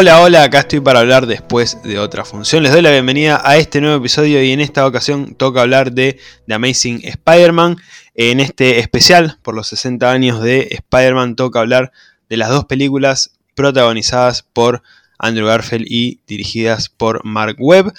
Hola, 0.00 0.20
hola, 0.20 0.44
acá 0.44 0.60
estoy 0.60 0.78
para 0.78 1.00
hablar 1.00 1.26
después 1.26 1.82
de 1.82 1.98
otra 1.98 2.24
función. 2.24 2.62
Les 2.62 2.70
doy 2.70 2.82
la 2.82 2.92
bienvenida 2.92 3.42
a 3.44 3.56
este 3.56 3.80
nuevo 3.80 3.96
episodio 3.96 4.40
y 4.40 4.52
en 4.52 4.60
esta 4.60 4.86
ocasión 4.86 5.34
toca 5.34 5.62
hablar 5.62 5.90
de 5.90 6.20
The 6.46 6.54
Amazing 6.54 7.00
Spider-Man. 7.02 7.78
En 8.14 8.38
este 8.38 8.78
especial 8.78 9.38
por 9.42 9.56
los 9.56 9.66
60 9.66 10.08
años 10.08 10.40
de 10.40 10.68
Spider-Man 10.70 11.34
toca 11.34 11.58
hablar 11.58 11.90
de 12.28 12.36
las 12.36 12.48
dos 12.48 12.66
películas 12.66 13.32
protagonizadas 13.56 14.44
por 14.44 14.84
Andrew 15.18 15.48
Garfield 15.48 15.86
y 15.88 16.20
dirigidas 16.28 16.88
por 16.90 17.24
Mark 17.24 17.56
Webb. 17.58 17.92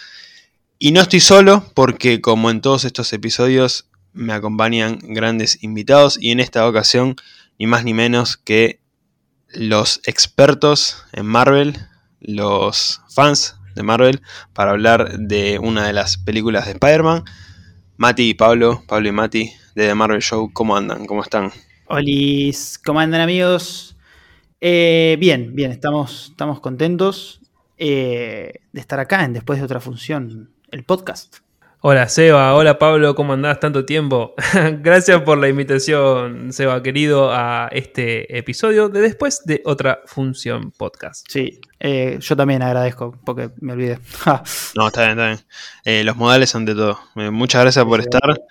Y 0.77 0.93
no 0.93 1.01
estoy 1.01 1.19
solo 1.19 1.65
porque 1.73 2.21
como 2.21 2.49
en 2.49 2.61
todos 2.61 2.85
estos 2.85 3.11
episodios 3.11 3.89
me 4.13 4.31
acompañan 4.31 4.99
grandes 5.01 5.61
invitados 5.63 6.17
y 6.17 6.31
en 6.31 6.39
esta 6.39 6.65
ocasión 6.65 7.17
ni 7.57 7.67
más 7.67 7.83
ni 7.83 7.93
menos 7.93 8.37
que 8.37 8.79
los 9.51 9.99
expertos 10.05 11.03
en 11.11 11.25
Marvel, 11.25 11.88
los 12.21 13.01
fans 13.09 13.59
de 13.75 13.83
Marvel, 13.83 14.21
para 14.53 14.71
hablar 14.71 15.17
de 15.19 15.59
una 15.59 15.87
de 15.87 15.93
las 15.93 16.17
películas 16.17 16.65
de 16.65 16.71
Spider-Man. 16.73 17.23
Mati 17.97 18.29
y 18.29 18.33
Pablo, 18.33 18.83
Pablo 18.87 19.09
y 19.09 19.11
Mati 19.11 19.51
de 19.75 19.87
The 19.87 19.95
Marvel 19.95 20.21
Show, 20.21 20.51
¿cómo 20.53 20.75
andan? 20.77 21.05
¿Cómo 21.05 21.21
están? 21.21 21.51
Hola, 21.87 22.11
¿cómo 22.85 22.99
andan 22.99 23.21
amigos? 23.21 23.97
Eh, 24.61 25.17
bien, 25.19 25.55
bien, 25.55 25.71
estamos, 25.71 26.29
estamos 26.31 26.59
contentos 26.59 27.41
eh, 27.77 28.61
de 28.71 28.79
estar 28.81 28.99
acá 28.99 29.23
en 29.23 29.33
Después 29.33 29.59
de 29.59 29.65
otra 29.65 29.79
función, 29.79 30.51
el 30.71 30.83
podcast. 30.83 31.37
Hola 31.81 32.09
Seba, 32.09 32.55
hola 32.55 32.77
Pablo, 32.77 33.15
¿cómo 33.15 33.31
andás? 33.31 33.61
Tanto 33.61 33.85
tiempo. 33.85 34.33
Gracias 34.81 35.21
por 35.21 35.37
la 35.37 35.47
invitación, 35.47 36.51
Seba, 36.51 36.83
querido, 36.83 37.31
a 37.31 37.69
este 37.71 38.37
episodio 38.37 38.89
de 38.89 38.99
Después 38.99 39.43
de 39.45 39.61
otra 39.63 40.01
función 40.05 40.71
podcast. 40.71 41.25
Sí, 41.29 41.61
eh, 41.79 42.17
yo 42.19 42.35
también 42.35 42.63
agradezco 42.63 43.17
porque 43.23 43.51
me 43.61 43.71
olvidé. 43.71 43.97
no, 44.75 44.87
está 44.87 45.05
bien, 45.05 45.11
está 45.11 45.27
bien. 45.27 45.39
Eh, 45.85 46.03
los 46.03 46.17
modales 46.17 46.53
ante 46.53 46.75
todo. 46.75 46.99
Eh, 47.15 47.29
muchas 47.31 47.61
gracias 47.61 47.85
por 47.85 48.01
estar. 48.01 48.41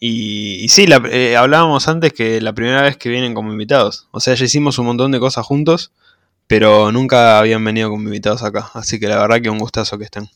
Y, 0.00 0.66
sí, 0.70 0.88
hablábamos 1.36 1.88
antes 1.88 2.14
que 2.14 2.40
la 2.40 2.54
primera 2.54 2.80
vez 2.80 2.96
que 2.96 3.10
vienen 3.10 3.34
como 3.34 3.52
invitados. 3.52 4.08
O 4.12 4.20
sea, 4.20 4.32
ya 4.32 4.46
hicimos 4.46 4.78
un 4.78 4.86
montón 4.86 5.12
de 5.12 5.20
cosas 5.20 5.44
juntos, 5.44 5.92
pero 6.46 6.90
nunca 6.90 7.38
habían 7.38 7.62
venido 7.62 7.90
como 7.90 8.04
invitados 8.04 8.42
acá. 8.44 8.70
Así 8.72 8.98
que 8.98 9.08
la 9.08 9.18
verdad 9.18 9.42
que 9.42 9.50
un 9.50 9.58
gustazo 9.58 9.98
que 9.98 10.04
estén. 10.04 10.30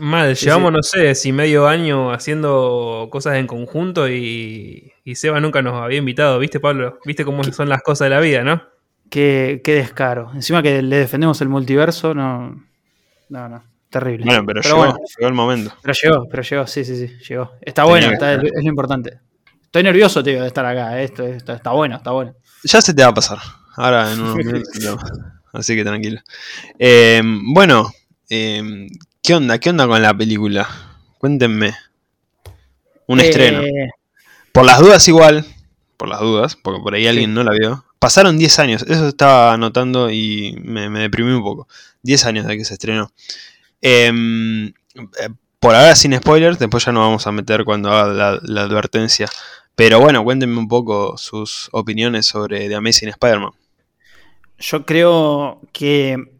Mal, 0.00 0.34
llevamos, 0.34 0.72
no 0.72 0.82
sé, 0.82 1.14
si 1.14 1.30
medio 1.30 1.68
año 1.68 2.10
haciendo 2.10 3.08
cosas 3.12 3.36
en 3.36 3.46
conjunto 3.46 4.08
y, 4.08 4.92
Seba 5.14 5.40
nunca 5.40 5.60
nos 5.60 5.74
había 5.74 5.98
invitado, 5.98 6.38
¿viste, 6.38 6.58
Pablo? 6.58 6.98
¿Viste 7.04 7.24
cómo 7.24 7.44
son 7.44 7.68
las 7.68 7.82
cosas 7.82 8.06
de 8.06 8.10
la 8.14 8.20
vida, 8.20 8.42
no? 8.42 8.62
Qué, 9.10 9.60
qué 9.62 9.74
descaro. 9.74 10.30
Encima 10.34 10.62
que 10.62 10.80
le 10.80 10.96
defendemos 10.96 11.40
el 11.42 11.50
multiverso, 11.50 12.14
no. 12.14 12.64
No, 13.28 13.48
no. 13.48 13.62
Terrible. 13.90 14.24
Bueno, 14.24 14.46
pero, 14.46 14.62
llegó, 14.62 14.86
llegó, 14.86 15.28
el 15.28 15.34
momento. 15.34 15.74
Pero 15.82 15.94
llegó, 16.00 16.28
pero 16.30 16.42
llegó, 16.44 16.66
sí, 16.66 16.84
sí, 16.84 16.96
sí, 16.96 17.18
llegó. 17.28 17.52
Está 17.60 17.84
bueno, 17.84 18.10
es 18.12 18.42
lo 18.42 18.68
importante. 18.68 19.18
Estoy 19.64 19.82
nervioso, 19.82 20.22
tío, 20.22 20.40
de 20.40 20.46
estar 20.46 20.64
acá. 20.64 20.98
Eh, 20.98 21.04
esto, 21.04 21.26
esto, 21.26 21.52
está 21.52 21.72
bueno, 21.72 21.96
está 21.96 22.12
bueno. 22.12 22.34
Ya 22.64 22.80
se 22.80 22.94
te 22.94 23.02
va 23.02 23.10
a 23.10 23.14
pasar. 23.14 23.38
Ahora 23.76 24.12
en 24.12 24.20
unos 24.20 24.36
minutos. 24.36 25.10
Así 25.52 25.76
que 25.76 25.84
tranquilo. 25.84 26.20
Eh, 26.78 27.20
bueno, 27.52 27.92
eh, 28.30 28.88
¿Qué 29.22 29.34
onda? 29.34 29.58
¿Qué 29.58 29.70
onda 29.70 29.86
con 29.86 30.00
la 30.00 30.14
película? 30.14 30.68
Cuéntenme. 31.18 31.74
Un 33.06 33.20
estreno. 33.20 33.62
Eh, 33.62 33.90
por 34.52 34.64
las 34.64 34.80
dudas 34.80 35.06
igual, 35.08 35.44
por 35.96 36.08
las 36.08 36.20
dudas, 36.20 36.56
porque 36.56 36.80
por 36.80 36.94
ahí 36.94 37.06
alguien 37.06 37.34
no 37.34 37.44
la 37.44 37.52
vio. 37.52 37.84
Pasaron 37.98 38.38
10 38.38 38.58
años, 38.60 38.82
eso 38.88 39.08
estaba 39.08 39.52
anotando 39.52 40.10
y 40.10 40.56
me, 40.64 40.88
deprimí 40.88 41.32
un 41.32 41.42
poco. 41.42 41.68
10 42.02 42.24
años 42.24 42.46
de 42.46 42.56
que 42.56 42.64
se 42.64 42.74
estrenó. 42.74 43.12
Em, 43.82 44.68
eh, 44.68 45.28
por 45.58 45.74
ahora 45.74 45.94
sin 45.94 46.16
spoilers, 46.16 46.58
después 46.58 46.86
ya 46.86 46.92
nos 46.92 47.02
vamos 47.02 47.26
a 47.26 47.32
meter 47.32 47.64
cuando 47.64 47.90
haga 47.90 48.40
la, 48.42 48.62
advertencia. 48.62 49.28
Pero 49.74 50.00
bueno, 50.00 50.24
cuéntenme 50.24 50.58
un 50.58 50.68
poco 50.68 51.18
sus 51.18 51.68
opiniones 51.72 52.26
sobre 52.26 52.68
The 52.68 52.74
Amazing 52.76 53.10
Spider-Man. 53.10 53.52
Yo 54.58 54.86
creo 54.86 55.60
que 55.72 56.39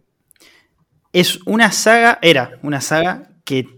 es 1.12 1.40
una 1.46 1.72
saga, 1.72 2.18
era 2.22 2.58
una 2.62 2.80
saga 2.80 3.30
que 3.44 3.68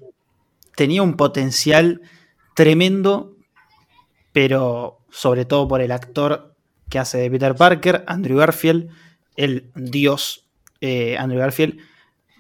tenía 0.77 1.03
un 1.03 1.17
potencial 1.17 2.03
tremendo, 2.55 3.37
pero 4.33 4.99
sobre 5.11 5.45
todo 5.45 5.69
por 5.69 5.81
el 5.81 5.93
actor 5.93 6.55
que 6.89 6.99
hace 6.99 7.19
de 7.19 7.31
Peter 7.31 7.55
Parker, 7.55 8.05
Andrew 8.07 8.39
Garfield, 8.39 8.91
el 9.37 9.71
dios 9.75 10.47
eh, 10.81 11.17
Andrew 11.17 11.41
Garfield. 11.41 11.79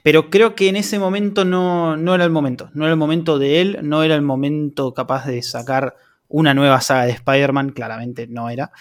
Pero 0.03 0.31
creo 0.31 0.55
que 0.55 0.69
en 0.69 0.77
ese 0.77 0.99
momento 0.99 1.45
no, 1.45 1.97
no 1.97 2.15
era 2.15 2.25
el 2.25 2.31
momento. 2.31 2.71
No 2.75 2.85
era 2.85 2.93
el 2.93 2.99
momento 2.99 3.39
de 3.39 3.61
él, 3.61 3.79
no 3.83 4.03
era 4.03 4.17
el 4.17 4.23
momento 4.23 4.93
capaz 4.95 5.27
de 5.27 5.43
sacar 5.43 5.97
una 6.29 6.55
nueva 6.55 6.81
saga 6.81 7.05
de 7.05 7.13
Spider-Man, 7.13 7.71
claramente 7.71 8.27
no 8.27 8.51
era. 8.51 8.73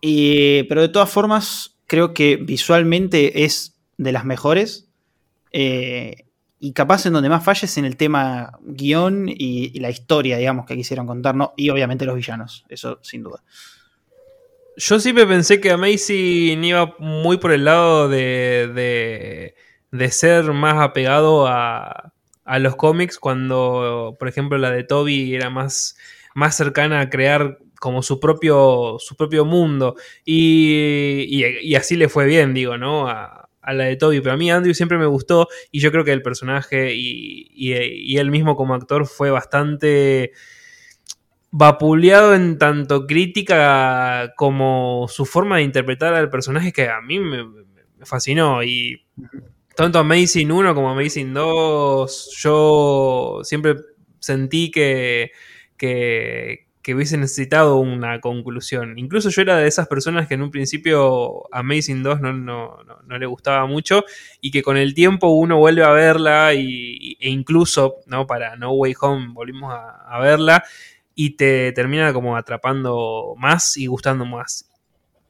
pero 0.00 0.80
de 0.80 0.88
todas 0.88 1.10
formas, 1.10 1.76
creo 1.86 2.14
que 2.14 2.36
visualmente 2.36 3.44
es 3.44 3.76
de 3.96 4.12
las 4.12 4.24
mejores. 4.24 4.88
Eh, 5.56 6.26
y 6.58 6.72
capaz 6.72 7.06
en 7.06 7.12
donde 7.12 7.28
más 7.28 7.44
falles 7.44 7.78
en 7.78 7.84
el 7.84 7.96
tema 7.96 8.58
guion 8.62 9.26
y, 9.28 9.78
la 9.78 9.90
historia, 9.90 10.36
digamos, 10.36 10.66
que 10.66 10.74
quisieron 10.74 11.06
contarnos. 11.06 11.50
Y 11.56 11.70
obviamente 11.70 12.04
los 12.04 12.16
villanos, 12.16 12.64
eso 12.68 12.98
sin 13.02 13.22
duda. 13.22 13.42
Yo 14.76 14.98
siempre 14.98 15.26
pensé 15.26 15.60
que 15.60 15.70
Amazing 15.70 16.64
iba 16.64 16.96
muy 16.98 17.36
por 17.36 17.52
el 17.52 17.64
lado 17.64 18.08
de, 18.08 19.54
de, 19.92 20.10
ser 20.10 20.52
más 20.52 20.82
apegado 20.82 21.46
a, 21.46 22.12
a, 22.44 22.58
los 22.58 22.74
cómics, 22.74 23.18
cuando, 23.20 24.16
por 24.18 24.26
ejemplo, 24.26 24.58
la 24.58 24.72
de 24.72 24.82
Toby 24.82 25.36
era 25.36 25.50
más, 25.50 25.96
más 26.34 26.56
cercana 26.56 27.00
a 27.00 27.10
crear 27.10 27.58
como 27.78 28.02
su 28.02 28.18
propio, 28.18 28.96
su 28.98 29.14
propio 29.14 29.44
mundo. 29.44 29.94
Y, 30.24 31.28
y, 31.28 31.74
así 31.76 31.94
le 31.94 32.08
fue 32.08 32.24
bien, 32.24 32.54
digo, 32.54 32.76
¿no? 32.78 33.06
A 33.64 33.72
la 33.72 33.84
de 33.84 33.96
Toby, 33.96 34.20
pero 34.20 34.34
a 34.34 34.36
mí 34.36 34.50
Andrew 34.50 34.74
siempre 34.74 34.98
me 34.98 35.06
gustó 35.06 35.48
y 35.72 35.80
yo 35.80 35.90
creo 35.90 36.04
que 36.04 36.12
el 36.12 36.22
personaje 36.22 36.94
y, 36.94 37.72
él 38.16 38.30
mismo 38.30 38.56
como 38.56 38.74
actor 38.74 39.06
fue 39.06 39.30
bastante 39.30 40.32
vapuleado 41.50 42.34
en 42.34 42.58
tanto 42.58 43.06
crítica 43.06 44.34
como 44.36 45.06
su 45.08 45.24
forma 45.24 45.56
de 45.56 45.62
interpretar 45.62 46.14
al 46.14 46.30
personaje 46.30 46.72
que 46.72 46.88
a 46.88 47.00
mí 47.00 47.18
me, 47.18 47.44
fascinó 48.02 48.62
y 48.62 49.02
tanto 49.74 49.98
Amazing 49.98 50.52
1 50.52 50.74
como 50.74 50.90
Amazing 50.90 51.32
2 51.32 52.36
yo 52.38 53.40
siempre 53.44 53.76
sentí 54.18 54.70
que, 54.70 55.30
que, 55.78 56.63
que 56.84 56.94
hubiese 56.94 57.16
necesitado 57.16 57.76
una 57.76 58.20
conclusión. 58.20 58.98
Incluso 58.98 59.30
yo 59.30 59.40
era 59.40 59.56
de 59.56 59.66
esas 59.66 59.88
personas 59.88 60.28
que 60.28 60.34
en 60.34 60.42
un 60.42 60.50
principio 60.50 61.44
Amazing 61.50 62.02
2 62.02 62.20
no, 62.20 62.34
no, 62.34 62.76
no, 63.06 63.18
le 63.18 63.24
gustaba 63.24 63.64
mucho 63.64 64.04
y 64.42 64.50
que 64.50 64.62
con 64.62 64.76
el 64.76 64.92
tiempo 64.92 65.28
uno 65.28 65.56
vuelve 65.56 65.82
a 65.82 65.92
verla 65.92 66.52
y, 66.52 67.16
e 67.20 67.30
incluso 67.30 67.96
¿no? 68.06 68.26
para 68.26 68.56
No 68.56 68.72
Way 68.72 68.94
Home 69.00 69.28
volvimos 69.32 69.74
a, 69.74 70.18
verla 70.20 70.62
y 71.14 71.36
te 71.36 71.72
termina 71.72 72.12
como 72.12 72.36
atrapando 72.36 73.34
más 73.38 73.78
y 73.78 73.86
gustando 73.86 74.26
más. 74.26 74.70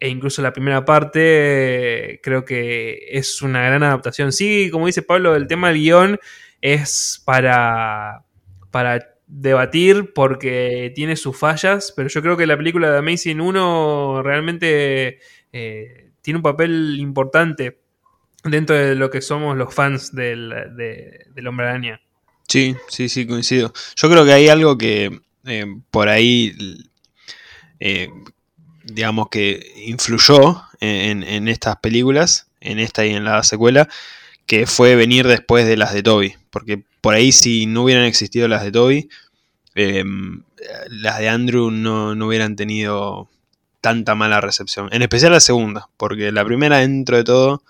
E 0.01 0.09
incluso 0.09 0.43
la 0.43 0.53
primera 0.53 0.85
parte 0.85 2.19
creo 2.21 2.45
que 2.45 2.99
es 3.11 3.43
una 3.43 3.65
gran 3.65 3.85
adaptación. 3.85 4.33
Sí, 4.33 4.71
como 4.73 4.87
dice 4.87 5.03
Pablo, 5.03 5.37
el 5.37 5.47
tema 5.47 5.69
del 5.69 5.79
guion 5.79 6.19
es 6.61 7.23
para, 7.25 8.25
para 8.73 9.14
debatir 9.27 10.13
porque 10.15 10.93
tiene 10.95 11.17
sus 11.17 11.37
fallas, 11.37 11.93
pero 11.97 12.09
yo 12.09 12.23
creo 12.23 12.37
que 12.37 12.47
la 12.47 12.57
película 12.57 12.91
de 12.91 12.99
Amazing 12.99 13.41
1 13.41 14.23
realmente 14.23 15.19
eh, 15.53 16.11
tiene 16.23 16.39
un 16.39 16.43
papel 16.43 16.97
importante 17.01 17.81
dentro 18.45 18.77
de 18.77 18.95
lo 18.95 19.11
que 19.11 19.23
somos 19.23 19.57
los 19.57 19.75
fans 19.75 20.15
del, 20.15 20.53
del 20.77 21.47
Hombre 21.47 21.69
Araña. 21.69 22.01
Sí, 22.49 22.77
sí, 22.89 23.09
sí, 23.09 23.27
coincido. 23.27 23.73
Yo 23.97 24.11
creo 24.11 24.25
que 24.25 24.33
hay 24.33 24.49
algo 24.49 24.77
que 24.77 25.21
eh, 25.47 25.67
por 25.91 26.09
ahí, 26.09 26.55
eh, 27.81 28.11
digamos 28.85 29.29
que 29.31 29.73
influyó 29.87 30.63
en, 30.81 31.23
en, 31.23 31.49
estas 31.49 31.77
películas, 31.77 32.51
en 32.61 32.79
esta 32.79 33.07
y 33.07 33.11
en 33.11 33.25
la 33.25 33.43
secuela, 33.43 33.89
que 34.47 34.67
fue 34.67 34.95
venir 34.95 35.27
después 35.27 35.67
de 35.67 35.77
las 35.77 35.95
de 35.95 36.03
Toby. 36.03 36.35
Porque 36.51 36.85
por 37.05 37.13
ahí 37.13 37.33
si 37.33 37.67
no 37.67 37.83
hubieran 37.83 38.05
existido 38.05 38.49
las 38.49 38.63
de 38.63 38.73
Toby, 38.73 39.11
em, 39.75 40.43
las 40.89 41.19
de 41.19 41.29
Andrew 41.29 41.71
no, 41.71 42.13
hubieran 42.27 42.57
tenido 42.57 43.29
tanta 43.83 44.15
mala 44.15 44.41
recepción. 44.41 44.89
En 44.91 45.03
especial 45.03 45.33
la 45.33 45.41
segunda, 45.41 45.91
porque 45.99 46.33
la 46.33 46.47
primera 46.47 46.79
dentro 46.79 47.19
de 47.19 47.25
todo, 47.25 47.63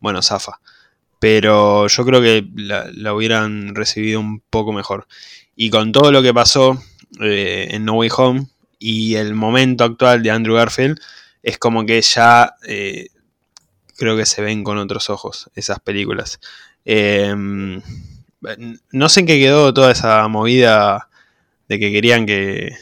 bueno, 0.00 0.22
zafa. 0.22 0.58
Pero 1.20 1.86
yo 1.86 2.04
creo 2.04 2.20
que 2.20 2.44
la, 2.56 3.14
hubieran 3.14 3.76
recibido 3.76 4.18
un 4.18 4.40
poco 4.40 4.72
mejor. 4.72 5.06
Y 5.54 5.70
con 5.70 5.92
todo 5.92 6.10
lo 6.10 6.20
que 6.20 6.34
pasó 6.34 6.82
eh, 7.20 7.68
en 7.70 7.84
No 7.84 7.92
Way 7.92 8.10
Home 8.16 8.48
y 8.80 9.14
el 9.14 9.34
momento 9.34 9.84
actual 9.84 10.24
de 10.24 10.32
Andrew 10.32 10.56
Garfield, 10.56 10.98
es 11.44 11.58
como 11.58 11.86
que 11.86 12.02
ya 12.02 12.54
eh, 12.66 13.06
creo 13.96 14.16
que 14.16 14.26
se 14.26 14.42
ven 14.42 14.64
con 14.64 14.78
otros 14.78 15.10
ojos 15.10 15.48
esas 15.54 15.78
películas. 15.78 16.40
Eh, 16.84 17.32
no 18.92 19.08
sé 19.08 19.20
en 19.20 19.26
qué 19.26 19.38
quedó 19.38 19.72
toda 19.74 19.92
esa 19.92 20.26
movida 20.28 21.08
de 21.68 21.78
que 21.78 21.92
querían 21.92 22.26
que 22.26 22.72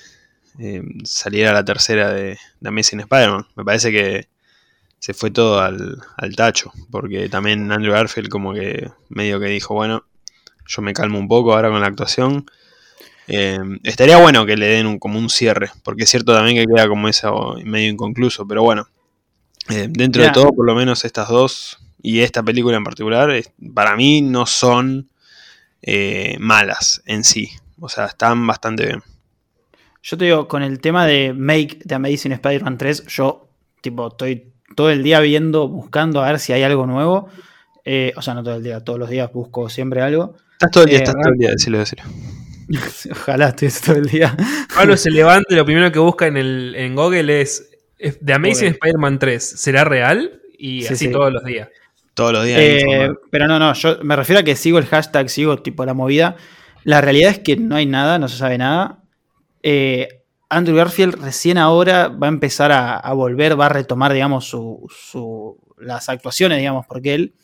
eh, 0.58 0.82
saliera 1.04 1.52
la 1.52 1.64
tercera 1.64 2.12
de, 2.12 2.38
de 2.60 2.68
Amazing 2.68 3.00
Spider-Man. 3.00 3.46
Me 3.56 3.64
parece 3.64 3.92
que 3.92 4.28
se 4.98 5.14
fue 5.14 5.30
todo 5.30 5.60
al, 5.60 5.98
al, 6.16 6.36
tacho, 6.36 6.72
porque 6.90 7.28
también 7.28 7.70
Andrew 7.70 7.92
Garfield 7.92 8.28
como 8.28 8.52
que 8.52 8.90
medio 9.08 9.38
que 9.38 9.46
dijo, 9.46 9.74
bueno, 9.74 10.04
yo 10.66 10.82
me 10.82 10.92
calmo 10.92 11.18
un 11.18 11.28
poco 11.28 11.54
ahora 11.54 11.70
con 11.70 11.80
la 11.80 11.86
actuación. 11.86 12.46
Eh, 13.28 13.58
estaría 13.84 14.16
bueno 14.18 14.46
que 14.46 14.56
le 14.56 14.66
den 14.66 14.86
un, 14.86 14.98
como 14.98 15.18
un 15.18 15.30
cierre, 15.30 15.70
porque 15.84 16.04
es 16.04 16.10
cierto 16.10 16.34
también 16.34 16.56
que 16.56 16.66
queda 16.66 16.88
como 16.88 17.08
eso 17.08 17.56
medio 17.64 17.90
inconcluso, 17.90 18.46
pero 18.46 18.62
bueno, 18.62 18.88
eh, 19.68 19.86
dentro 19.90 20.22
yeah. 20.22 20.30
de 20.30 20.34
todo, 20.34 20.52
por 20.52 20.66
lo 20.66 20.74
menos 20.74 21.04
estas 21.04 21.28
dos 21.28 21.78
y 22.02 22.20
esta 22.20 22.42
película 22.42 22.76
en 22.76 22.84
particular, 22.84 23.30
para 23.74 23.96
mí 23.96 24.22
no 24.22 24.46
son 24.46 25.10
eh, 25.82 26.36
malas 26.40 27.02
en 27.06 27.24
sí, 27.24 27.50
o 27.80 27.88
sea, 27.88 28.06
están 28.06 28.46
bastante 28.46 28.86
bien. 28.86 29.02
Yo 30.02 30.16
te 30.16 30.24
digo, 30.26 30.48
con 30.48 30.62
el 30.62 30.80
tema 30.80 31.06
de 31.06 31.32
Make 31.34 31.80
de 31.84 31.94
Amazing 31.94 32.32
Spider-Man 32.32 32.78
3, 32.78 33.06
yo 33.06 33.48
tipo 33.80 34.08
estoy 34.08 34.52
todo 34.74 34.90
el 34.90 35.02
día 35.02 35.20
viendo, 35.20 35.68
buscando 35.68 36.22
a 36.22 36.28
ver 36.28 36.38
si 36.38 36.52
hay 36.52 36.62
algo 36.62 36.86
nuevo. 36.86 37.28
Eh, 37.84 38.12
o 38.16 38.22
sea, 38.22 38.34
no 38.34 38.42
todo 38.42 38.56
el 38.56 38.62
día, 38.62 38.80
todos 38.80 38.98
los 38.98 39.10
días 39.10 39.32
busco 39.32 39.68
siempre 39.68 40.02
algo. 40.02 40.36
Estás 40.52 40.70
todo 40.70 40.84
el 40.84 40.90
día, 40.90 40.98
eh, 40.98 41.02
estás 41.02 41.14
todo 41.14 41.32
el 41.32 41.38
día, 41.38 41.50
decirlo, 41.50 41.78
decirlo. 41.78 42.04
Ojalá 43.12 43.48
estuviese 43.48 43.86
todo 43.86 43.96
el 43.96 44.06
día. 44.06 44.36
Pablo 44.74 44.96
se 44.96 45.10
levanta 45.10 45.46
y 45.52 45.56
lo 45.56 45.64
primero 45.64 45.90
que 45.90 45.98
busca 45.98 46.26
en, 46.26 46.36
el, 46.36 46.74
en 46.76 46.94
Google 46.94 47.40
es 47.40 47.70
The 47.98 48.32
Amazing 48.32 48.72
Spider-Man 48.72 49.18
3, 49.18 49.42
¿será 49.42 49.84
real? 49.84 50.42
Y 50.58 50.82
sí, 50.82 50.92
así 50.92 51.06
sí. 51.06 51.12
todos 51.12 51.32
los 51.32 51.44
días. 51.44 51.68
Todos 52.18 52.32
los 52.32 52.44
días. 52.44 52.60
Eh, 52.60 53.10
pero 53.30 53.46
no, 53.46 53.60
no, 53.60 53.72
yo 53.74 53.98
me 54.02 54.16
refiero 54.16 54.40
a 54.40 54.42
que 54.42 54.56
sigo 54.56 54.78
el 54.78 54.86
hashtag, 54.86 55.30
sigo 55.30 55.62
tipo 55.62 55.84
la 55.84 55.94
movida. 55.94 56.34
La 56.82 57.00
realidad 57.00 57.30
es 57.30 57.38
que 57.38 57.56
no 57.56 57.76
hay 57.76 57.86
nada, 57.86 58.18
no 58.18 58.26
se 58.26 58.36
sabe 58.36 58.58
nada. 58.58 59.04
Eh, 59.62 60.24
Andrew 60.48 60.76
Garfield 60.76 61.14
recién 61.22 61.58
ahora 61.58 62.08
va 62.08 62.26
a 62.26 62.30
empezar 62.30 62.72
a, 62.72 62.96
a 62.96 63.12
volver, 63.12 63.58
va 63.58 63.66
a 63.66 63.68
retomar, 63.68 64.12
digamos, 64.12 64.46
su, 64.46 64.84
su, 64.90 65.56
las 65.78 66.08
actuaciones, 66.08 66.58
digamos, 66.58 66.86
porque 66.86 67.14
él 67.14 67.34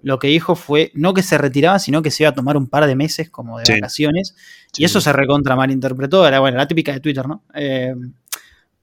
lo 0.00 0.20
que 0.20 0.28
dijo 0.28 0.54
fue 0.54 0.92
no 0.94 1.12
que 1.12 1.24
se 1.24 1.36
retiraba, 1.36 1.80
sino 1.80 2.00
que 2.00 2.12
se 2.12 2.22
iba 2.22 2.30
a 2.30 2.34
tomar 2.34 2.56
un 2.56 2.68
par 2.68 2.86
de 2.86 2.94
meses 2.94 3.30
como 3.30 3.58
de 3.58 3.66
sí. 3.66 3.72
vacaciones. 3.72 4.36
Sí. 4.72 4.82
Y 4.82 4.84
eso 4.84 5.00
se 5.00 5.12
recontra 5.12 5.56
malinterpretó, 5.56 6.24
era 6.24 6.38
bueno, 6.38 6.56
la 6.56 6.68
típica 6.68 6.92
de 6.92 7.00
Twitter, 7.00 7.26
¿no? 7.26 7.42
Eh, 7.52 7.96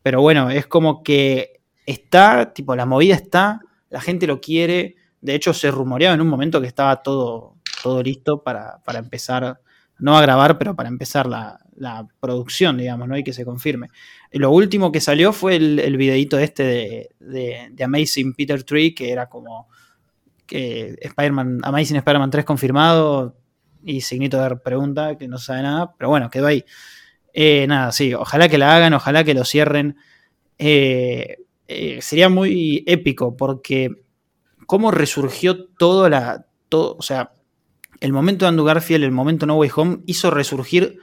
pero 0.04 0.20
bueno, 0.20 0.50
es 0.50 0.68
como 0.68 1.04
que 1.04 1.62
está, 1.86 2.52
tipo, 2.54 2.76
la 2.76 2.86
movida 2.86 3.16
está, 3.16 3.62
la 3.90 4.02
gente 4.02 4.28
lo 4.28 4.42
quiere. 4.42 4.97
De 5.22 5.36
hecho, 5.36 5.54
se 5.54 5.72
rumoreaba 5.72 6.16
en 6.16 6.22
un 6.22 6.28
momento 6.28 6.62
que 6.62 6.68
estaba 6.68 7.02
todo, 7.02 7.56
todo 7.81 8.04
listo 8.04 8.44
para, 8.44 8.80
para 8.84 9.00
empezar, 9.00 9.60
no 10.00 10.18
a 10.18 10.22
grabar, 10.22 10.58
pero 10.58 10.75
para 10.75 10.90
empezar 10.90 11.28
la, 11.28 11.60
la 11.78 12.08
producción, 12.19 12.78
digamos, 12.78 13.08
¿no? 13.08 13.18
Y 13.18 13.24
que 13.24 13.34
se 13.34 13.46
confirme. 13.46 13.90
Lo 14.31 14.52
último 14.52 14.92
que 14.92 15.00
salió 15.00 15.31
fue 15.31 15.56
el, 15.56 15.80
el 15.80 15.98
videito 15.98 16.38
este 16.40 16.64
de, 17.19 17.69
de, 17.72 17.84
Amazing 17.84 18.34
Peter 18.34 18.64
Tree, 18.64 18.94
que 18.94 19.12
era 19.12 19.28
como 19.28 19.68
que 20.46 20.96
Spider-Man, 21.02 21.60
Amazing 21.64 21.98
Spider-Man 21.98 22.31
3 22.31 22.46
confirmado 22.46 23.38
y 23.84 24.02
signito 24.02 24.42
de 24.42 24.56
pregunta, 24.58 25.18
que 25.18 25.28
no 25.28 25.38
sabe 25.38 25.62
nada, 25.62 25.94
pero 25.98 26.10
bueno, 26.10 26.30
quedó 26.30 26.48
ahí. 26.48 26.64
Eh, 27.34 27.68
nada, 27.68 27.92
sí, 27.92 28.14
ojalá 28.14 28.50
que 28.50 28.58
la 28.58 28.75
hagan, 28.75 28.94
ojalá 28.94 29.24
que 29.24 29.34
lo 29.34 29.46
cierren. 29.46 29.98
Eh, 30.58 31.38
eh, 31.68 32.02
sería 32.02 32.30
muy 32.30 32.84
épico 32.88 33.38
porque 33.38 33.92
cómo 34.68 34.92
resurgió 34.92 35.66
todo 35.66 36.08
la... 36.10 36.46
Todo, 36.69 36.96
o 37.00 37.02
sea, 37.02 37.31
el 38.00 38.14
momento 38.14 38.46
de 38.46 38.50
Andrew 38.50 38.66
Garfield, 38.66 39.04
el 39.04 39.12
momento 39.12 39.48
No 39.48 39.56
Way 39.56 39.72
Home, 39.75 40.00
hizo 40.06 40.30
resurgir 40.30 41.00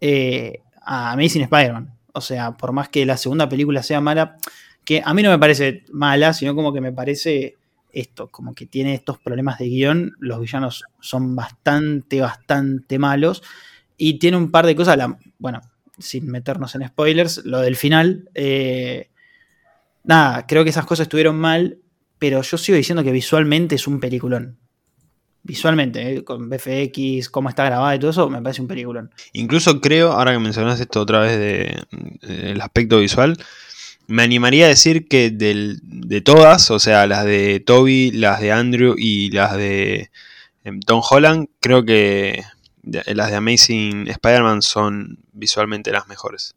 eh, 0.00 0.62
a 0.80 1.12
Amazing 1.12 1.42
Spider-Man. 1.42 1.94
O 2.12 2.20
sea, 2.20 2.56
por 2.56 2.72
más 2.72 2.88
que 2.88 3.04
la 3.04 3.16
segunda 3.16 3.48
película 3.48 3.82
sea 3.82 4.00
mala, 4.00 4.36
que 4.84 5.02
a 5.04 5.12
mí 5.12 5.22
no 5.22 5.30
me 5.30 5.38
parece 5.38 5.84
mala, 5.92 6.32
sino 6.32 6.54
como 6.54 6.72
que 6.72 6.80
me 6.80 6.92
parece 6.92 7.56
esto, 7.92 8.28
como 8.28 8.54
que 8.54 8.66
tiene 8.66 8.94
estos 8.94 9.18
problemas 9.18 9.58
de 9.58 9.68
guion, 9.68 10.12
los 10.18 10.40
villanos 10.40 10.84
son 11.00 11.34
bastante, 11.36 12.20
bastante 12.20 12.98
malos, 12.98 13.42
y 13.96 14.18
tiene 14.18 14.36
un 14.36 14.50
par 14.50 14.66
de 14.66 14.76
cosas, 14.76 14.96
la, 14.96 15.18
bueno, 15.38 15.60
sin 15.98 16.30
meternos 16.30 16.74
en 16.74 16.86
spoilers, 16.86 17.44
lo 17.44 17.60
del 17.60 17.76
final, 17.76 18.30
eh, 18.34 19.10
nada, 20.04 20.46
creo 20.46 20.64
que 20.64 20.70
esas 20.70 20.86
cosas 20.86 21.04
estuvieron 21.04 21.36
mal, 21.36 21.78
pero 22.18 22.42
yo 22.42 22.58
sigo 22.58 22.76
diciendo 22.76 23.04
que 23.04 23.12
visualmente 23.12 23.74
es 23.74 23.86
un 23.86 24.00
peliculón 24.00 24.58
visualmente, 25.48 26.12
¿eh? 26.12 26.24
con 26.24 26.50
BFX, 26.50 27.30
cómo 27.30 27.48
está 27.48 27.64
grabada 27.64 27.94
y 27.94 27.98
todo 27.98 28.10
eso, 28.10 28.28
me 28.28 28.42
parece 28.42 28.60
un 28.60 28.68
peliculón. 28.68 29.10
Incluso 29.32 29.80
creo, 29.80 30.12
ahora 30.12 30.32
que 30.32 30.38
mencionas 30.38 30.78
esto 30.78 31.00
otra 31.00 31.20
vez 31.20 31.38
del 31.38 32.54
de, 32.54 32.62
aspecto 32.62 32.98
visual, 32.98 33.36
me 34.06 34.22
animaría 34.22 34.66
a 34.66 34.68
decir 34.68 35.08
que 35.08 35.30
del, 35.30 35.80
de 35.82 36.20
todas, 36.20 36.70
o 36.70 36.78
sea, 36.78 37.06
las 37.06 37.24
de 37.24 37.60
Toby, 37.60 38.10
las 38.10 38.40
de 38.40 38.52
Andrew 38.52 38.94
y 38.98 39.30
las 39.30 39.56
de 39.56 40.10
eh, 40.64 40.72
Tom 40.86 41.00
Holland, 41.08 41.48
creo 41.60 41.84
que 41.84 42.42
de, 42.82 43.14
las 43.14 43.30
de 43.30 43.36
Amazing 43.36 44.08
Spider-Man 44.08 44.60
son 44.60 45.18
visualmente 45.32 45.92
las 45.92 46.08
mejores, 46.08 46.56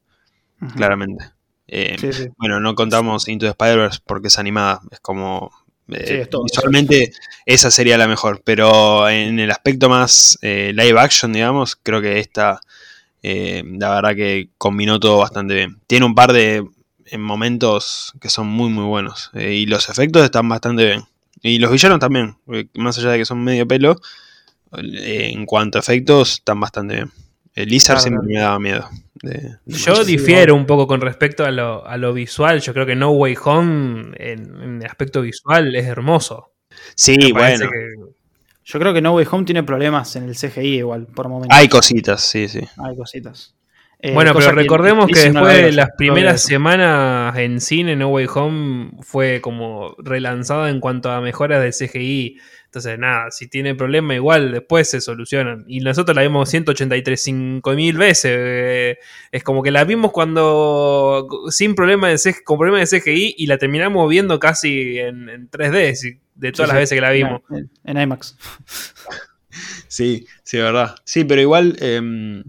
uh 0.62 0.66
-huh. 0.66 0.74
claramente. 0.76 1.26
Eh, 1.74 1.96
sí, 2.00 2.12
sí. 2.12 2.28
Bueno, 2.38 2.60
no 2.60 2.76
contamos 2.76 3.28
Into 3.28 3.46
the 3.46 3.52
Spider-Verse 3.52 4.02
porque 4.06 4.28
es 4.28 4.38
animada, 4.38 4.82
es 4.92 5.00
como 5.00 5.52
eh, 5.94 6.28
sí, 6.30 6.38
visualmente 6.44 7.12
esa 7.46 7.72
sería 7.72 7.98
la 7.98 8.08
mejor, 8.08 8.42
pero 8.44 9.10
en 9.10 9.40
el 9.40 9.52
aspecto 9.52 9.90
más 9.90 10.38
eh, 10.42 10.72
live 10.76 11.00
action, 11.00 11.34
digamos, 11.34 11.76
creo 11.76 12.02
que 12.02 12.20
esta, 12.20 12.62
eh, 13.24 13.64
la 13.66 13.96
verdad 13.96 14.16
que 14.16 14.50
combinó 14.58 15.00
todo 15.00 15.18
bastante 15.18 15.54
bien. 15.54 15.80
Tiene 15.88 16.06
un 16.06 16.16
par 16.16 16.34
de 16.34 16.66
momentos 17.18 18.14
que 18.22 18.30
son 18.30 18.48
muy 18.48 18.70
muy 18.70 18.86
buenos 18.86 19.32
y 19.34 19.66
los 19.66 19.90
efectos 19.90 20.24
están 20.24 20.48
bastante 20.48 20.86
bien. 20.86 21.04
Y 21.42 21.60
los 21.60 21.72
villanos 21.72 22.00
también, 22.00 22.38
más 22.76 22.98
allá 22.98 23.12
de 23.12 23.18
que 23.18 23.26
son 23.26 23.44
medio 23.44 23.68
pelo, 23.68 24.00
en 24.74 25.46
cuanto 25.46 25.78
a 25.78 25.82
efectos 25.82 26.34
están 26.34 26.60
bastante 26.60 26.96
bien. 26.96 27.12
El 27.54 27.68
Lizard 27.68 27.98
claro, 27.98 28.02
siempre 28.02 28.34
me 28.34 28.40
daba 28.40 28.60
miedo. 28.60 28.90
De, 29.22 29.58
de 29.66 29.78
yo 29.78 30.04
difiero 30.04 30.56
un 30.56 30.66
poco 30.66 30.88
con 30.88 31.00
respecto 31.02 31.46
a 31.46 31.52
lo, 31.52 31.86
a 31.86 31.98
lo, 31.98 32.14
visual. 32.14 32.60
Yo 32.62 32.74
creo 32.74 32.86
que 32.86 32.96
No 32.96 33.12
Way 33.12 33.38
Home, 33.44 34.16
en, 34.18 34.62
en 34.62 34.82
el 34.82 34.86
aspecto 34.86 35.22
visual, 35.22 35.76
es 35.76 35.86
hermoso. 35.86 36.54
Sí, 36.96 37.32
bueno. 37.32 37.70
Que... 37.70 38.12
Yo 38.64 38.80
creo 38.80 38.94
que 38.94 39.02
No 39.02 39.14
Way 39.14 39.28
Home 39.32 39.46
tiene 39.46 39.64
problemas 39.64 40.16
en 40.16 40.24
el 40.24 40.36
CGI 40.36 40.78
igual, 40.78 41.08
por 41.08 41.28
momentos. 41.30 41.58
Hay 41.58 41.68
cositas, 41.68 42.22
sí, 42.22 42.48
sí. 42.48 42.62
Hay 42.78 42.96
cositas. 42.96 43.56
Eh, 44.04 44.14
bueno, 44.14 44.34
pero 44.34 44.52
recordemos 44.52 45.06
que, 45.06 45.14
que 45.14 45.20
después 45.30 45.62
de 45.62 45.72
las 45.74 45.90
primeras 45.96 46.42
semanas 46.42 47.38
en 47.38 47.62
cine, 47.62 47.96
No 47.96 48.08
Way 48.08 48.28
Home 48.34 48.92
fue 49.02 49.42
como 49.42 49.96
relanzada 50.00 50.72
en 50.72 50.80
cuanto 50.80 51.12
a 51.12 51.22
mejoras 51.22 51.62
de 51.62 51.72
CGI. 51.72 52.40
Entonces, 52.66 52.98
nada, 52.98 53.30
si 53.30 53.48
tiene 53.48 53.76
problema, 53.76 54.16
igual 54.16 54.54
después 54.54 54.90
se 54.90 55.02
solucionan. 55.02 55.66
Y 55.68 55.82
nosotros 55.82 56.16
la 56.16 56.24
vimos 56.24 56.50
183 56.50 57.28
mil 57.76 57.98
veces. 57.98 58.32
Eh, 58.34 58.98
es 59.32 59.44
como 59.44 59.62
que 59.62 59.70
la 59.70 59.84
vimos 59.84 60.12
cuando 60.12 61.28
sin 61.50 61.76
problema 61.76 62.10
de 62.10 62.16
CGI, 62.16 62.44
con 62.44 62.58
problema 62.58 62.80
de 62.80 62.88
CGI 62.88 63.36
y 63.38 63.46
la 63.46 63.60
terminamos 63.60 64.10
viendo 64.10 64.40
casi 64.40 64.98
en, 64.98 65.30
en 65.30 65.52
3D 65.52 66.20
de 66.34 66.52
todas 66.52 66.70
sí, 66.70 66.74
las 66.74 66.82
veces 66.82 66.96
que 66.96 67.02
la 67.02 67.12
vimos. 67.12 67.42
En, 67.52 67.70
en 67.84 68.02
IMAX. 68.02 68.36
sí, 69.88 70.26
sí, 70.42 70.58
verdad. 70.58 70.96
Sí, 71.04 71.24
pero 71.24 71.40
igual. 71.40 71.78
Eh, 71.80 72.42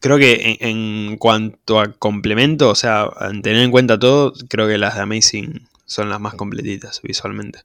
creo 0.00 0.18
que 0.18 0.56
en, 0.60 0.68
en, 0.68 1.16
cuanto 1.16 1.80
a 1.80 1.92
complemento, 1.92 2.70
o 2.70 2.74
sea, 2.74 3.08
en 3.20 3.42
tener 3.42 3.62
en 3.62 3.70
cuenta 3.70 3.98
todo, 3.98 4.32
creo 4.48 4.68
que 4.68 4.78
las 4.78 4.94
de 4.94 5.02
Amazing 5.02 5.68
son 5.86 6.10
las 6.10 6.20
más 6.20 6.34
completitas 6.34 7.00
visualmente. 7.02 7.60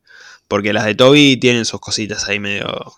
Porque 0.47 0.73
las 0.73 0.85
de 0.85 0.95
Toby 0.95 1.37
tienen 1.37 1.65
sus 1.65 1.79
cositas 1.79 2.27
ahí 2.27 2.39
medio, 2.39 2.93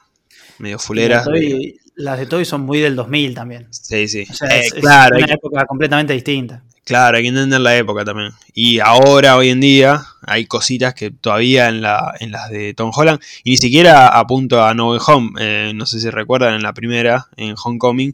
medio 0.59 0.79
fuleras. 0.79 1.25
Las 1.25 1.33
de, 1.33 1.41
Toby, 1.41 1.79
las 1.95 2.19
de 2.19 2.25
Toby 2.25 2.45
son 2.45 2.61
muy 2.61 2.79
del 2.79 2.95
2000 2.95 3.33
también. 3.33 3.67
Sí, 3.71 4.07
sí. 4.07 4.25
O 4.29 4.33
sea, 4.33 4.49
eh, 4.49 4.67
es, 4.67 4.73
claro, 4.73 5.17
es 5.17 5.23
una 5.23 5.33
época 5.33 5.65
completamente 5.65 6.13
distinta. 6.13 6.63
Claro, 6.83 7.17
hay 7.17 7.23
que 7.23 7.29
entender 7.29 7.59
la 7.61 7.75
época 7.75 8.05
también. 8.05 8.31
Y 8.53 8.79
ahora, 8.79 9.37
hoy 9.37 9.49
en 9.49 9.59
día, 9.59 10.05
hay 10.21 10.45
cositas 10.45 10.93
que 10.93 11.09
todavía 11.09 11.67
en, 11.67 11.81
la, 11.81 12.13
en 12.19 12.31
las 12.31 12.51
de 12.51 12.75
Tom 12.75 12.91
Holland, 12.95 13.19
y 13.43 13.51
ni 13.51 13.57
siquiera 13.57 14.07
apunto 14.07 14.63
a 14.63 14.75
No 14.75 14.91
Way 14.91 14.99
Home. 15.07 15.31
Eh, 15.39 15.71
no 15.73 15.87
sé 15.87 15.99
si 15.99 16.11
recuerdan 16.11 16.53
en 16.53 16.61
la 16.61 16.73
primera, 16.73 17.27
en 17.37 17.55
Homecoming, 17.61 18.13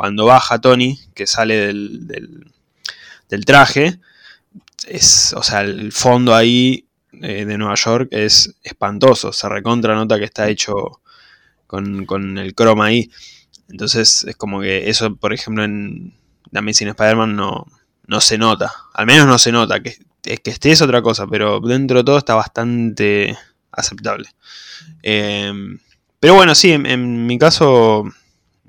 cuando 0.00 0.24
baja 0.24 0.58
Tony, 0.58 0.98
que 1.12 1.26
sale 1.26 1.56
del, 1.56 2.06
del, 3.28 3.44
traje, 3.44 4.00
es, 4.86 5.34
o 5.34 5.42
sea, 5.42 5.60
el 5.60 5.92
fondo 5.92 6.34
ahí 6.34 6.86
eh, 7.20 7.44
de 7.44 7.58
Nueva 7.58 7.74
York 7.74 8.08
es 8.10 8.54
espantoso. 8.62 9.30
Se 9.34 9.46
recontra 9.50 9.94
nota 9.94 10.18
que 10.18 10.24
está 10.24 10.48
hecho 10.48 11.02
con, 11.66 12.06
con, 12.06 12.38
el 12.38 12.54
croma 12.54 12.86
ahí. 12.86 13.10
Entonces 13.68 14.24
es 14.24 14.36
como 14.36 14.62
que 14.62 14.88
eso, 14.88 15.14
por 15.16 15.34
ejemplo, 15.34 15.64
en 15.64 16.14
The 16.50 16.60
Amazing 16.60 16.88
Spider-Man 16.88 17.36
no, 17.36 17.66
no 18.06 18.22
se 18.22 18.38
nota. 18.38 18.72
Al 18.94 19.04
menos 19.04 19.26
no 19.26 19.38
se 19.38 19.52
nota. 19.52 19.82
Que, 19.82 19.98
que 20.22 20.50
esté 20.50 20.70
es 20.70 20.80
otra 20.80 21.02
cosa, 21.02 21.26
pero 21.26 21.60
dentro 21.60 21.98
de 21.98 22.04
todo 22.04 22.16
está 22.16 22.34
bastante, 22.34 23.36
aceptable. 23.70 24.30
Eh, 25.02 25.52
pero 26.18 26.36
bueno, 26.36 26.54
sí, 26.54 26.72
en, 26.72 27.26
mi 27.26 27.38
caso, 27.38 28.10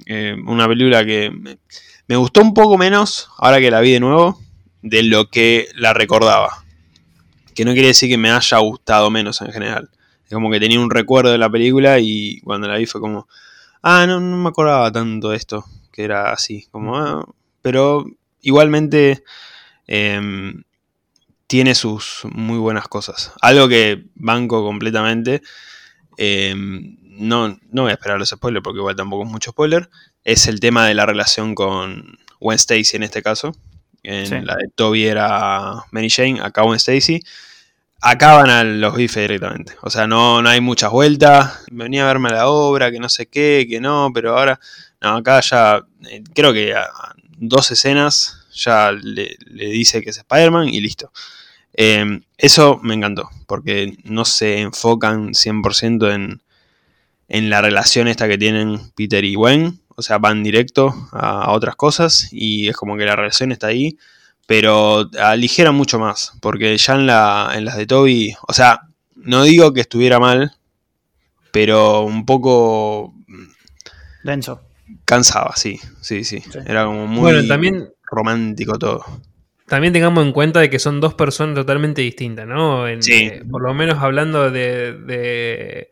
eh, 0.05 0.35
una 0.45 0.67
película 0.67 1.05
que 1.05 1.31
me, 2.07 2.15
gustó 2.15 2.41
un 2.41 2.53
poco 2.53 2.77
menos, 2.77 3.29
ahora 3.37 3.59
que 3.59 3.71
la 3.71 3.79
vi 3.79 3.91
de 3.91 3.99
nuevo, 3.99 4.39
de 4.81 5.03
lo 5.03 5.29
que 5.29 5.67
la 5.75 5.93
recordaba. 5.93 6.63
Que 7.55 7.65
no 7.65 7.73
quiere 7.73 7.89
decir 7.89 8.09
que 8.09 8.17
me 8.17 8.31
haya 8.31 8.57
gustado 8.57 9.09
menos 9.09 9.41
en 9.41 9.51
general. 9.51 9.89
Es 10.25 10.33
como 10.33 10.49
que 10.51 10.59
tenía 10.59 10.79
un 10.79 10.89
recuerdo 10.89 11.31
de 11.31 11.37
la 11.37 11.49
película 11.49 11.99
y 11.99 12.39
cuando 12.41 12.67
la 12.67 12.77
vi 12.77 12.85
fue 12.85 13.01
como, 13.01 13.27
ah, 13.81 14.05
no, 14.07 14.19
no 14.19 14.37
me 14.37 14.49
acordaba 14.49 14.91
tanto 14.91 15.29
de 15.29 15.37
esto, 15.37 15.65
que 15.91 16.03
era 16.03 16.31
así, 16.31 16.67
como, 16.71 16.97
ah, 16.97 17.25
pero 17.61 18.05
igualmente 18.41 19.23
em, 19.87 20.63
tiene 21.47 21.75
sus 21.75 22.21
muy 22.31 22.57
buenas 22.57 22.87
cosas. 22.87 23.33
Algo 23.41 23.67
que 23.67 24.05
banco 24.15 24.63
completamente, 24.63 25.41
em, 26.17 26.97
no, 27.11 27.59
no 27.71 27.83
voy 27.83 27.91
a 27.91 27.95
esperar 27.95 28.17
los 28.17 28.29
spoilers 28.29 28.63
porque 28.63 28.79
igual 28.79 28.95
tampoco 28.95 29.25
es 29.25 29.29
mucho 29.29 29.51
spoiler, 29.51 29.89
es 30.23 30.47
el 30.47 30.59
tema 30.59 30.87
de 30.87 30.93
la 30.93 31.05
relación 31.05 31.55
con 31.55 32.17
Gwen 32.39 32.55
Stacy 32.55 32.97
en 32.97 33.03
este 33.03 33.21
caso. 33.21 33.55
En 34.03 34.47
la 34.47 34.55
de 34.55 34.67
Toby 34.73 35.05
era 35.05 35.83
Mary 35.91 36.09
Jane, 36.09 36.41
acá 36.41 36.63
Gwen 36.63 36.77
Stacy 36.77 37.21
acaban 38.01 38.49
a 38.49 38.63
los 38.63 38.95
bifes 38.95 39.23
directamente. 39.23 39.73
O 39.81 39.89
sea, 39.89 40.07
no, 40.07 40.41
no 40.41 40.49
hay 40.49 40.59
muchas 40.59 40.91
vueltas. 40.91 41.63
Venía 41.71 42.03
a 42.03 42.07
verme 42.07 42.29
la 42.29 42.47
obra, 42.47 42.91
que 42.91 42.99
no 42.99 43.09
sé 43.09 43.27
qué, 43.27 43.67
que 43.69 43.79
no, 43.79 44.11
pero 44.13 44.37
ahora. 44.37 44.59
No, 45.01 45.17
acá 45.17 45.39
ya. 45.41 45.85
Eh, 46.09 46.23
creo 46.33 46.51
que 46.51 46.73
a 46.73 46.87
dos 47.37 47.71
escenas 47.71 48.47
ya 48.53 48.91
le, 48.91 49.37
dice 49.47 50.01
que 50.01 50.09
es 50.09 50.17
Spider-Man 50.17 50.69
y 50.69 50.81
listo. 50.81 51.11
Em, 51.73 52.23
eso 52.37 52.79
me 52.83 52.95
encantó, 52.95 53.29
porque 53.47 53.97
no 54.03 54.25
se 54.25 54.59
enfocan 54.59 55.33
100% 55.33 56.13
en, 56.13 56.41
en 57.31 57.49
la 57.49 57.61
relación 57.61 58.07
esta 58.07 58.27
que 58.27 58.37
tienen 58.37 58.91
Peter 58.95 59.23
y 59.23 59.35
Gwen. 59.35 59.79
O 59.95 60.01
sea, 60.01 60.17
van 60.17 60.43
directo 60.43 60.93
a 61.11 61.51
otras 61.51 61.75
cosas 61.75 62.29
y 62.31 62.67
es 62.67 62.75
como 62.75 62.97
que 62.97 63.05
la 63.05 63.15
relación 63.15 63.51
está 63.51 63.67
ahí 63.67 63.97
pero 64.51 65.09
aligera 65.17 65.71
mucho 65.71 65.97
más, 65.97 66.33
porque 66.41 66.75
ya 66.77 66.95
en, 66.95 67.07
la, 67.07 67.53
en 67.55 67.63
las 67.63 67.77
de 67.77 67.85
Toby, 67.85 68.35
o 68.45 68.51
sea, 68.51 68.81
no 69.15 69.43
digo 69.43 69.71
que 69.71 69.79
estuviera 69.79 70.19
mal, 70.19 70.51
pero 71.53 72.01
un 72.01 72.25
poco... 72.25 73.13
Denso. 74.25 74.61
Cansaba, 75.05 75.55
sí, 75.55 75.79
sí, 76.01 76.25
sí. 76.25 76.43
Era 76.65 76.83
como 76.83 77.07
muy 77.07 77.47
también, 77.47 77.93
romántico 78.03 78.77
todo. 78.77 79.05
También 79.67 79.93
tengamos 79.93 80.25
en 80.25 80.33
cuenta 80.33 80.59
de 80.59 80.69
que 80.69 80.79
son 80.79 80.99
dos 80.99 81.13
personas 81.13 81.55
totalmente 81.55 82.01
distintas, 82.01 82.45
¿no? 82.45 82.83
sí. 82.99 83.13
Eh, 83.13 83.45
por 83.49 83.61
lo 83.61 83.73
menos 83.73 83.99
hablando 83.99 84.51
de, 84.51 84.91
de, 84.91 85.91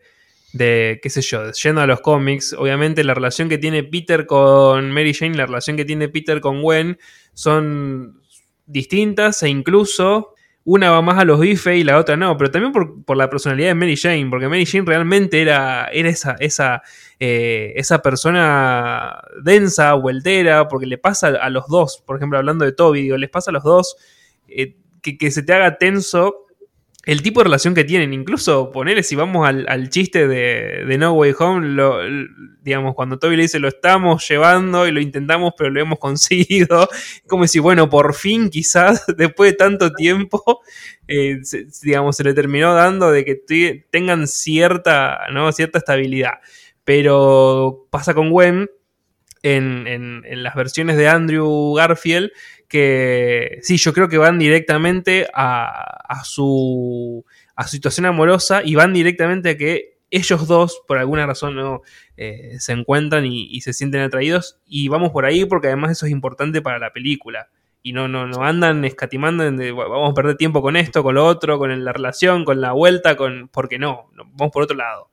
de, 0.52 0.98
qué 1.02 1.10
sé 1.10 1.22
yo, 1.22 1.50
yendo 1.52 1.80
a 1.80 1.86
los 1.86 2.00
cómics, 2.00 2.54
obviamente 2.54 3.04
la 3.04 3.14
relación 3.14 3.48
que 3.48 3.58
tiene 3.58 3.84
Peter 3.84 4.26
con 4.26 4.90
Mary 4.90 5.14
Jane, 5.14 5.36
la 5.36 5.46
relación 5.46 5.76
que 5.76 5.84
tiene 5.84 6.08
Peter 6.08 6.40
con 6.40 6.62
Gwen, 6.62 6.98
son 7.34 8.20
distintas 8.66 9.42
e 9.42 9.48
incluso 9.48 10.34
una 10.64 10.90
va 10.90 11.02
más 11.02 11.18
a 11.18 11.24
los 11.24 11.40
bifes 11.40 11.78
y 11.78 11.84
la 11.84 11.98
otra 11.98 12.16
no, 12.16 12.36
pero 12.36 12.50
también 12.50 12.72
por, 12.72 13.16
la 13.16 13.30
personalidad 13.30 13.68
de 13.68 13.74
Mary 13.74 13.96
Jane, 13.96 14.26
porque 14.28 14.48
Mary 14.48 14.66
Jane 14.66 14.84
realmente 14.84 15.40
era, 15.40 15.88
era 15.92 16.08
esa, 16.08 16.36
esa, 16.38 16.82
eh, 17.18 17.72
esa 17.76 18.02
persona 18.02 19.20
densa, 19.42 19.94
vueltera, 19.94 20.68
porque 20.68 20.86
le 20.86 20.98
pasa 20.98 21.28
a 21.28 21.48
los 21.48 21.66
dos, 21.68 22.02
por 22.06 22.16
ejemplo, 22.16 22.38
hablando 22.38 22.64
de 22.64 22.72
Toby, 22.72 23.02
digo, 23.02 23.16
les 23.16 23.30
pasa 23.30 23.50
a 23.50 23.54
los 23.54 23.64
dos 23.64 23.96
eh, 24.48 24.76
que, 25.02 25.16
que, 25.16 25.30
se 25.30 25.42
te 25.42 25.54
haga 25.54 25.78
tenso 25.78 26.46
el 27.06 27.22
tipo 27.22 27.40
de 27.40 27.44
relación 27.44 27.74
que 27.74 27.84
tienen. 27.84 28.12
Incluso 28.12 28.70
ponerle, 28.72 29.02
si 29.02 29.16
vamos 29.16 29.48
al, 29.48 29.88
chiste 29.88 30.28
de, 30.28 30.96
No 30.98 31.12
Way 31.12 31.34
Home, 31.38 31.68
lo, 31.68 31.98
digamos, 32.62 32.94
cuando 32.94 33.18
Toby 33.18 33.36
le 33.36 33.42
dice 33.42 33.58
lo 33.58 33.68
estamos 33.68 34.28
llevando 34.28 34.86
y 34.86 34.92
lo 34.92 35.00
intentamos, 35.00 35.54
pero 35.56 35.70
lo 35.70 35.80
hemos 35.80 35.98
conseguido. 35.98 36.88
Como 37.26 37.44
decir, 37.44 37.62
bueno, 37.62 37.88
por 37.88 38.14
fin, 38.14 38.50
quizás, 38.50 39.04
después 39.16 39.52
de 39.52 39.56
tanto 39.56 39.92
tiempo, 39.92 40.60
eh, 41.08 41.38
se, 41.42 41.66
digamos, 41.82 42.16
se 42.16 42.24
le 42.24 42.34
terminó 42.34 42.74
dando 42.74 43.10
de 43.10 43.24
que 43.24 43.84
tengan 43.90 44.26
cierta, 44.26 45.20
¿no? 45.32 45.50
cierta 45.52 45.78
estabilidad. 45.78 46.34
Pero 46.84 47.86
pasa 47.90 48.14
con 48.14 48.30
Gwen. 48.30 48.68
En, 49.42 49.86
en 49.86 50.42
las 50.42 50.54
versiones 50.54 50.98
de 50.98 51.08
Andrew 51.08 51.72
Garfield, 51.74 52.30
que 52.70 53.58
sí, 53.62 53.78
yo 53.78 53.92
creo 53.92 54.08
que 54.08 54.16
van 54.16 54.38
directamente 54.38 55.26
a, 55.34 56.22
su, 56.24 57.26
a 57.56 57.66
situación 57.66 58.06
amorosa 58.06 58.62
y 58.64 58.76
van 58.76 58.94
directamente 58.94 59.50
a 59.50 59.56
que 59.58 59.98
ellos 60.08 60.46
dos, 60.46 60.80
por 60.86 60.96
alguna 60.96 61.26
razón, 61.26 61.56
no 61.56 61.82
eh, 62.16 62.56
se 62.60 62.72
encuentran 62.72 63.26
y, 63.26 63.60
se 63.60 63.72
sienten 63.72 64.02
atraídos. 64.02 64.60
Y 64.66 64.86
vamos 64.86 65.10
por 65.10 65.24
ahí 65.24 65.44
porque 65.46 65.66
además 65.66 65.90
eso 65.90 66.06
es 66.06 66.12
importante 66.12 66.62
para 66.62 66.78
la 66.78 66.92
película. 66.92 67.48
Y 67.82 67.92
no, 67.92 68.06
no, 68.06 68.28
no 68.28 68.44
andan 68.44 68.84
escatimando 68.84 69.44
vamos 69.74 70.12
a 70.12 70.14
perder 70.14 70.36
tiempo 70.36 70.62
con 70.62 70.76
esto, 70.76 71.02
con 71.02 71.16
lo 71.16 71.26
otro, 71.26 71.58
con 71.58 71.84
la 71.84 71.92
relación, 71.92 72.44
con 72.44 72.60
la 72.60 72.70
vuelta, 72.70 73.16
con. 73.16 73.48
porque 73.48 73.80
no, 73.80 74.10
vamos 74.14 74.52
por 74.52 74.62
otro 74.62 74.76
lado. 74.76 75.08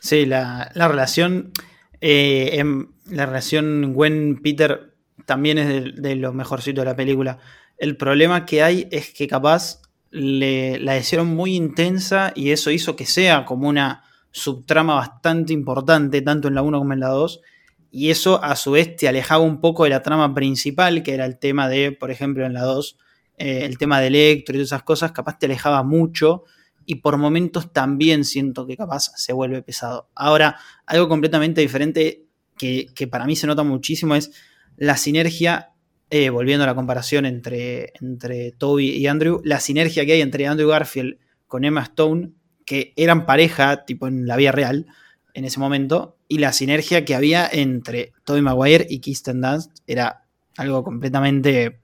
Sí, 0.00 0.24
la, 0.24 0.70
relación. 0.74 1.52
Eh, 2.00 2.64
la 3.10 3.26
relación 3.26 3.92
Gwen-Peter 3.92 4.87
también 5.28 5.58
es 5.58 5.68
de, 5.68 5.92
de, 5.92 6.16
lo 6.16 6.32
mejorcito 6.32 6.80
de 6.80 6.86
la 6.86 6.96
película. 6.96 7.38
El 7.76 7.98
problema 7.98 8.46
que 8.46 8.62
hay 8.62 8.88
es 8.90 9.12
que 9.12 9.28
capaz 9.28 9.82
le, 10.10 10.78
la 10.78 10.96
hicieron 10.96 11.28
muy 11.28 11.54
intensa 11.54 12.32
y 12.34 12.50
eso 12.50 12.70
hizo 12.70 12.96
que 12.96 13.04
sea 13.04 13.44
como 13.44 13.68
una 13.68 14.04
subtrama 14.30 14.94
bastante 14.94 15.52
importante, 15.52 16.22
tanto 16.22 16.48
en 16.48 16.54
la 16.54 16.62
1 16.62 16.78
como 16.78 16.94
en 16.94 17.00
la 17.00 17.08
2. 17.08 17.42
Y 17.90 18.08
eso 18.08 18.42
a 18.42 18.56
su 18.56 18.70
vez 18.70 18.96
te 18.96 19.06
alejaba 19.06 19.44
un 19.44 19.60
poco 19.60 19.84
de 19.84 19.90
la 19.90 20.02
trama 20.02 20.34
principal, 20.34 21.02
que 21.02 21.12
era 21.12 21.26
el 21.26 21.38
tema 21.38 21.68
de, 21.68 21.92
por 21.92 22.10
ejemplo, 22.10 22.46
en 22.46 22.54
la 22.54 22.62
2, 22.62 22.98
eh, 23.36 23.66
el 23.66 23.76
tema 23.76 24.00
de 24.00 24.06
Electro 24.06 24.54
y 24.54 24.58
todas 24.60 24.68
esas 24.68 24.82
cosas, 24.82 25.12
capaz 25.12 25.38
te 25.38 25.44
alejaba 25.44 25.82
mucho 25.82 26.44
y 26.86 26.96
por 26.96 27.18
momentos 27.18 27.70
también 27.70 28.24
siento 28.24 28.66
que 28.66 28.78
capaz 28.78 29.12
se 29.14 29.34
vuelve 29.34 29.60
pesado. 29.60 30.08
Ahora, 30.14 30.56
algo 30.86 31.06
completamente 31.06 31.60
diferente 31.60 32.24
que, 32.56 32.86
que 32.94 33.06
para 33.06 33.26
mí 33.26 33.36
se 33.36 33.46
nota 33.46 33.62
muchísimo 33.62 34.14
es 34.14 34.32
la 34.78 34.96
sinergia, 34.96 35.72
eh, 36.10 36.30
volviendo 36.30 36.64
a 36.64 36.66
la 36.66 36.74
comparación 36.74 37.26
entre, 37.26 37.92
entre 38.00 38.52
Toby 38.52 38.90
y 38.90 39.06
Andrew, 39.08 39.42
la 39.44 39.60
sinergia 39.60 40.06
que 40.06 40.12
hay 40.12 40.20
entre 40.20 40.46
Andrew 40.46 40.68
Garfield 40.68 41.18
con 41.46 41.64
Emma 41.64 41.82
Stone, 41.82 42.30
que 42.64 42.92
eran 42.96 43.26
pareja, 43.26 43.84
tipo 43.84 44.06
en 44.06 44.26
la 44.26 44.36
vida 44.36 44.52
real, 44.52 44.86
en 45.34 45.44
ese 45.44 45.58
momento, 45.58 46.16
y 46.28 46.38
la 46.38 46.52
sinergia 46.52 47.04
que 47.04 47.14
había 47.14 47.48
entre 47.50 48.12
Toby 48.24 48.40
Maguire 48.40 48.86
y 48.88 49.00
Kirsten 49.00 49.40
Dunst 49.40 49.70
era 49.86 50.24
algo 50.56 50.84
completamente 50.84 51.80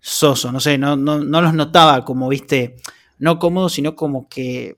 soso, 0.00 0.50
no 0.50 0.58
sé, 0.58 0.78
no, 0.78 0.96
no, 0.96 1.18
los 1.18 1.54
notaba 1.54 2.04
como, 2.04 2.28
viste, 2.28 2.76
no 3.18 3.38
cómodo, 3.38 3.68
sino 3.68 3.94
como 3.94 4.28
que, 4.28 4.76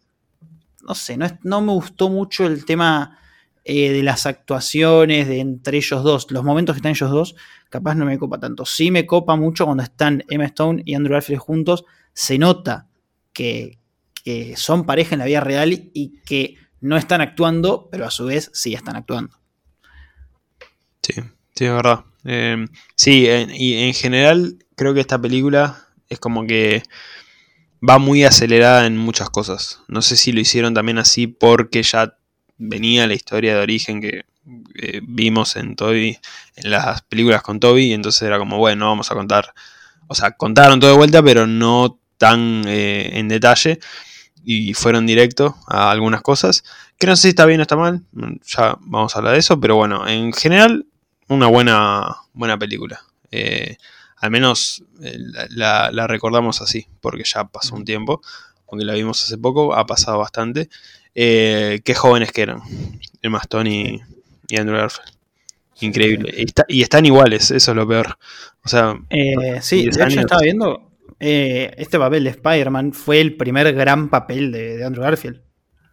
no 0.87 0.94
sé, 0.94 1.16
no, 1.16 1.26
no 1.42 1.61
me 1.62 1.73
gustó 1.73 2.11
mucho 2.11 2.47
el 2.47 2.64
tema 2.64 3.18
eh, 3.64 3.90
de 3.92 4.02
las 4.02 4.26
actuaciones 4.26 5.26
de 5.26 5.40
entre 5.40 5.78
ellos 5.78 6.02
dos, 6.02 6.30
los 6.30 6.44
momentos 6.44 6.75
que 6.75 6.78
están 6.78 6.92
ellos 6.92 7.11
dos, 7.11 7.35
capaz 7.71 7.94
no 7.94 8.04
me 8.04 8.18
copa 8.18 8.38
tanto. 8.38 8.66
Sí 8.66 8.90
me 8.90 9.06
copa 9.06 9.37
mucho 9.37 9.64
cuando 9.64 9.83
están 9.83 10.25
Emma 10.28 10.44
Stone 10.44 10.83
y 10.85 10.94
Andrew 10.94 11.14
Garfield 11.14 11.40
juntos, 11.40 11.85
se 12.12 12.38
nota 12.38 12.88
que, 13.33 13.78
son 14.56 14.87
pareja 14.87 15.14
en 15.14 15.18
la 15.18 15.26
vida 15.26 15.40
real 15.40 15.90
y 15.92 16.21
que 16.25 16.56
no 16.80 16.97
están 16.97 17.21
actuando, 17.21 17.88
pero 17.90 18.06
a 18.06 18.11
su 18.11 18.26
vez 18.26 18.50
sí 18.54 18.75
están 18.75 18.97
actuando. 18.97 19.37
Sí, 21.02 21.14
sí, 21.54 21.64
es 21.64 21.73
verdad. 21.73 22.04
Em, 22.25 22.68
sí, 22.94 23.26
y 23.26 23.75
en 23.75 23.92
general 23.94 24.59
creo 24.76 24.94
que 24.94 25.00
esta 25.00 25.21
película 25.21 25.88
es 26.09 26.18
como 26.18 26.47
que 26.47 26.83
va 27.87 27.99
muy 27.99 28.25
acelerada 28.25 28.87
en 28.87 28.97
muchas 28.97 29.30
cosas. 29.30 29.80
No 29.88 30.02
sé 30.02 30.16
si 30.16 30.33
lo 30.33 30.40
hicieron 30.40 30.75
también 30.75 30.99
así 30.99 31.26
porque 31.26 31.83
ya 31.83 32.16
venía 32.56 33.06
la 33.06 33.14
historia 33.14 33.54
de 33.54 33.61
origen 33.61 34.00
que 34.00 34.25
vimos 35.02 35.56
en 35.56 35.75
Toby, 35.76 36.18
en 36.56 36.70
las 36.70 37.02
películas 37.02 37.42
con 37.42 37.61
Toby, 37.61 37.87
y 37.87 37.92
entonces 37.92 38.23
era 38.23 38.38
como, 38.38 38.58
bueno, 38.58 38.87
vamos 38.87 39.11
a 39.11 39.14
contar, 39.14 39.54
o 40.06 40.14
sea, 40.14 40.32
contaron 40.32 40.80
todo 40.80 40.90
de 40.90 40.96
vuelta, 40.96 41.23
pero 41.23 41.46
no 41.46 41.99
tan 42.18 42.64
eh, 42.66 43.18
en 43.18 43.28
detalle, 43.28 43.80
y 44.44 44.75
fueron 44.75 45.06
directo 45.06 45.56
a 45.66 45.90
algunas 45.90 46.20
cosas, 46.20 46.64
que 46.99 47.06
no 47.06 47.16
sé 47.16 47.23
si 47.23 47.28
está 47.28 47.46
bien 47.46 47.61
o 47.61 47.62
está 47.62 47.76
mal, 47.76 48.02
ya 48.46 48.76
vamos 48.80 49.14
a 49.14 49.18
hablar 49.18 49.32
de 49.32 49.40
eso, 49.40 49.58
pero 49.58 49.76
bueno, 49.76 50.06
en 50.06 50.32
general, 50.32 50.87
una 51.28 51.46
buena, 51.46 52.16
buena 52.34 52.58
película. 52.58 53.00
Eh, 53.30 53.78
al 54.16 54.30
menos 54.30 54.84
eh, 55.02 55.18
la, 55.50 56.06
recordamos 56.06 56.61
así, 56.61 56.87
porque 57.00 57.25
ya 57.25 57.44
pasó 57.44 57.75
un 57.75 57.84
tiempo, 57.84 58.23
aunque 58.70 58.84
la 58.84 58.94
vimos 58.94 59.23
hace 59.23 59.38
poco, 59.38 59.75
ha 59.75 59.87
pasado 59.87 60.18
bastante. 60.18 60.68
Eh, 61.14 61.80
qué 61.85 61.94
jóvenes 61.94 62.33
que 62.33 62.42
eran. 62.42 62.62
Emma 63.23 63.38
Stone 63.38 63.71
y, 63.71 64.00
y 64.49 64.56
Andrew 64.56 64.76
Garfield. 64.78 65.14
Increíble. 65.80 66.35
Y, 66.68 66.83
están 66.83 67.06
iguales, 67.06 67.50
eso 67.50 67.71
es 67.73 67.76
lo 67.76 67.87
peor. 67.87 68.18
O 68.64 68.68
sea, 68.68 68.97
eh, 69.11 69.59
sí, 69.61 69.88
de 69.88 70.04
hecho 70.04 70.21
estaba 70.21 70.42
viendo. 70.42 70.90
Eh, 71.21 71.73
este 71.78 71.99
papel 71.99 72.25
de 72.25 72.30
Spider-Man 72.30 72.92
fue 72.92 73.21
el 73.21 73.37
primer 73.37 73.73
gran 73.73 74.09
papel 74.09 74.52
de, 74.52 74.85
Andrew 74.85 75.04
Garfield. 75.04 75.40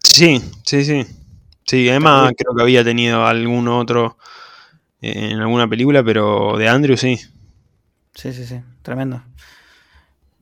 Sí, 0.04 0.42
sí, 0.64 0.84
sí. 0.84 1.06
Sí, 1.66 1.88
Emma 1.88 2.32
creo 2.36 2.56
que 2.56 2.62
había 2.62 2.84
tenido 2.84 3.26
algún 3.26 3.68
otro 3.68 4.18
eh, 5.02 5.30
en 5.32 5.40
alguna 5.40 5.68
película, 5.68 6.04
pero 6.04 6.58
de 6.58 6.68
Andrew 6.68 6.98
sí. 6.98 7.20
Sí, 8.14 8.34
sí, 8.34 8.46
sí. 8.46 8.60
Tremendo. 8.82 9.24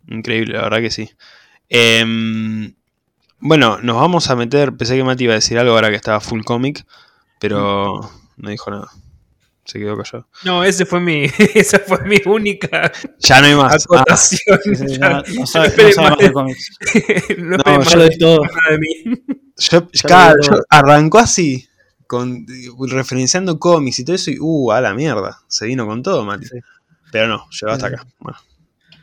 Increíble, 0.07 0.55
la 0.55 0.63
verdad 0.63 0.79
que 0.79 0.91
sí. 0.91 1.09
Em, 1.67 2.73
bueno, 3.39 3.77
nos 3.81 3.95
vamos 3.95 4.29
a 4.29 4.35
meter. 4.35 4.75
Pensé 4.75 4.95
que 4.95 5.03
Mati 5.03 5.23
iba 5.25 5.33
a 5.33 5.35
decir 5.35 5.57
algo 5.59 5.73
ahora 5.73 5.89
que 5.89 5.95
estaba 5.95 6.19
full 6.19 6.41
comic, 6.43 6.85
pero 7.39 7.99
no 8.37 8.49
dijo 8.49 8.71
nada. 8.71 8.87
Se 9.65 9.77
quedó 9.77 9.95
callado. 9.97 10.27
No, 10.45 10.63
ese 10.63 10.83
fue 10.85 10.99
mi, 10.99 11.25
esa 11.53 11.77
fue 11.79 12.03
mi 12.05 12.17
única 12.25 12.91
Ya 13.19 13.39
no 13.39 13.47
hay 13.47 13.55
más. 13.55 13.73
Ah, 13.73 13.77
acotación. 14.01 14.59
Sí, 14.63 14.75
sí, 14.75 14.97
Ya, 14.99 15.09
no, 15.09 15.23
no 15.35 15.45
sabe, 15.45 15.69
no 15.69 15.91
sabe 15.91 15.95
más 15.95 16.09
más 16.09 16.17
de 16.17 16.33
cómics. 16.33 16.71
no 17.37 17.57
No, 17.57 17.63
yo 17.65 17.77
más 17.79 17.95
lo 17.95 18.09
di 18.09 18.17
todo. 18.17 18.39
nada 18.45 18.71
de 18.71 18.77
mí. 18.79 19.21
yo- 19.57 19.87
Ya 19.91 20.01
claro, 20.07 20.39
yo- 20.41 20.63
arrancó 20.69 21.19
así, 21.19 21.67
con, 22.07 22.47
referenciando 22.89 23.59
cómics 23.59 23.99
y 23.99 24.05
todo 24.05 24.15
eso, 24.15 24.31
y 24.31 24.37
uh, 24.39 24.71
a 24.71 24.81
la 24.81 24.95
mierda. 24.95 25.39
Se 25.47 25.67
vino 25.67 25.85
con 25.85 26.01
todo, 26.01 26.25
Mati. 26.25 26.47
Sí. 26.47 26.57
Pero 27.11 27.27
no, 27.27 27.45
llegó 27.51 27.71
hasta 27.73 27.89
Sí. 27.89 27.93
acá. 27.93 28.07
Bueno, 28.19 28.39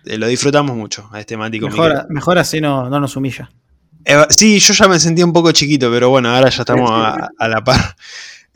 eh, 0.05 0.19
lo 0.19 0.27
disfrutamos 0.27 0.77
mucho 0.77 1.09
a 1.13 1.21
este 1.21 1.37
Mati. 1.37 1.61
Mejor, 1.61 2.07
mejor 2.11 2.39
así 2.39 2.61
no, 2.61 2.91
no 2.91 2.99
nos 2.99 3.15
humilla. 3.15 3.51
Eva- 4.07 4.29
sí, 4.31 4.59
yo 4.61 4.73
ya 4.73 4.89
me 4.89 4.99
sentía 5.01 5.25
un 5.25 5.33
poco 5.33 5.51
chiquito, 5.53 5.91
pero 5.91 6.09
bueno, 6.11 6.29
ahora 6.35 6.49
ya 6.49 6.63
estamos 6.63 6.91
a, 6.91 7.29
a 7.39 7.49
la 7.49 7.63
par. 7.65 7.97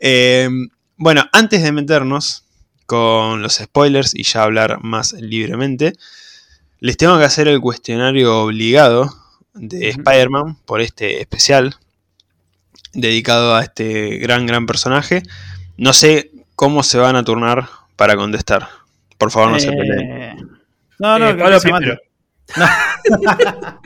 Eh, 0.03 0.49
bueno, 0.97 1.23
antes 1.31 1.61
de 1.61 1.71
meternos 1.71 2.43
con 2.87 3.43
los 3.43 3.57
spoilers 3.57 4.15
y 4.15 4.23
ya 4.23 4.41
hablar 4.41 4.79
más 4.81 5.13
libremente, 5.13 5.93
les 6.79 6.97
tengo 6.97 7.19
que 7.19 7.25
hacer 7.25 7.47
el 7.47 7.61
cuestionario 7.61 8.39
obligado 8.41 9.13
de. 9.53 9.89
Spider-Man 9.89 10.57
por 10.65 10.81
este 10.81 11.21
especial 11.21 11.75
dedicado 12.93 13.55
a 13.55 13.61
este 13.61 14.17
gran, 14.17 14.47
gran 14.47 14.65
personaje. 14.65 15.21
No 15.77 15.93
sé 15.93 16.31
cómo 16.55 16.81
se 16.81 16.97
van 16.97 17.15
a 17.15 17.23
turnar 17.23 17.69
para 17.95 18.15
contestar. 18.15 18.67
Por 19.19 19.29
favor, 19.29 19.51
no 19.51 19.59
se 19.59 19.71
peleen. 19.71 20.11
Eh, 20.11 20.35
no, 20.97 21.19
no, 21.19 21.29
Eh, 21.29 21.35
que 21.35 21.43
Pablo 21.43 21.61
primero. 21.61 21.99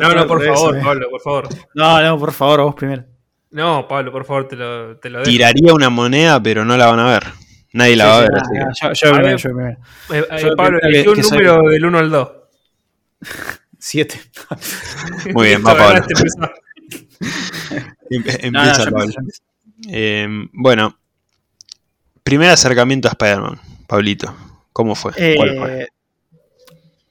No, 0.00 0.14
no, 0.14 0.26
por 0.26 0.42
favor, 0.44 0.76
eh. 0.76 0.80
Pablo, 0.82 1.10
por 1.10 1.20
favor. 1.20 1.48
No, 1.74 2.00
no, 2.00 2.18
por 2.18 2.32
favor, 2.32 2.60
vos 2.62 2.74
primero. 2.74 3.04
No, 3.50 3.86
Pablo, 3.88 4.10
por 4.12 4.24
favor, 4.24 4.48
te 4.48 4.56
lo, 4.56 4.96
te 4.98 5.10
lo 5.10 5.18
dejo. 5.18 5.30
Tiraría 5.30 5.74
una 5.74 5.90
moneda, 5.90 6.42
pero 6.42 6.64
no 6.64 6.76
la 6.76 6.86
van 6.86 7.00
a 7.00 7.06
ver. 7.10 7.24
Nadie 7.72 7.96
la 7.96 8.06
va 8.06 8.16
a 8.18 8.20
ver. 8.20 8.30
Sí, 8.30 8.58
así 8.58 8.74
sí, 8.74 8.80
que- 8.80 8.86
no, 8.86 8.92
yo, 8.92 8.92
yo 8.94 9.08
A 9.08 9.12
primero, 9.12 9.26
ver. 9.26 9.36
yo 9.38 9.50
primero. 9.50 9.78
Eh, 10.10 10.26
eh, 10.30 10.42
Yo 10.42 10.56
Pablo, 10.56 10.78
que- 10.80 10.86
elegí 10.88 11.08
un 11.08 11.14
que 11.16 11.22
soy- 11.22 11.38
número 11.38 11.68
del 11.68 11.84
1 11.84 11.98
al 11.98 12.10
2. 12.10 12.28
Siete. 13.78 14.20
Muy 15.34 15.46
bien, 15.48 15.62
va 15.66 15.76
Pablo. 15.76 16.02
Empe- 18.10 18.50
No, 18.50 18.62
no, 18.62 18.70
Empieza 18.70 18.90
Pablo. 18.90 19.12
Eh, 19.88 20.26
bueno, 20.52 20.96
primer 22.22 22.50
acercamiento 22.50 23.08
a 23.08 23.12
Spider-Man, 23.12 23.60
Pablito. 23.86 24.34
¿Cómo 24.72 24.94
fue? 24.94 25.12
¿Cuál 25.36 25.56
fue? 25.58 25.88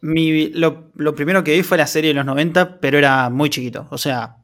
Mi- 0.06 0.50
lo, 0.50 0.92
lo 0.96 1.16
primero 1.16 1.44
que 1.44 1.54
vi 1.56 1.64
fue 1.64 1.78
la 1.78 1.88
serie 1.88 2.10
de 2.10 2.14
los 2.14 2.26
90, 2.26 2.80
pero 2.80 2.98
era 2.98 3.30
muy 3.30 3.50
chiquito. 3.50 3.88
O 3.90 3.98
sea, 3.98 4.38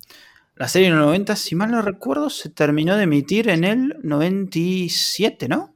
la 0.56 0.68
serie 0.68 0.90
de 0.90 0.96
los 0.96 1.06
90, 1.06 1.36
si 1.36 1.56
mal 1.56 1.72
no 1.72 1.82
recuerdo, 1.82 2.30
se 2.30 2.50
terminó 2.50 2.96
de 2.98 3.04
emitir 3.04 3.50
en 3.50 3.64
el 3.64 3.96
97, 4.04 5.48
¿no? 5.48 5.76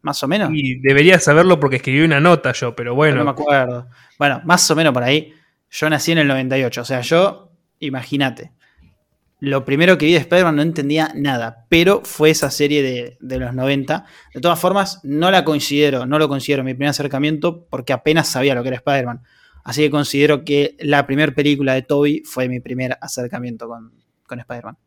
Más 0.00 0.22
o 0.22 0.28
menos. 0.28 0.50
Y 0.52 0.80
debería 0.80 1.18
saberlo 1.20 1.60
porque 1.60 1.76
escribí 1.76 2.00
una 2.00 2.18
nota 2.20 2.52
yo, 2.52 2.74
pero 2.74 2.90
no 2.90 2.94
me 2.96 2.96
bueno. 2.96 3.30
acuerdo. 3.30 3.88
Bueno, 4.18 4.40
más 4.44 4.68
o 4.70 4.74
menos 4.74 4.92
por 4.92 5.02
ahí. 5.02 5.32
Yo 5.70 5.88
nací 5.88 6.12
en 6.12 6.18
el 6.18 6.26
98. 6.28 6.80
O 6.80 6.84
sea, 6.84 7.00
yo, 7.02 7.52
imagínate. 7.78 8.52
Lo 9.44 9.64
primero 9.64 9.98
que 9.98 10.06
vi 10.06 10.12
de 10.12 10.20
Spider-Man 10.20 10.54
no 10.54 10.62
entendía 10.62 11.10
nada, 11.16 11.66
pero 11.68 12.02
fue 12.04 12.30
esa 12.30 12.48
serie 12.48 12.80
de, 12.80 13.16
de 13.18 13.38
los 13.40 13.52
90. 13.52 14.06
De 14.32 14.40
todas 14.40 14.60
formas, 14.60 15.00
no 15.02 15.32
la 15.32 15.44
considero, 15.44 16.06
no 16.06 16.20
lo 16.20 16.28
considero 16.28 16.62
mi 16.62 16.74
primer 16.74 16.90
acercamiento 16.90 17.66
porque 17.68 17.92
apenas 17.92 18.28
sabía 18.28 18.54
lo 18.54 18.62
que 18.62 18.68
era 18.68 18.76
Spider-Man. 18.76 19.20
Así 19.64 19.82
que 19.82 19.90
considero 19.90 20.44
que 20.44 20.76
la 20.78 21.04
primera 21.08 21.34
película 21.34 21.74
de 21.74 21.82
Toby 21.82 22.22
fue 22.24 22.48
mi 22.48 22.60
primer 22.60 22.96
acercamiento 23.00 23.66
con, 23.66 23.92
con 24.28 24.38
Spider-Man. 24.38 24.78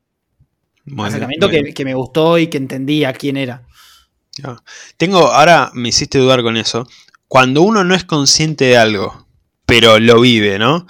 Bien, 0.86 1.06
Acercamiento 1.06 1.50
que, 1.50 1.84
me 1.84 1.94
gustó 1.94 2.38
y 2.38 2.48
que 2.48 2.56
entendía 2.56 3.12
quién 3.12 3.36
era. 3.36 3.63
Ya. 4.38 4.63
Tengo, 4.96 5.34
ahora 5.34 5.70
me 5.74 5.89
hiciste 5.89 6.18
dudar 6.18 6.44
con 6.44 6.56
eso. 6.56 6.88
Cuando 7.28 7.62
uno 7.62 7.84
no 7.84 7.94
es 7.94 8.06
consciente 8.06 8.63
de 8.63 8.78
algo, 8.78 9.28
pero 9.65 10.00
lo 10.00 10.22
vive, 10.22 10.60
¿no? 10.60 10.88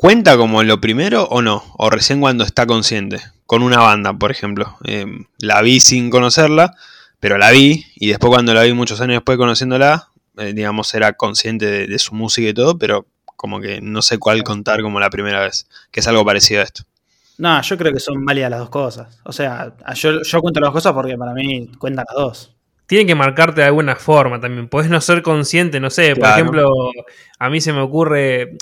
¿Cuenta 0.00 0.38
como 0.38 0.62
lo 0.62 0.80
primero 0.80 1.24
o 1.24 1.42
no? 1.42 1.62
O 1.76 1.90
recién 1.90 2.22
cuando 2.22 2.42
está 2.42 2.64
consciente. 2.64 3.20
Con 3.44 3.62
una 3.62 3.80
banda, 3.80 4.14
por 4.14 4.30
ejemplo. 4.30 4.78
Eh, 4.86 5.04
la 5.36 5.60
vi 5.60 5.78
sin 5.78 6.08
conocerla, 6.08 6.74
pero 7.20 7.36
la 7.36 7.50
vi. 7.50 7.84
Y 7.96 8.08
después 8.08 8.30
cuando 8.30 8.54
la 8.54 8.62
vi 8.62 8.72
muchos 8.72 9.02
años 9.02 9.16
después 9.16 9.36
conociéndola, 9.36 10.08
eh, 10.38 10.54
digamos, 10.54 10.94
era 10.94 11.12
consciente 11.12 11.66
de, 11.66 11.86
de 11.86 11.98
su 11.98 12.14
música 12.14 12.48
y 12.48 12.54
todo, 12.54 12.78
pero 12.78 13.04
como 13.36 13.60
que 13.60 13.82
no 13.82 14.00
sé 14.00 14.16
cuál 14.16 14.42
contar 14.42 14.80
como 14.80 15.00
la 15.00 15.10
primera 15.10 15.40
vez. 15.40 15.68
Que 15.90 16.00
es 16.00 16.08
algo 16.08 16.24
parecido 16.24 16.62
a 16.62 16.64
esto. 16.64 16.84
No, 17.36 17.60
yo 17.60 17.76
creo 17.76 17.92
que 17.92 18.00
son 18.00 18.24
válidas 18.24 18.52
las 18.52 18.60
dos 18.60 18.70
cosas. 18.70 19.20
O 19.24 19.32
sea, 19.32 19.74
yo, 19.96 20.22
yo 20.22 20.40
cuento 20.40 20.60
las 20.60 20.68
dos 20.68 20.76
cosas 20.76 20.94
porque 20.94 21.18
para 21.18 21.34
mí 21.34 21.70
cuentan 21.78 22.06
las 22.08 22.16
dos. 22.16 22.56
Tiene 22.90 23.06
que 23.06 23.14
marcarte 23.14 23.60
de 23.60 23.68
alguna 23.68 23.94
forma 23.94 24.40
también. 24.40 24.66
Podés 24.66 24.90
no 24.90 25.00
ser 25.00 25.22
consciente, 25.22 25.78
no 25.78 25.90
sé. 25.90 26.16
Por 26.16 26.28
ejemplo, 26.28 26.68
a 27.38 27.48
mí 27.48 27.60
se 27.60 27.72
me 27.72 27.80
ocurre. 27.82 28.56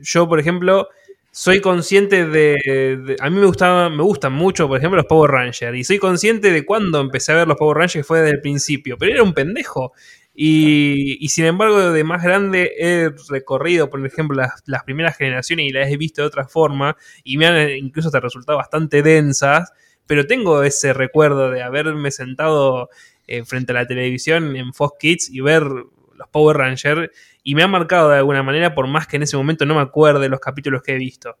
Yo, 0.00 0.26
por 0.26 0.40
ejemplo, 0.40 0.88
soy 1.30 1.60
consciente 1.60 2.26
de. 2.26 2.56
de- 3.04 3.16
a 3.20 3.28
mí 3.28 3.38
me 3.38 3.44
gustaba, 3.44 3.90
me 3.90 4.02
gustan 4.02 4.32
mucho, 4.32 4.68
por 4.68 4.78
ejemplo, 4.78 4.96
los 4.96 5.04
Power 5.04 5.30
Rangers. 5.32 5.76
Y 5.76 5.84
soy 5.84 5.98
consciente 5.98 6.50
de 6.50 6.64
cuando 6.64 6.98
empecé 6.98 7.32
a 7.32 7.34
ver 7.34 7.46
los 7.46 7.58
Power 7.58 7.76
Rangers 7.76 7.92
que 7.92 8.04
fue 8.04 8.20
desde 8.20 8.36
el 8.36 8.40
principio. 8.40 8.96
Pero 8.96 9.12
era 9.12 9.22
un 9.22 9.34
pendejo. 9.34 9.92
Y, 10.34 11.18
y 11.22 11.28
sin 11.28 11.44
embargo, 11.44 11.92
de 11.92 12.04
más 12.04 12.22
grande 12.22 12.72
he 12.78 13.10
recorrido, 13.28 13.90
por 13.90 14.06
ejemplo, 14.06 14.34
las, 14.34 14.62
las 14.64 14.82
primeras 14.84 15.18
generaciones 15.18 15.66
y 15.66 15.72
las 15.72 15.90
he 15.92 15.98
visto 15.98 16.22
de 16.22 16.28
otra 16.28 16.48
forma. 16.48 16.96
Y 17.22 17.36
me 17.36 17.44
han 17.46 17.68
incluso 17.68 18.08
hasta 18.08 18.20
resultado 18.20 18.56
bastante 18.56 19.02
densas. 19.02 19.70
Pero 20.06 20.26
tengo 20.26 20.62
ese 20.62 20.94
recuerdo 20.94 21.50
de 21.50 21.62
haberme 21.62 22.10
sentado 22.10 22.88
eh, 23.28 23.44
frente 23.44 23.72
a 23.72 23.74
la 23.74 23.86
televisión 23.86 24.56
en 24.56 24.72
Fox 24.72 24.96
Kids 24.98 25.30
y 25.30 25.40
ver 25.40 25.62
los 25.62 26.28
Power 26.32 26.56
Rangers 26.56 27.10
y 27.42 27.54
me 27.54 27.62
ha 27.62 27.68
marcado 27.68 28.08
de 28.08 28.16
alguna 28.16 28.42
manera 28.42 28.74
por 28.74 28.86
más 28.86 29.06
que 29.06 29.16
en 29.16 29.22
ese 29.22 29.36
momento 29.36 29.66
no 29.66 29.74
me 29.74 29.82
acuerde 29.82 30.28
los 30.28 30.40
capítulos 30.40 30.82
que 30.82 30.94
he 30.94 30.98
visto. 30.98 31.36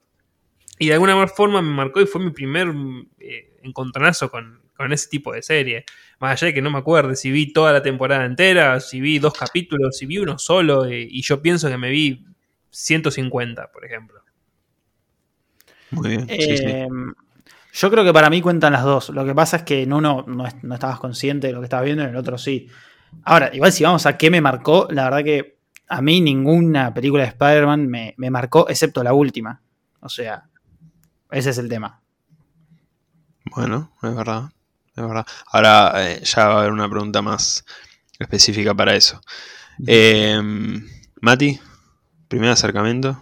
Y 0.78 0.88
de 0.88 0.92
alguna 0.92 1.26
forma 1.26 1.60
me 1.62 1.70
marcó 1.70 2.00
y 2.00 2.06
fue 2.06 2.22
mi 2.22 2.30
primer 2.30 2.68
eh, 3.18 3.56
encontronazo 3.62 4.30
con, 4.30 4.60
con 4.76 4.92
ese 4.92 5.08
tipo 5.08 5.32
de 5.32 5.42
serie. 5.42 5.84
Más 6.20 6.32
allá 6.32 6.48
de 6.48 6.54
que 6.54 6.62
no 6.62 6.70
me 6.70 6.78
acuerde 6.78 7.16
si 7.16 7.30
vi 7.30 7.52
toda 7.52 7.72
la 7.72 7.82
temporada 7.82 8.24
entera, 8.24 8.78
si 8.80 9.00
vi 9.00 9.18
dos 9.18 9.32
capítulos, 9.32 9.96
si 9.96 10.06
vi 10.06 10.18
uno 10.18 10.38
solo 10.38 10.84
eh, 10.84 11.06
y 11.10 11.22
yo 11.22 11.42
pienso 11.42 11.68
que 11.68 11.78
me 11.78 11.90
vi 11.90 12.24
150, 12.70 13.72
por 13.72 13.84
ejemplo. 13.84 14.22
Muy 15.90 16.10
bien. 16.10 16.28
sí, 16.28 16.56
sí. 16.58 16.64
Yo 17.72 17.90
creo 17.90 18.04
que 18.04 18.12
para 18.12 18.30
mí 18.30 18.40
cuentan 18.40 18.72
las 18.72 18.82
dos. 18.84 19.10
Lo 19.10 19.24
que 19.24 19.34
pasa 19.34 19.58
es 19.58 19.62
que 19.62 19.82
en 19.82 19.92
uno 19.92 20.24
no, 20.26 20.46
es- 20.46 20.62
no 20.64 20.74
estabas 20.74 20.98
consciente 20.98 21.46
de 21.48 21.52
lo 21.52 21.60
que 21.60 21.64
estabas 21.64 21.84
viendo, 21.84 22.02
en 22.02 22.10
el 22.10 22.16
otro 22.16 22.38
sí. 22.38 22.68
Ahora, 23.24 23.50
igual 23.54 23.72
si 23.72 23.84
vamos 23.84 24.04
a 24.06 24.16
qué 24.16 24.30
me 24.30 24.40
marcó, 24.40 24.88
la 24.90 25.04
verdad 25.04 25.24
que 25.24 25.58
a 25.88 26.02
mí 26.02 26.20
ninguna 26.20 26.92
película 26.92 27.22
de 27.22 27.28
Spider-Man 27.30 27.86
me, 27.86 28.14
me 28.18 28.30
marcó, 28.30 28.68
excepto 28.68 29.02
la 29.02 29.12
última. 29.14 29.62
O 30.00 30.08
sea, 30.08 30.44
ese 31.30 31.50
es 31.50 31.58
el 31.58 31.68
tema. 31.68 32.00
Bueno, 33.54 33.92
es 34.02 34.14
verdad. 34.14 34.50
Es 34.94 35.02
verdad. 35.06 35.26
Ahora 35.52 35.92
eh, 35.96 36.20
ya 36.24 36.48
va 36.48 36.54
a 36.54 36.58
haber 36.60 36.72
una 36.72 36.88
pregunta 36.88 37.22
más 37.22 37.64
específica 38.18 38.74
para 38.74 38.94
eso. 38.94 39.20
Eh, 39.86 40.40
Mati, 41.20 41.58
primer 42.26 42.50
acercamiento. 42.50 43.20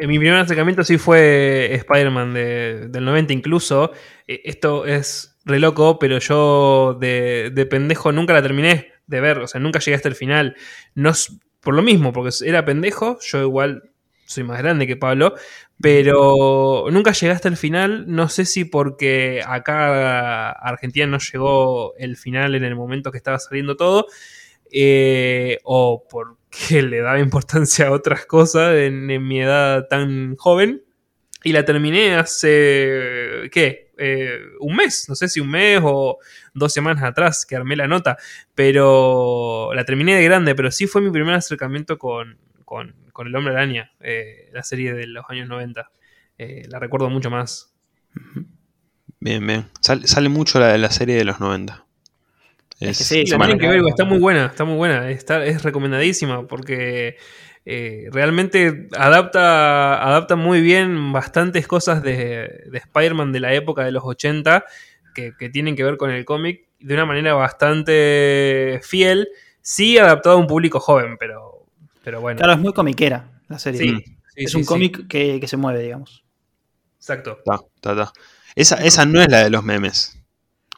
Eh, 0.00 0.06
Mi 0.06 0.18
primer 0.18 0.38
acercamiento 0.38 0.84
sí 0.84 0.98
fue 0.98 1.70
Spider-Man 1.74 2.34
de- 2.34 2.88
del 2.88 3.04
90 3.04 3.32
incluso. 3.32 3.92
Eh, 4.26 4.42
Esto 4.44 4.86
es 4.86 5.36
re 5.44 5.58
loco, 5.58 5.98
pero 5.98 6.18
yo 6.18 6.96
de, 7.00 7.50
de 7.54 7.66
pendejo 7.66 8.12
nunca 8.12 8.32
la 8.34 8.42
terminé 8.42 8.92
de 9.06 9.20
ver, 9.20 9.38
o 9.38 9.46
sea, 9.48 9.60
nunca 9.60 9.78
llegué 9.78 9.96
hasta 9.96 10.08
el 10.08 10.14
final. 10.14 10.56
No, 10.94 11.12
por 11.60 11.74
lo 11.74 11.82
mismo, 11.82 12.12
porque 12.12 12.30
era 12.44 12.64
pendejo, 12.64 13.18
yo 13.20 13.40
igual 13.42 13.90
soy 14.26 14.44
más 14.44 14.58
grande 14.58 14.86
que 14.86 14.96
Pablo, 14.96 15.34
pero 15.80 16.84
nunca 16.90 17.12
llegué 17.12 17.32
hasta 17.32 17.48
el 17.48 17.56
final. 17.56 18.04
No 18.08 18.28
sé 18.28 18.44
si 18.44 18.64
porque 18.66 19.40
acá 19.46 20.50
Argentina 20.52 21.06
no 21.06 21.18
llegó 21.18 21.94
el 21.96 22.16
final 22.18 22.54
en 22.54 22.64
el 22.64 22.76
momento 22.76 23.10
que 23.10 23.16
estaba 23.18 23.38
saliendo 23.38 23.76
todo, 23.76 24.06
eh, 24.70 25.58
o 25.64 26.04
porque 26.50 26.82
le 26.82 27.00
daba 27.00 27.18
importancia 27.20 27.88
a 27.88 27.92
otras 27.92 28.26
cosas 28.26 28.74
en, 28.76 29.06
mi 29.06 29.40
edad 29.40 29.86
tan 29.88 30.36
joven. 30.36 30.82
Y 31.44 31.52
la 31.52 31.64
terminé 31.64 32.16
hace, 32.16 33.48
¿qué? 33.52 33.92
Eh, 33.96 34.40
un 34.60 34.74
mes, 34.76 35.06
no 35.08 35.14
sé 35.14 35.28
si 35.28 35.40
un 35.40 35.50
mes 35.50 35.80
o 35.82 36.18
dos 36.52 36.72
semanas 36.72 37.04
atrás 37.04 37.46
que 37.46 37.54
armé 37.56 37.76
la 37.76 37.86
nota, 37.86 38.16
pero 38.54 39.70
la 39.72 39.84
terminé 39.84 40.16
de 40.16 40.24
grande, 40.24 40.54
pero 40.54 40.70
sí 40.70 40.86
fue 40.86 41.00
mi 41.00 41.10
primer 41.10 41.34
acercamiento 41.34 41.96
con, 41.96 42.38
con, 42.64 42.94
con 43.12 43.28
El 43.28 43.36
Hombre 43.36 43.54
Araña, 43.54 43.92
eh, 44.00 44.50
la 44.52 44.62
serie 44.64 44.92
de 44.94 45.06
los 45.06 45.24
años 45.28 45.48
90. 45.48 45.90
eh, 46.38 46.62
la 46.68 46.78
recuerdo 46.80 47.08
mucho 47.08 47.30
más. 47.30 47.72
Bien, 49.20 49.44
bien. 49.46 49.66
Sal- 49.80 50.06
sale 50.06 50.28
mucho 50.28 50.58
la 50.60 50.68
de 50.68 50.78
la 50.78 50.90
serie 50.90 51.16
de 51.16 51.24
los 51.24 51.40
90. 51.40 51.84
Es 52.80 52.98
que 52.98 53.04
sí, 53.04 53.26
Sí, 53.26 53.30
la 53.30 53.38
bueno, 53.38 53.56
tienen 53.56 53.58
que 53.60 53.66
ver, 53.68 53.76
claro. 53.80 53.88
está 53.88 54.04
muy 54.04 54.18
buena, 54.18 54.46
está 54.46 54.64
muy 54.64 54.76
buena, 54.76 55.10
está, 55.10 55.44
es 55.44 55.62
recomendadísima 55.62 56.46
porque 56.46 57.16
eh, 57.64 58.08
realmente 58.12 58.88
adapta, 58.96 60.02
adapta 60.06 60.36
muy 60.36 60.60
bien 60.60 61.12
bastantes 61.12 61.66
cosas 61.66 62.02
de, 62.02 62.64
de 62.70 62.78
Spider-Man 62.78 63.32
de 63.32 63.40
la 63.40 63.52
época 63.54 63.84
de 63.84 63.92
los 63.92 64.04
80 64.04 64.64
que, 65.14 65.32
que 65.36 65.48
tienen 65.48 65.74
que 65.76 65.84
ver 65.84 65.96
con 65.96 66.10
el 66.10 66.24
cómic 66.24 66.68
de 66.80 66.94
una 66.94 67.06
manera 67.06 67.34
bastante 67.34 68.80
fiel, 68.84 69.28
sí 69.60 69.98
adaptado 69.98 70.36
a 70.36 70.38
un 70.38 70.46
público 70.46 70.78
joven, 70.80 71.16
pero, 71.18 71.66
pero 72.04 72.20
bueno. 72.20 72.38
Claro, 72.38 72.52
es 72.52 72.58
muy 72.60 72.72
comiquera 72.72 73.28
la 73.48 73.58
serie. 73.58 73.80
Sí, 73.80 74.04
sí, 74.04 74.44
es 74.44 74.50
sí, 74.52 74.56
un 74.56 74.62
sí, 74.62 74.68
cómic 74.68 75.08
que, 75.08 75.40
que 75.40 75.48
se 75.48 75.56
mueve, 75.56 75.82
digamos. 75.82 76.24
Exacto. 76.96 77.38
Ta, 77.44 77.58
ta, 77.80 77.96
ta. 77.96 78.12
Esa, 78.54 78.76
esa 78.84 79.04
no 79.04 79.20
es 79.20 79.28
la 79.28 79.44
de 79.44 79.50
los 79.50 79.64
memes. 79.64 80.17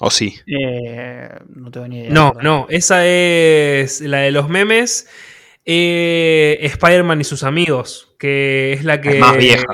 ¿O 0.00 0.10
sí? 0.10 0.34
Eh, 0.46 1.28
no 1.54 1.70
tengo 1.70 1.86
ni 1.88 2.00
idea. 2.00 2.10
No, 2.10 2.32
no, 2.42 2.66
esa 2.70 3.06
es 3.06 4.00
la 4.00 4.18
de 4.20 4.30
los 4.30 4.48
memes. 4.48 5.08
eh, 5.66 6.58
Spider-Man 6.62 7.20
y 7.20 7.24
sus 7.24 7.44
amigos, 7.44 8.14
que 8.18 8.72
es 8.72 8.82
la 8.84 9.00
que. 9.00 9.10
Es 9.10 9.20
más 9.20 9.36
vieja. 9.36 9.64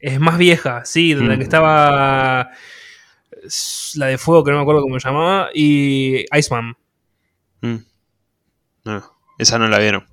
Es 0.00 0.20
más 0.20 0.36
vieja, 0.38 0.84
sí, 0.84 1.14
de 1.14 1.22
la 1.22 1.34
Mm. 1.34 1.38
que 1.38 1.44
estaba. 1.44 2.50
La 3.94 4.06
de 4.06 4.18
fuego, 4.18 4.42
que 4.44 4.50
no 4.50 4.56
me 4.58 4.62
acuerdo 4.62 4.82
cómo 4.82 4.98
se 4.98 5.08
llamaba, 5.08 5.48
y 5.54 6.24
Iceman. 6.36 6.76
Mm. 7.60 7.76
No, 8.84 9.12
esa 9.38 9.58
no 9.58 9.68
la 9.68 9.78
vieron. 9.78 10.06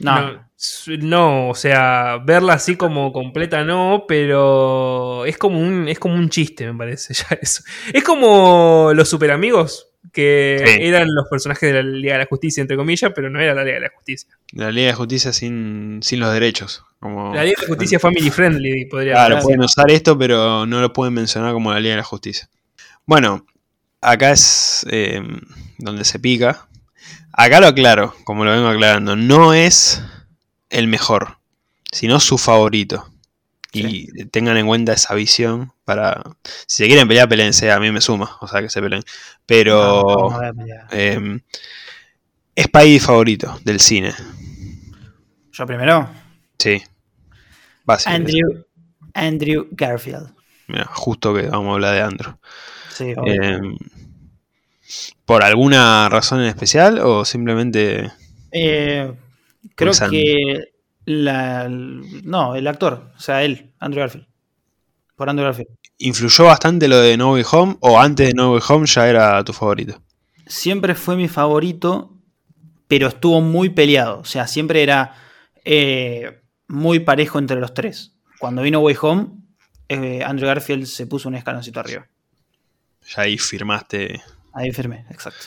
No. 0.00 0.50
No, 0.98 1.48
o 1.48 1.54
sea, 1.54 2.18
verla 2.22 2.52
así 2.52 2.76
como 2.76 3.12
completa 3.12 3.64
no, 3.64 4.04
pero 4.06 5.24
es 5.24 5.38
como 5.38 5.58
un, 5.58 5.88
es 5.88 5.98
como 5.98 6.16
un 6.16 6.28
chiste, 6.28 6.70
me 6.70 6.76
parece. 6.76 7.14
Ya 7.30 7.38
eso. 7.40 7.62
Es 7.92 8.04
como 8.04 8.90
los 8.94 9.08
super 9.08 9.30
amigos, 9.30 9.88
que 10.12 10.62
Sí. 10.66 10.78
eran 10.82 11.08
los 11.10 11.28
personajes 11.30 11.72
de 11.72 11.82
la 11.82 11.88
Liga 11.88 12.12
de 12.14 12.18
la 12.20 12.26
Justicia, 12.26 12.60
entre 12.60 12.76
comillas, 12.76 13.10
pero 13.14 13.30
no 13.30 13.40
era 13.40 13.54
la 13.54 13.64
Liga 13.64 13.76
de 13.76 13.80
la 13.82 13.90
Justicia. 13.94 14.28
La 14.52 14.70
Liga 14.70 14.88
de 14.88 14.94
Justicia 14.94 15.32
sin, 15.32 16.00
sin 16.02 16.20
los 16.20 16.30
derechos. 16.32 16.84
Como, 16.98 17.34
La 17.34 17.42
Liga 17.42 17.56
de 17.58 17.62
la 17.66 17.68
Justicia 17.68 17.98
Family 17.98 18.30
Friendly, 18.30 18.84
podría 18.84 19.12
Claro, 19.14 19.38
pueden 19.40 19.62
usar 19.62 19.90
esto, 19.90 20.18
pero 20.18 20.66
no 20.66 20.82
lo 20.82 20.92
pueden 20.92 21.14
mencionar 21.14 21.54
como 21.54 21.72
la 21.72 21.80
Liga 21.80 21.92
de 21.94 22.00
la 22.00 22.04
Justicia. 22.04 22.50
Bueno, 23.06 23.46
acá 24.02 24.32
es 24.32 24.84
eh, 24.90 25.22
donde 25.78 26.04
se 26.04 26.18
pica. 26.18 26.66
Acá 27.42 27.58
lo 27.58 27.68
aclaro, 27.68 28.14
como 28.24 28.44
lo 28.44 28.50
vengo 28.50 28.68
aclarando. 28.68 29.16
No 29.16 29.54
es 29.54 30.02
el 30.68 30.88
mejor, 30.88 31.38
sino 31.90 32.20
su 32.20 32.36
favorito. 32.36 33.10
Y 33.72 34.26
tengan 34.26 34.58
en 34.58 34.66
cuenta 34.66 34.92
esa 34.92 35.14
visión 35.14 35.72
para... 35.86 36.22
Si 36.66 36.82
se 36.82 36.86
quieren 36.86 37.08
pelear, 37.08 37.30
peleense. 37.30 37.72
A 37.72 37.80
mí 37.80 37.90
me 37.92 38.02
suma, 38.02 38.36
o 38.42 38.46
sea 38.46 38.60
que 38.60 38.68
se 38.68 38.82
peleen. 38.82 39.02
Pero... 39.46 40.28
Mira. 40.54 40.86
eh, 40.92 41.40
Spidey 42.60 42.98
favorito 42.98 43.58
del 43.64 43.80
cine. 43.80 44.12
Yo 45.50 45.64
primero. 45.64 46.10
Sí. 46.58 46.82
Básico. 47.84 48.10
Andrew, 48.10 48.66
Andrew 49.14 49.66
Garfield. 49.70 50.34
Mira, 50.66 50.84
justo 50.92 51.32
que 51.32 51.46
vamos 51.46 51.70
a 51.70 51.72
hablar 51.72 51.94
de 51.94 52.02
Andrew. 52.02 52.36
Sí. 52.92 53.14
Eh, 53.24 53.60
¿Por 55.24 55.44
alguna 55.44 56.08
razón 56.08 56.40
en 56.40 56.46
especial 56.46 56.98
o 56.98 57.24
simplemente... 57.24 58.10
Eh, 58.52 59.12
creo 59.74 59.92
que 60.10 60.72
la, 61.04 61.68
no, 61.68 62.54
el 62.54 62.66
actor, 62.66 63.12
o 63.16 63.20
sea, 63.20 63.42
él, 63.42 63.72
Andrew 63.78 64.00
Garfield. 64.00 64.26
Por 65.16 65.30
Andrew 65.30 65.46
Garfield. 65.46 65.70
¿Influyó 65.98 66.44
bastante 66.44 66.88
lo 66.88 66.98
de 66.98 67.16
No 67.16 67.32
Way 67.32 67.44
Home 67.52 67.76
o 67.80 68.00
antes 68.00 68.28
de 68.28 68.34
No 68.34 68.52
Way 68.52 68.62
Home 68.68 68.86
ya 68.86 69.08
era 69.08 69.44
tu 69.44 69.52
favorito? 69.52 70.00
Siempre 70.46 70.94
fue 70.94 71.16
mi 71.16 71.28
favorito, 71.28 72.16
pero 72.88 73.08
estuvo 73.08 73.40
muy 73.40 73.68
peleado. 73.68 74.20
O 74.20 74.24
sea, 74.24 74.46
siempre 74.46 74.82
era 74.82 75.14
eh, 75.64 76.40
muy 76.66 77.00
parejo 77.00 77.38
entre 77.38 77.60
los 77.60 77.74
tres. 77.74 78.16
Cuando 78.38 78.62
vino 78.62 78.80
Way 78.80 78.96
Home, 79.02 79.28
eh, 79.88 80.22
Andrew 80.24 80.48
Garfield 80.48 80.86
se 80.86 81.06
puso 81.06 81.28
un 81.28 81.34
escaloncito 81.34 81.80
arriba. 81.80 82.08
Ya 83.14 83.22
ahí 83.22 83.38
firmaste 83.38 84.22
Ahí 84.52 84.72
firme, 84.72 85.04
exacto. 85.10 85.46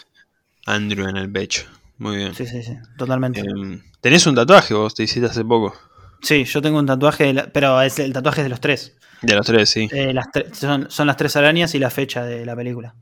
Andrew 0.65 1.07
en 1.07 1.17
el 1.17 1.31
pecho. 1.31 1.65
Muy 1.97 2.17
bien. 2.17 2.33
Sí, 2.33 2.45
sí, 2.47 2.63
sí, 2.63 2.75
totalmente. 2.97 3.41
Eh, 3.41 3.81
¿Tenés 4.01 4.25
un 4.27 4.35
tatuaje 4.35 4.73
vos? 4.73 4.93
Te 4.95 5.03
hiciste 5.03 5.27
hace 5.27 5.43
poco. 5.45 5.73
Sí, 6.21 6.43
yo 6.45 6.61
tengo 6.61 6.79
un 6.79 6.85
tatuaje, 6.85 7.25
de 7.25 7.33
la- 7.33 7.47
pero 7.47 7.81
es 7.81 7.99
el 7.99 8.13
tatuaje 8.13 8.41
es 8.41 8.45
de 8.45 8.49
los 8.49 8.59
tres. 8.61 8.95
De 9.21 9.35
los 9.35 9.45
tres, 9.45 9.69
sí. 9.69 9.87
Eh, 9.91 10.13
las 10.13 10.27
tre- 10.27 10.53
son, 10.53 10.89
son 10.89 11.07
las 11.07 11.17
tres 11.17 11.35
arañas 11.35 11.75
y 11.75 11.79
la 11.79 11.89
fecha 11.89 12.23
de 12.25 12.45
la 12.45 12.55
película. 12.55 12.95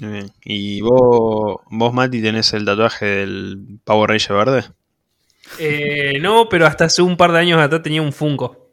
Muy 0.00 0.12
bien. 0.12 0.32
¿Y 0.44 0.80
vos, 0.80 1.60
vos, 1.70 1.92
Mati, 1.92 2.22
tenés 2.22 2.52
el 2.54 2.64
tatuaje 2.64 3.04
del 3.06 3.80
Power 3.84 4.10
Ranger 4.10 4.36
verde? 4.36 4.64
Eh, 5.58 6.18
no, 6.20 6.48
pero 6.48 6.66
hasta 6.66 6.84
hace 6.86 7.02
un 7.02 7.16
par 7.16 7.32
de 7.32 7.38
años 7.40 7.60
atrás 7.60 7.82
tenía 7.82 8.02
un 8.02 8.12
Funko. 8.12 8.70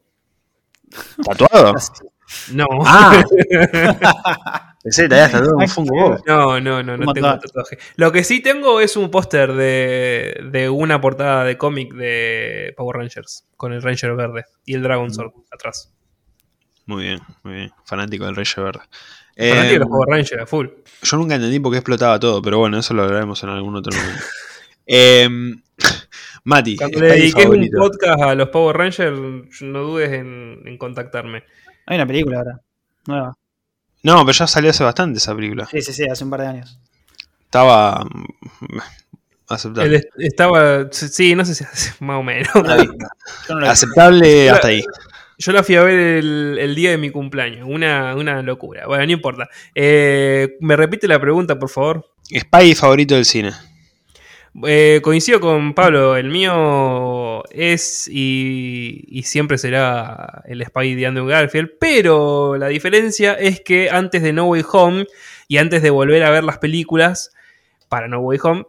¿Tatuado? 1.23 1.73
No. 2.51 2.65
Ah. 2.85 3.23
Pensé 4.87 5.03
que 5.03 5.09
te 5.09 5.15
habías 5.15 5.77
un. 5.77 5.85
No, 6.25 6.61
no, 6.61 6.81
no, 6.81 6.95
no 6.95 7.11
tengo 7.13 7.39
tatuaje. 7.39 7.77
Lo 7.97 8.09
que 8.13 8.23
sí 8.23 8.41
tengo 8.41 8.79
es 8.79 8.95
un 8.95 9.11
póster 9.11 9.51
de, 9.51 10.39
de 10.49 10.69
una 10.69 11.01
portada 11.01 11.43
de 11.43 11.57
cómic 11.57 11.93
de 11.93 12.73
Power 12.77 12.95
Rangers, 12.95 13.45
con 13.57 13.73
el 13.73 13.81
Ranger 13.81 14.15
verde 14.15 14.45
y 14.65 14.75
el 14.75 14.83
Dragon 14.83 15.13
Sword 15.13 15.33
atrás. 15.51 15.93
Muy 16.85 17.03
bien, 17.03 17.19
muy 17.43 17.53
bien. 17.55 17.71
Fanático 17.83 18.25
del 18.27 18.37
Ranger 18.37 18.63
verde. 18.63 18.79
Fanático 19.35 19.61
de 19.67 19.75
Eh, 19.75 19.79
los 19.79 19.89
Power 19.89 20.07
Rangers, 20.07 20.41
a 20.41 20.45
full. 20.45 20.67
Yo 21.01 21.17
nunca 21.17 21.35
entendí 21.35 21.59
por 21.59 21.73
qué 21.73 21.79
explotaba 21.79 22.17
todo, 22.17 22.41
pero 22.41 22.59
bueno, 22.59 22.79
eso 22.79 22.93
lo 22.93 23.03
hablaremos 23.03 23.43
en 23.43 23.49
algún 23.49 23.75
otro 23.75 23.93
momento. 23.93 24.23
Eh, 24.89 25.27
Mati, 26.45 26.77
Cuando 26.77 27.01
le 27.01 27.07
dediques 27.07 27.45
un 27.45 27.69
podcast 27.77 28.21
a 28.21 28.35
los 28.35 28.47
Power 28.47 28.77
Rangers, 28.77 29.61
no 29.63 29.83
dudes 29.83 30.13
en, 30.13 30.61
en 30.65 30.77
contactarme. 30.77 31.43
Hay 31.87 31.97
una 31.97 32.07
película 32.07 32.37
ahora, 32.37 32.61
nueva. 33.05 33.37
No, 34.07 34.25
pero 34.25 34.31
ya 34.31 34.47
salió 34.47 34.69
hace 34.69 34.85
bastante 34.85 35.17
esa 35.17 35.35
película. 35.35 35.67
Sí, 35.69 35.81
sí, 35.81 35.91
sí, 35.91 36.05
hace 36.09 36.23
un 36.23 36.29
par 36.29 36.39
de 36.39 36.47
años. 36.47 36.79
Estaba 37.43 38.05
mm, 38.05 38.77
aceptable. 39.49 39.95
Él 39.97 40.09
estaba, 40.19 40.87
sí, 40.91 41.35
no 41.35 41.43
sé 41.43 41.55
si 41.55 41.65
más 41.99 42.17
o 42.17 42.23
menos. 42.23 42.49
No. 43.49 43.67
Aceptable 43.67 44.49
hasta 44.49 44.69
ahí. 44.69 44.81
Yo 45.37 45.51
la 45.51 45.61
fui 45.61 45.75
a 45.75 45.83
ver 45.83 45.99
el, 45.99 46.57
el 46.57 46.73
día 46.73 46.91
de 46.91 46.97
mi 46.97 47.09
cumpleaños. 47.09 47.67
Una, 47.69 48.15
una 48.15 48.41
locura. 48.41 48.87
Bueno, 48.87 49.05
no 49.05 49.11
importa. 49.11 49.49
Eh, 49.75 50.55
¿Me 50.61 50.77
repite 50.77 51.05
la 51.09 51.19
pregunta, 51.19 51.59
por 51.59 51.67
favor? 51.67 52.05
Spidey 52.33 52.75
favorito 52.75 53.15
del 53.15 53.25
cine. 53.25 53.51
Eh, 54.65 55.01
coincido 55.03 55.39
con 55.39 55.73
Pablo. 55.73 56.17
El 56.17 56.29
mío 56.29 57.43
es 57.51 58.07
y, 58.07 59.03
y 59.07 59.23
siempre 59.23 59.57
será 59.57 60.41
el 60.45 60.65
Spidey 60.65 60.95
de 60.95 61.05
Andrew 61.05 61.27
Garfield. 61.27 61.71
Pero 61.79 62.57
la 62.57 62.67
diferencia 62.67 63.33
es 63.33 63.61
que 63.61 63.89
antes 63.89 64.23
de 64.23 64.33
No 64.33 64.45
Way 64.45 64.63
Home 64.71 65.05
y 65.47 65.57
antes 65.57 65.81
de 65.81 65.89
volver 65.89 66.23
a 66.23 66.31
ver 66.31 66.43
las 66.43 66.57
películas 66.57 67.31
para 67.89 68.07
No 68.07 68.19
Way 68.19 68.39
Home, 68.43 68.65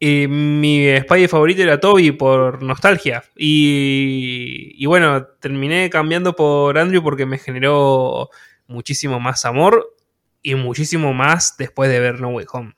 eh, 0.00 0.28
mi 0.28 0.86
Spidey 1.00 1.28
favorito 1.28 1.62
era 1.62 1.80
Toby 1.80 2.12
por 2.12 2.62
nostalgia. 2.62 3.24
Y, 3.36 4.74
y 4.76 4.86
bueno, 4.86 5.24
terminé 5.40 5.90
cambiando 5.90 6.36
por 6.36 6.78
Andrew 6.78 7.02
porque 7.02 7.26
me 7.26 7.38
generó 7.38 8.30
muchísimo 8.66 9.18
más 9.18 9.44
amor 9.44 9.96
y 10.42 10.54
muchísimo 10.54 11.14
más 11.14 11.56
después 11.56 11.90
de 11.90 12.00
ver 12.00 12.20
No 12.20 12.28
Way 12.28 12.46
Home. 12.52 12.74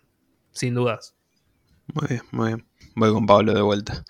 Sin 0.52 0.74
dudas. 0.74 1.15
Muy 1.94 2.08
bien, 2.08 2.22
muy 2.30 2.48
bien. 2.48 2.66
Voy 2.94 3.12
con 3.12 3.26
Pablo 3.26 3.54
de 3.54 3.62
vuelta. 3.62 4.04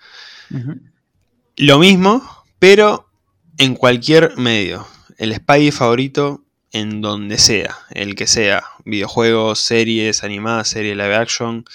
Lo 1.57 1.79
mismo, 1.79 2.21
pero 2.59 3.09
en 3.57 3.75
cualquier 3.75 4.37
medio. 4.37 4.87
El 5.17 5.33
Spidey 5.33 5.71
favorito 5.71 6.43
en 6.71 7.01
donde 7.01 7.37
sea, 7.37 7.77
el 7.89 8.15
que 8.15 8.27
sea. 8.27 8.63
Videojuegos, 8.85 9.59
series, 9.59 10.23
animadas, 10.23 10.69
series 10.69 10.95
live 10.95 11.15
action, 11.15 11.65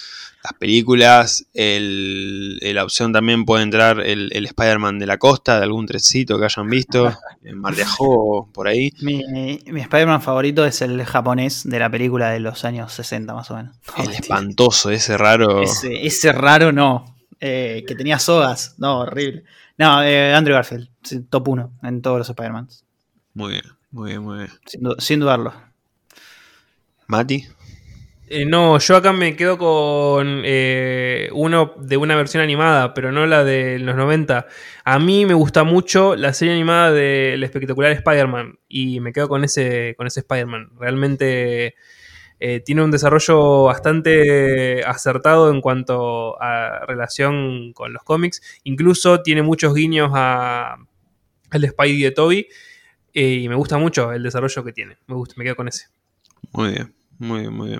las 0.43 0.53
películas. 0.53 1.47
El, 1.53 2.59
en 2.61 2.75
la 2.75 2.83
opción 2.83 3.13
también 3.13 3.45
puede 3.45 3.63
entrar 3.63 4.01
el, 4.01 4.29
el 4.33 4.45
Spider-Man 4.45 4.99
de 4.99 5.07
la 5.07 5.17
costa, 5.17 5.57
de 5.57 5.63
algún 5.63 5.85
trencito 5.85 6.37
que 6.37 6.45
hayan 6.45 6.69
visto, 6.69 7.13
en 7.43 7.59
Mar 7.59 7.75
de 7.75 7.83
Ajó, 7.83 8.49
por 8.53 8.67
ahí. 8.67 8.91
Mi, 9.01 9.23
mi 9.65 9.81
Spider-Man 9.81 10.21
favorito 10.21 10.65
es 10.65 10.81
el 10.81 11.03
japonés 11.05 11.63
de 11.63 11.79
la 11.79 11.89
película 11.89 12.29
de 12.29 12.41
los 12.41 12.65
años 12.65 12.91
60, 12.93 13.33
más 13.33 13.49
o 13.51 13.55
menos. 13.55 13.77
No, 13.97 14.03
El 14.03 14.11
espantoso, 14.11 14.91
ese 14.91 15.17
raro. 15.17 15.61
Ese, 15.61 16.05
ese 16.05 16.31
raro 16.31 16.71
no. 16.71 17.05
Eh, 17.39 17.83
que 17.87 17.95
tenía 17.95 18.19
sogas. 18.19 18.75
No, 18.77 18.99
horrible. 18.99 19.43
No, 19.77 20.01
eh, 20.03 20.33
Andrew 20.33 20.55
Garfield. 20.55 20.89
Top 21.29 21.47
1 21.47 21.79
en 21.83 22.01
todos 22.01 22.19
los 22.19 22.29
Spider-Man. 22.29 22.69
Muy 23.33 23.53
bien, 23.53 23.65
muy 23.91 24.11
bien, 24.11 24.23
muy 24.23 24.37
bien. 24.37 24.49
Sin, 24.65 24.81
sin 24.99 25.19
dudarlo. 25.19 25.53
Mati, 27.07 27.45
Eh, 28.27 28.45
no, 28.45 28.79
yo 28.79 28.95
acá 28.95 29.11
me 29.11 29.35
quedo 29.35 29.57
con 29.57 30.41
eh, 30.45 31.29
uno 31.33 31.73
de 31.77 31.97
una 31.97 32.15
versión 32.15 32.41
animada, 32.41 32.93
pero 32.93 33.11
no 33.11 33.25
la 33.25 33.43
de 33.43 33.79
los 33.79 33.95
90. 33.95 34.47
A 34.85 34.99
mí 34.99 35.25
me 35.25 35.33
gusta 35.33 35.63
mucho 35.63 36.15
la 36.15 36.33
serie 36.33 36.53
animada 36.53 36.91
del 36.91 37.43
espectacular 37.43 37.91
Spider-Man 37.91 38.59
y 38.69 39.01
me 39.01 39.11
quedo 39.11 39.27
con 39.27 39.43
ese, 39.43 39.95
con 39.97 40.07
ese 40.07 40.21
Spider-Man. 40.21 40.71
Realmente 40.79 41.75
eh, 42.39 42.61
tiene 42.61 42.83
un 42.83 42.91
desarrollo 42.91 43.65
bastante 43.65 44.83
acertado 44.85 45.51
en 45.51 45.59
cuanto 45.59 46.41
a 46.41 46.85
relación 46.87 47.73
con 47.73 47.91
los 47.91 48.03
cómics. 48.03 48.41
Incluso 48.63 49.21
tiene 49.21 49.41
muchos 49.41 49.73
guiños 49.75 50.11
a, 50.13 50.77
al 51.49 51.67
Spidey 51.67 52.01
de 52.01 52.11
Toby 52.11 52.47
y 53.13 53.47
me 53.49 53.55
gusta 53.55 53.77
mucho 53.77 54.13
el 54.13 54.23
desarrollo 54.23 54.63
que 54.63 54.71
tiene. 54.71 54.97
Me, 55.07 55.15
gusta, 55.15 55.35
me 55.37 55.43
quedo 55.43 55.57
con 55.57 55.67
ese. 55.67 55.87
Muy 56.53 56.71
bien. 56.71 56.93
Muy 57.19 57.41
bien, 57.41 57.53
muy 57.53 57.69
bien. 57.69 57.79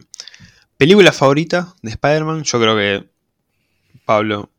¿Película 0.77 1.11
favorita 1.11 1.73
de 1.81 1.91
Spider-Man? 1.91 2.43
Yo 2.43 2.59
creo 2.59 2.75
que 2.75 3.09
Pablo 4.05 4.49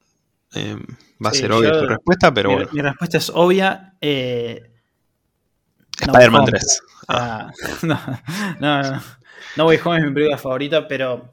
eh, 0.54 0.76
va 1.24 1.30
a 1.30 1.34
ser 1.34 1.52
obvia 1.52 1.72
tu 1.72 1.86
respuesta, 1.86 2.32
pero 2.32 2.50
mi, 2.50 2.54
bueno. 2.56 2.70
mi 2.72 2.80
respuesta 2.80 3.18
es 3.18 3.30
obvia. 3.34 3.94
eh, 4.00 4.62
No 6.06 6.12
Spider-Man 6.12 6.40
Way 6.42 6.48
Home. 6.48 6.58
3. 6.58 6.82
Ah, 7.08 7.50
no, 7.82 8.00
no, 8.60 8.82
no. 8.82 9.02
No 9.56 9.66
Way 9.66 9.78
Home 9.84 9.98
es 9.98 10.04
mi 10.04 10.12
película 10.12 10.38
favorita, 10.38 10.88
pero 10.88 11.30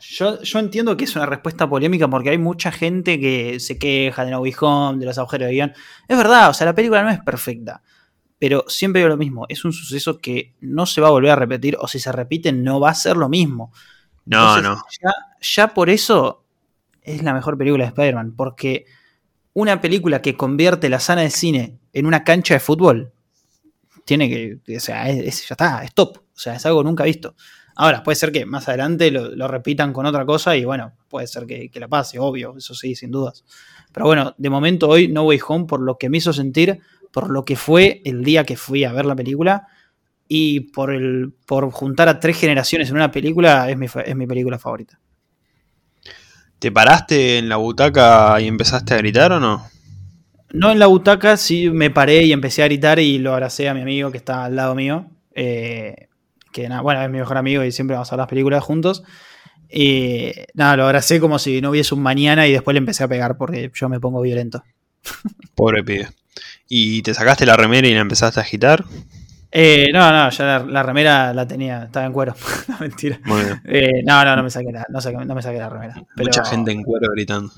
yo, 0.00 0.42
yo 0.42 0.58
entiendo 0.58 0.96
que 0.96 1.04
es 1.04 1.14
una 1.16 1.26
respuesta 1.26 1.68
polémica 1.68 2.08
porque 2.08 2.30
hay 2.30 2.38
mucha 2.38 2.72
gente 2.72 3.20
que 3.20 3.60
se 3.60 3.78
queja 3.78 4.24
de 4.24 4.32
No 4.32 4.40
Way 4.40 4.54
Home, 4.60 4.98
de 4.98 5.06
los 5.06 5.16
agujeros 5.18 5.46
de 5.48 5.52
guion. 5.54 5.72
Es 6.08 6.16
verdad, 6.16 6.50
o 6.50 6.54
sea, 6.54 6.66
la 6.66 6.74
película 6.74 7.02
no 7.02 7.10
es 7.10 7.20
perfecta, 7.20 7.82
pero 8.42 8.64
siempre 8.66 8.98
digo 8.98 9.08
lo 9.10 9.16
mismo, 9.16 9.46
es 9.48 9.64
un 9.64 9.72
suceso 9.72 10.18
que 10.18 10.52
no 10.60 10.84
se 10.84 11.00
va 11.00 11.06
a 11.06 11.10
volver 11.12 11.30
a 11.30 11.36
repetir 11.36 11.76
o 11.78 11.86
si 11.86 12.00
se 12.00 12.10
repite 12.10 12.50
no 12.50 12.80
va 12.80 12.90
a 12.90 12.94
ser 12.96 13.16
lo 13.16 13.28
mismo. 13.28 13.72
No, 14.24 14.56
Entonces, 14.58 14.64
no. 14.64 14.84
Ya, 15.00 15.12
ya 15.40 15.68
por 15.74 15.88
eso 15.88 16.42
es 17.02 17.22
la 17.22 17.34
mejor 17.34 17.56
película 17.56 17.84
de 17.84 17.88
Spider-Man, 17.90 18.34
porque 18.36 18.86
una 19.54 19.80
película 19.80 20.20
que 20.22 20.36
convierte 20.36 20.88
la 20.88 20.98
sala 20.98 21.22
de 21.22 21.30
cine 21.30 21.78
en 21.92 22.04
una 22.04 22.24
cancha 22.24 22.54
de 22.54 22.58
fútbol, 22.58 23.12
tiene 24.04 24.28
que, 24.28 24.58
que- 24.64 24.76
o 24.76 24.80
sea, 24.80 25.08
es, 25.08 25.18
es- 25.24 25.48
ya 25.48 25.52
está, 25.54 25.84
es 25.84 25.94
top, 25.94 26.16
o 26.18 26.38
sea, 26.38 26.56
es 26.56 26.66
algo 26.66 26.82
nunca 26.82 27.04
visto. 27.04 27.36
Ahora, 27.76 28.02
puede 28.02 28.16
ser 28.16 28.32
que 28.32 28.44
más 28.44 28.68
adelante 28.68 29.12
lo, 29.12 29.30
lo 29.36 29.46
repitan 29.46 29.92
con 29.92 30.04
otra 30.04 30.26
cosa 30.26 30.56
y 30.56 30.64
bueno, 30.64 30.94
puede 31.08 31.28
ser 31.28 31.46
que, 31.46 31.68
que 31.70 31.78
la 31.78 31.86
pase, 31.86 32.18
obvio, 32.18 32.56
eso 32.56 32.74
sí, 32.74 32.96
sin 32.96 33.12
dudas. 33.12 33.44
Pero 33.92 34.06
bueno, 34.06 34.34
de 34.36 34.50
momento 34.50 34.88
hoy 34.88 35.06
No 35.06 35.22
Way 35.26 35.40
Home, 35.46 35.66
por 35.66 35.80
lo 35.80 35.96
que 35.96 36.10
me 36.10 36.18
hizo 36.18 36.32
sentir, 36.32 36.80
por 37.12 37.30
lo 37.30 37.44
que 37.44 37.56
fue 37.56 38.02
el 38.04 38.24
día 38.24 38.44
que 38.44 38.56
fui 38.56 38.84
a 38.84 38.92
ver 38.92 39.04
la 39.04 39.14
película 39.14 39.68
y 40.28 40.60
por, 40.60 40.92
el, 40.92 41.34
por 41.46 41.70
juntar 41.70 42.08
a 42.08 42.18
tres 42.18 42.38
generaciones 42.38 42.88
en 42.88 42.96
una 42.96 43.10
película, 43.10 43.70
es 43.70 43.76
mi, 43.76 43.86
es 43.86 44.16
mi 44.16 44.26
película 44.26 44.58
favorita. 44.58 44.98
¿Te 46.58 46.72
paraste 46.72 47.38
en 47.38 47.48
la 47.48 47.56
butaca 47.56 48.40
y 48.40 48.46
empezaste 48.46 48.94
a 48.94 48.98
gritar 48.98 49.32
o 49.32 49.40
no? 49.40 49.66
No 50.52 50.70
en 50.70 50.78
la 50.78 50.86
butaca, 50.86 51.36
sí 51.36 51.70
me 51.70 51.90
paré 51.90 52.24
y 52.24 52.32
empecé 52.32 52.62
a 52.62 52.66
gritar 52.66 52.98
y 52.98 53.18
lo 53.18 53.32
abracé 53.32 53.68
a 53.68 53.74
mi 53.74 53.80
amigo 53.80 54.10
que 54.10 54.18
está 54.18 54.44
al 54.44 54.56
lado 54.56 54.74
mío. 54.74 55.06
eh, 55.34 56.08
que 56.52 56.68
nada, 56.68 56.82
bueno, 56.82 57.02
es 57.02 57.10
mi 57.10 57.18
mejor 57.18 57.38
amigo 57.38 57.64
y 57.64 57.72
siempre 57.72 57.94
vamos 57.94 58.12
a 58.12 58.16
ver 58.16 58.18
las 58.18 58.28
películas 58.28 58.62
juntos. 58.62 59.02
Y 59.70 60.30
nada, 60.54 60.76
lo 60.76 60.84
abracé 60.84 61.18
como 61.18 61.38
si 61.38 61.60
no 61.60 61.70
hubiese 61.70 61.94
un 61.94 62.02
mañana 62.02 62.46
y 62.46 62.52
después 62.52 62.74
le 62.74 62.78
empecé 62.78 63.02
a 63.02 63.08
pegar 63.08 63.38
porque 63.38 63.70
yo 63.74 63.88
me 63.88 63.98
pongo 63.98 64.20
violento. 64.20 64.62
Pobre 65.54 65.82
pibe. 65.82 66.08
¿Y 66.74 67.02
te 67.02 67.12
sacaste 67.12 67.44
la 67.44 67.54
remera 67.54 67.86
y 67.86 67.92
la 67.92 68.00
empezaste 68.00 68.40
a 68.40 68.42
agitar? 68.44 68.82
Eh, 69.50 69.88
no, 69.92 70.10
no, 70.10 70.30
ya 70.30 70.44
la, 70.46 70.58
la 70.60 70.82
remera 70.82 71.34
la 71.34 71.46
tenía, 71.46 71.82
estaba 71.84 72.06
en 72.06 72.12
cuero. 72.14 72.34
No, 72.68 72.76
mentira. 72.80 73.20
Eh, 73.66 74.02
no, 74.06 74.24
no, 74.24 74.36
no 74.36 74.42
me 74.42 74.48
saqué 74.48 74.72
la, 74.72 74.86
no 74.88 74.98
saqué- 75.00 75.26
no 75.26 75.34
me 75.34 75.42
saqué 75.42 75.58
la 75.58 75.68
remera. 75.68 75.94
Pero- 76.16 76.28
Mucha 76.28 76.44
gente 76.46 76.72
en 76.72 76.82
cuero 76.82 77.08
gritando. 77.12 77.52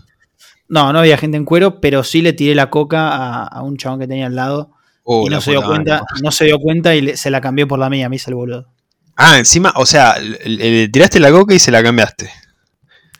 No, 0.68 0.92
no 0.92 0.98
había 0.98 1.16
gente 1.16 1.36
en 1.36 1.44
cuero, 1.44 1.80
pero 1.80 2.02
sí 2.02 2.22
le 2.22 2.32
tiré 2.32 2.56
la 2.56 2.70
coca 2.70 3.10
a, 3.10 3.44
a 3.44 3.62
un 3.62 3.76
chabón 3.76 4.00
que 4.00 4.08
tenía 4.08 4.26
al 4.26 4.34
lado. 4.34 4.72
Oh, 5.04 5.26
y 5.28 5.30
no 5.30 5.40
se 5.40 5.52
dio 5.52 5.60
madre. 5.60 5.74
cuenta, 5.74 6.02
no 6.20 6.30
se 6.32 6.46
dio 6.46 6.58
cuenta 6.58 6.94
y 6.96 7.00
le- 7.02 7.16
se 7.16 7.30
la 7.30 7.40
cambió 7.40 7.68
por 7.68 7.78
la 7.78 7.88
mía, 7.88 8.08
me 8.08 8.16
hizo 8.16 8.30
el 8.30 8.34
boludo. 8.34 8.66
Ah, 9.14 9.38
encima, 9.38 9.72
o 9.76 9.86
sea, 9.86 10.18
le, 10.18 10.38
le 10.48 10.88
tiraste 10.88 11.20
la 11.20 11.30
coca 11.30 11.54
y 11.54 11.60
se 11.60 11.70
la 11.70 11.84
cambiaste. 11.84 12.28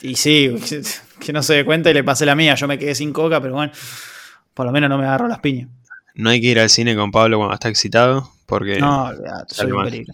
Y 0.01 0.15
sí, 0.17 0.53
que 1.21 1.31
no 1.31 1.41
se 1.41 1.53
dio 1.53 1.65
cuenta 1.65 1.89
y 1.89 1.93
le 1.93 2.03
pasé 2.03 2.25
la 2.25 2.35
mía. 2.35 2.55
Yo 2.55 2.67
me 2.67 2.77
quedé 2.77 2.93
sin 2.95 3.13
coca, 3.13 3.39
pero 3.39 3.53
bueno, 3.53 3.71
por 4.53 4.65
lo 4.65 4.73
menos 4.73 4.89
no 4.89 4.97
me 4.97 5.05
agarró 5.05 5.29
las 5.29 5.39
piñas. 5.39 5.69
No 6.15 6.29
hay 6.29 6.41
que 6.41 6.47
ir 6.47 6.59
al 6.59 6.69
cine 6.69 6.95
con 6.95 7.11
Pablo 7.11 7.37
cuando 7.37 7.53
está 7.53 7.69
excitado, 7.69 8.29
porque... 8.45 8.79
No, 8.79 9.05
olvidate, 9.05 9.53
soy 9.53 9.67
un 9.71 9.75
mal. 9.77 9.85
peligro. 9.85 10.13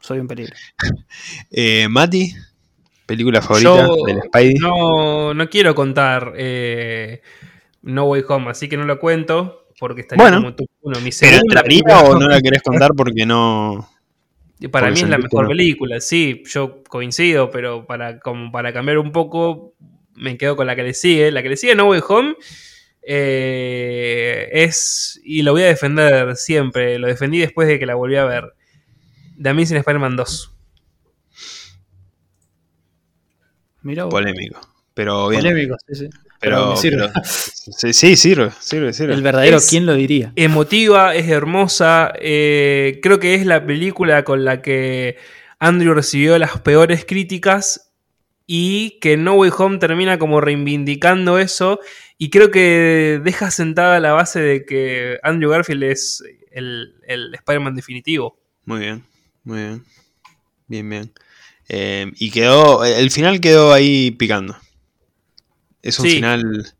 Soy 0.00 0.18
un 0.18 0.26
peligro. 0.28 0.54
Eh, 1.50 1.86
Mati, 1.88 2.34
película 3.06 3.40
favorita 3.42 3.86
Yo 3.86 3.96
del 4.06 4.20
Spidey. 4.26 4.54
no, 4.54 5.34
no 5.34 5.48
quiero 5.50 5.74
contar 5.74 6.32
eh, 6.36 7.20
No 7.82 8.04
Way 8.04 8.24
Home, 8.28 8.50
así 8.50 8.68
que 8.68 8.76
no 8.76 8.84
lo 8.84 8.98
cuento 8.98 9.66
porque 9.78 10.02
estaría 10.02 10.22
Bueno, 10.24 10.38
como 10.38 10.54
top 10.54 10.66
uno. 10.82 11.00
Mi 11.00 11.10
¿Pero 11.18 11.40
película 11.62 12.00
o 12.00 12.18
no 12.18 12.28
la 12.28 12.40
querés 12.40 12.62
contar 12.62 12.92
porque 12.96 13.26
no...? 13.26 13.88
Para 14.70 14.86
Porque 14.86 15.00
mí 15.00 15.00
es 15.04 15.08
la 15.10 15.18
mejor 15.18 15.42
no. 15.42 15.48
película, 15.48 16.00
sí, 16.00 16.44
yo 16.46 16.84
coincido, 16.84 17.50
pero 17.50 17.84
para, 17.84 18.20
como 18.20 18.52
para 18.52 18.72
cambiar 18.72 18.98
un 18.98 19.10
poco, 19.10 19.74
me 20.14 20.38
quedo 20.38 20.54
con 20.54 20.68
la 20.68 20.76
que 20.76 20.84
le 20.84 20.94
sigue. 20.94 21.32
La 21.32 21.42
que 21.42 21.48
le 21.48 21.56
sigue, 21.56 21.74
No 21.74 21.88
Way 21.88 22.00
Home, 22.08 22.36
eh, 23.04 24.48
es, 24.52 25.20
y 25.24 25.42
lo 25.42 25.52
voy 25.52 25.62
a 25.62 25.66
defender 25.66 26.36
siempre, 26.36 26.98
lo 26.98 27.06
defendí 27.08 27.38
después 27.38 27.68
de 27.68 27.78
que 27.78 27.86
la 27.86 27.94
volví 27.94 28.16
a 28.16 28.24
ver, 28.24 28.52
The 29.40 29.48
Amazing 29.50 29.78
Spider-Man 29.78 30.16
2. 30.16 30.52
Mirá 33.82 34.04
vos. 34.04 34.12
Polémico. 34.14 34.60
Pero 34.94 35.28
bien. 35.28 35.42
Polémico, 35.42 35.76
sí, 35.88 35.94
sí. 35.94 36.08
Pero, 36.40 36.56
pero 36.56 36.70
me 36.70 36.76
sirve. 36.76 37.08
pero- 37.12 37.24
sí, 37.24 37.92
sí, 37.92 38.16
sirve, 38.16 38.50
sirve, 38.60 38.92
sirve. 38.92 39.14
El 39.14 39.22
verdadero, 39.22 39.56
Es- 39.58 39.68
¿quién 39.70 39.86
lo 39.86 39.94
diría? 39.94 40.32
Emotiva, 40.36 41.14
es 41.14 41.28
hermosa, 41.28 42.12
eh, 42.20 42.98
creo 43.02 43.18
que 43.20 43.34
es 43.34 43.46
la 43.46 43.64
película 43.64 44.24
con 44.24 44.44
la 44.44 44.60
que 44.60 45.16
Andrew 45.58 45.94
recibió 45.94 46.38
las 46.38 46.60
peores 46.60 47.04
críticas 47.04 47.92
y 48.46 48.98
que 49.00 49.16
No 49.16 49.34
Way 49.34 49.50
Home 49.56 49.78
termina 49.78 50.18
como 50.18 50.40
reivindicando 50.40 51.38
eso 51.38 51.78
y 52.18 52.30
creo 52.30 52.50
que 52.50 53.20
deja 53.24 53.50
sentada 53.50 53.98
la 54.00 54.12
base 54.12 54.40
de 54.40 54.64
que 54.64 55.18
Andrew 55.22 55.50
Garfield 55.50 55.82
es 55.84 56.22
el, 56.50 56.94
el 57.06 57.34
Spider-Man 57.34 57.74
definitivo. 57.74 58.38
Muy 58.64 58.80
bien, 58.80 59.04
muy 59.44 59.58
bien. 59.58 59.84
Bien, 60.68 60.88
bien. 60.88 61.12
Eh, 61.68 62.10
y 62.16 62.30
quedó, 62.30 62.84
el 62.84 63.10
final 63.10 63.40
quedó 63.40 63.72
ahí 63.72 64.10
picando. 64.12 64.56
Es 65.82 65.98
un 65.98 66.06
Sí. 66.06 66.12
final 66.16 66.74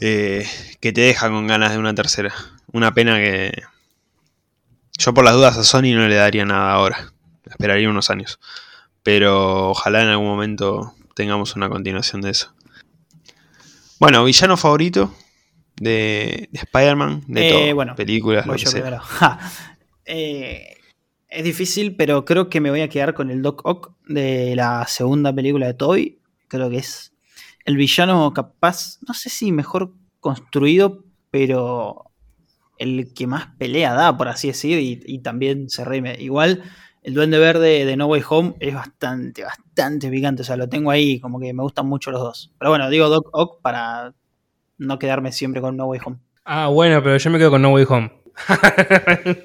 eh, 0.00 0.46
que 0.80 0.92
te 0.92 1.02
deja 1.02 1.28
con 1.28 1.46
ganas 1.46 1.72
de 1.72 1.78
una 1.78 1.94
tercera. 1.94 2.34
Una 2.72 2.92
pena 2.92 3.18
que 3.18 3.52
yo 4.98 5.14
por 5.14 5.24
las 5.24 5.34
dudas 5.34 5.56
a 5.56 5.64
Sony 5.64 5.94
no 5.94 6.08
le 6.08 6.16
daría 6.16 6.44
nada 6.44 6.72
ahora. 6.72 7.12
Esperaría 7.48 7.88
unos 7.88 8.10
años. 8.10 8.40
Pero 9.02 9.70
ojalá 9.70 10.02
en 10.02 10.08
algún 10.08 10.26
momento 10.26 10.94
tengamos 11.14 11.54
una 11.56 11.68
continuación 11.68 12.20
de 12.22 12.30
eso. 12.30 12.52
Bueno, 14.00 14.24
villano 14.24 14.56
favorito 14.56 15.14
de, 15.76 16.48
de 16.52 16.58
Spider-Man, 16.58 17.24
de 17.26 17.48
Eh, 17.48 17.50
todo. 17.66 17.74
bueno, 17.74 17.94
películas, 17.94 18.46
lo 18.46 18.54
que 18.54 18.58
yo 18.60 18.70
sea. 18.70 18.80
primero. 18.82 19.02
Ja. 19.04 19.38
Eh, 20.04 20.76
es 21.28 21.44
difícil, 21.44 21.96
pero 21.96 22.24
creo 22.24 22.48
que 22.48 22.60
me 22.60 22.70
voy 22.70 22.80
a 22.82 22.88
quedar 22.88 23.14
con 23.14 23.30
el 23.30 23.42
Doc 23.42 23.62
Ock 23.64 23.92
de 24.06 24.54
la 24.56 24.86
segunda 24.86 25.32
película 25.34 25.66
de 25.66 25.74
Toby. 25.74 26.20
Creo 26.48 26.70
que 26.70 26.76
es 26.78 27.12
el 27.64 27.76
villano 27.76 28.32
capaz, 28.32 28.98
no 29.06 29.14
sé 29.14 29.30
si 29.30 29.50
mejor 29.50 29.94
construido, 30.20 31.04
pero 31.30 32.04
el 32.78 33.12
que 33.14 33.26
más 33.26 33.48
pelea 33.58 33.94
da, 33.94 34.16
por 34.16 34.28
así 34.28 34.48
decir, 34.48 34.78
y, 34.78 35.02
y 35.06 35.20
también 35.20 35.68
se 35.70 35.84
reime. 35.84 36.16
Igual, 36.20 36.62
el 37.04 37.12
Duende 37.12 37.38
Verde 37.38 37.84
de 37.84 37.96
No 37.96 38.06
Way 38.06 38.22
Home 38.28 38.54
es 38.60 38.74
bastante, 38.74 39.44
bastante 39.44 40.10
picante. 40.10 40.40
O 40.42 40.44
sea, 40.44 40.56
lo 40.56 40.68
tengo 40.68 40.90
ahí, 40.90 41.20
como 41.20 41.38
que 41.38 41.52
me 41.52 41.62
gustan 41.62 41.86
mucho 41.86 42.10
los 42.10 42.20
dos. 42.20 42.50
Pero 42.58 42.70
bueno, 42.70 42.88
digo 42.88 43.10
Doc 43.10 43.28
Ock 43.32 43.60
para 43.60 44.14
no 44.78 44.98
quedarme 44.98 45.30
siempre 45.30 45.60
con 45.60 45.76
No 45.76 45.84
Way 45.84 46.00
Home. 46.04 46.16
Ah, 46.46 46.68
bueno, 46.68 47.02
pero 47.02 47.18
yo 47.18 47.30
me 47.30 47.38
quedo 47.38 47.50
con 47.50 47.62
No 47.62 47.70
Way 47.70 47.86
Home. 47.88 48.12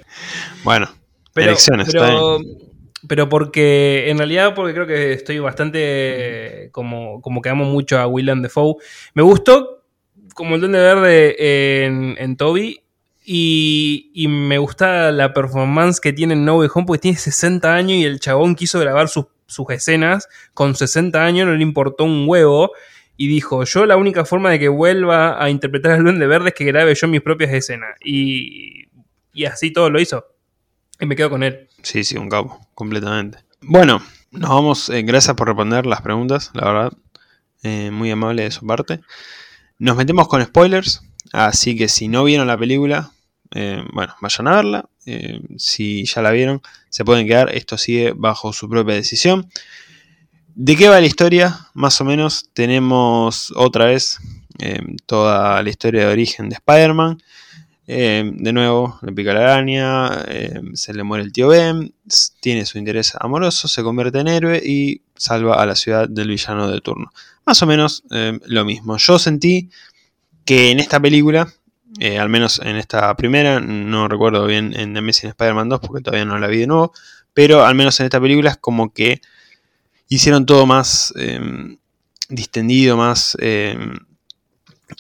Bueno, 0.64 0.88
Pero, 1.34 1.52
Elecciones, 1.52 1.90
pero, 1.92 2.40
pero 3.08 3.30
porque, 3.30 4.10
en 4.10 4.18
realidad, 4.18 4.56
porque 4.56 4.74
creo 4.74 4.88
que 4.88 5.14
estoy 5.14 5.40
bastante, 5.40 6.70
como, 6.72 7.22
como 7.22 7.42
que 7.42 7.50
amo 7.50 7.66
mucho 7.66 8.00
a 8.00 8.08
Willem 8.08 8.42
Dafoe. 8.42 8.76
Me 9.14 9.22
gustó 9.22 9.84
como 10.34 10.56
el 10.56 10.62
Duende 10.62 10.80
Verde 10.80 11.84
en, 11.86 12.16
en 12.18 12.38
Toby. 12.38 12.82
Y, 13.32 14.10
y 14.16 14.28
me 14.28 14.58
gusta 14.58 15.12
la 15.12 15.36
performance 15.36 16.00
que 16.00 16.14
tiene 16.14 16.34
en 16.34 16.46
No 16.46 16.58
Way 16.58 16.70
Home 16.74 16.88
porque 16.88 17.02
tiene 17.02 17.18
60 17.20 17.72
años 17.72 17.92
y 17.92 18.04
el 18.04 18.20
chabón 18.20 18.56
quiso 18.56 18.80
grabar 18.80 19.08
sus, 19.08 19.28
escenas 19.70 20.28
con 20.56 20.74
60 20.74 21.24
años, 21.24 21.48
no 21.48 21.54
le 21.54 21.62
importó 21.62 22.06
un 22.06 22.28
huevo. 22.28 22.72
Y 23.18 23.28
dijo, 23.28 23.66
yo 23.66 23.86
la 23.86 23.98
única 23.98 24.26
forma 24.26 24.50
de 24.50 24.58
que 24.58 24.68
vuelva 24.68 25.44
a 25.44 25.52
interpretar 25.52 25.92
al 25.92 26.04
Duende 26.04 26.26
Verde 26.26 26.50
es 26.50 26.56
que 26.56 26.66
grabe 26.66 26.96
yo 26.96 27.08
mis 27.08 27.22
propias 27.22 27.54
escenas. 27.54 27.92
Y, 28.04 28.88
y 29.32 29.46
así 29.46 29.72
todo 29.72 29.92
lo 29.92 30.02
hizo. 30.02 30.26
Y 31.00 31.06
me 31.06 31.16
quedo 31.16 31.30
con 31.30 31.44
él. 31.44 31.68
Sí, 31.84 32.04
sí, 32.04 32.18
un 32.18 32.30
capo, 32.30 32.60
completamente. 32.74 33.38
Bueno, 33.62 34.02
nos 34.32 34.50
vamos, 34.50 34.90
eh, 34.90 35.04
gracias 35.04 35.36
por 35.36 35.46
responder 35.46 35.86
las 35.86 36.02
preguntas, 36.02 36.50
la 36.56 36.66
verdad, 36.66 36.94
eh, 37.62 37.92
muy 37.92 38.10
amable 38.10 38.42
de 38.42 38.50
su 38.50 38.66
parte. 38.66 39.02
Nos 39.78 39.98
metemos 39.98 40.28
con 40.28 40.44
spoilers, 40.44 41.04
así 41.32 41.78
que 41.78 41.90
si 41.90 42.08
no 42.08 42.24
vieron 42.24 42.48
la 42.48 42.58
película, 42.58 43.12
eh, 43.52 43.84
bueno, 43.94 44.16
vayan 44.22 44.48
a 44.48 44.56
verla. 44.56 44.90
si 45.58 46.06
ya 46.06 46.22
la 46.22 46.32
vieron, 46.32 46.62
se 46.90 47.06
pueden 47.06 47.28
quedar, 47.28 47.54
esto 47.56 47.78
sigue 47.78 48.14
bajo 48.16 48.54
su 48.54 48.70
propia 48.70 48.96
decisión. 48.96 49.50
¿De 50.56 50.76
qué 50.76 50.90
va 50.90 51.00
la 51.00 51.08
historia? 51.08 51.68
Más 51.74 52.00
o 52.02 52.06
menos 52.06 52.50
tenemos 52.54 53.54
otra 53.56 53.86
vez 53.86 54.20
toda 55.06 55.64
la 55.64 55.70
historia 55.70 56.02
de 56.02 56.12
origen 56.12 56.50
de 56.50 56.56
Spider-Man. 56.56 57.18
Eh, 57.92 58.24
de 58.36 58.54
nuevo, 58.54 59.00
le 59.02 59.12
pica 59.12 59.34
la 59.34 59.40
araña, 59.40 60.24
eh, 60.28 60.62
se 60.74 60.94
le 60.94 61.02
muere 61.02 61.24
el 61.24 61.34
tío 61.34 61.48
Ben, 61.48 61.92
tiene 62.40 62.64
su 62.68 62.78
interés 62.78 63.14
amoroso, 63.20 63.68
se 63.68 63.82
convierte 63.82 64.20
en 64.20 64.28
héroe 64.28 64.62
y 64.64 65.02
salva 65.16 65.56
a 65.56 65.66
la 65.66 65.76
ciudad 65.76 66.08
del 66.08 66.28
villano 66.28 66.70
de 66.70 66.82
turno. 66.82 67.12
Más 67.48 67.64
o 67.64 67.66
menos 67.66 68.04
eh, 68.12 68.38
lo 68.46 68.64
mismo. 68.64 68.96
Yo 68.98 69.18
sentí 69.18 69.72
que 70.46 70.70
en 70.70 70.80
esta 70.80 71.00
película, 71.00 71.52
al 72.20 72.30
menos 72.30 72.62
en 72.64 72.76
esta 72.76 73.16
primera, 73.16 73.60
no 73.60 74.08
recuerdo 74.08 74.46
bien 74.46 74.74
en 74.78 74.94
The 74.94 75.00
Amazing 75.00 75.30
Spider-Man 75.30 75.70
2 75.70 75.80
porque 75.80 76.04
todavía 76.04 76.26
no 76.26 76.38
la 76.38 76.48
vi 76.48 76.60
de 76.60 76.68
nuevo, 76.68 76.94
pero 77.34 77.66
al 77.66 77.76
menos 77.76 78.00
en 78.00 78.06
esta 78.06 78.22
película 78.22 78.52
es 78.52 78.58
como 78.58 78.94
que 78.94 79.22
hicieron 80.08 80.46
todo 80.46 80.66
más 80.66 81.14
distendido, 82.30 82.96
más 82.96 83.36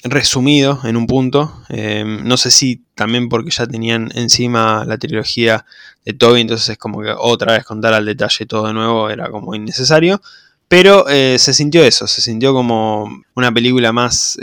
resumido 0.03 0.79
en 0.83 0.97
un 0.97 1.07
punto. 1.07 1.63
Eh, 1.69 2.03
no 2.05 2.37
sé 2.37 2.51
si 2.51 2.83
también 2.95 3.29
porque 3.29 3.51
ya 3.51 3.67
tenían 3.67 4.11
encima 4.15 4.85
la 4.85 4.97
trilogía 4.97 5.65
de 6.05 6.13
Toby, 6.13 6.41
entonces 6.41 6.69
es 6.69 6.77
como 6.77 7.01
que 7.01 7.11
otra 7.11 7.53
vez 7.53 7.63
contar 7.63 7.93
al 7.93 8.05
detalle 8.05 8.45
todo 8.45 8.67
de 8.67 8.73
nuevo 8.73 9.09
era 9.09 9.29
como 9.29 9.55
innecesario. 9.55 10.21
Pero 10.67 11.09
eh, 11.09 11.37
se 11.39 11.53
sintió 11.53 11.83
eso, 11.83 12.05
se 12.05 12.21
sintió 12.21 12.53
como 12.53 13.09
una 13.33 13.51
película 13.51 13.91
más 13.91 14.37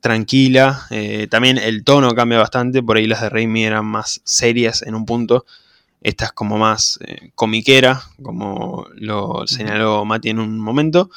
eh, 0.00 0.02
tranquila. 0.02 0.86
también 1.30 1.58
el 1.58 1.84
tono 1.84 2.14
cambia 2.14 2.38
bastante, 2.38 2.82
por 2.82 2.96
ahí 2.96 3.06
las 3.06 3.22
de 3.22 3.28
Raimi 3.28 3.64
eran 3.64 3.86
más 3.86 4.20
serias 4.24 4.82
en 4.82 4.94
un 4.94 5.04
punto. 5.04 5.44
Esta 6.02 6.26
es 6.26 6.32
como 6.32 6.56
más 6.56 6.98
comiquera, 7.34 8.02
como 8.22 8.86
lo 8.94 9.46
señaló 9.46 10.04
Mati 10.04 10.30
en 10.30 10.38
un 10.38 10.58
momento. 10.58 11.10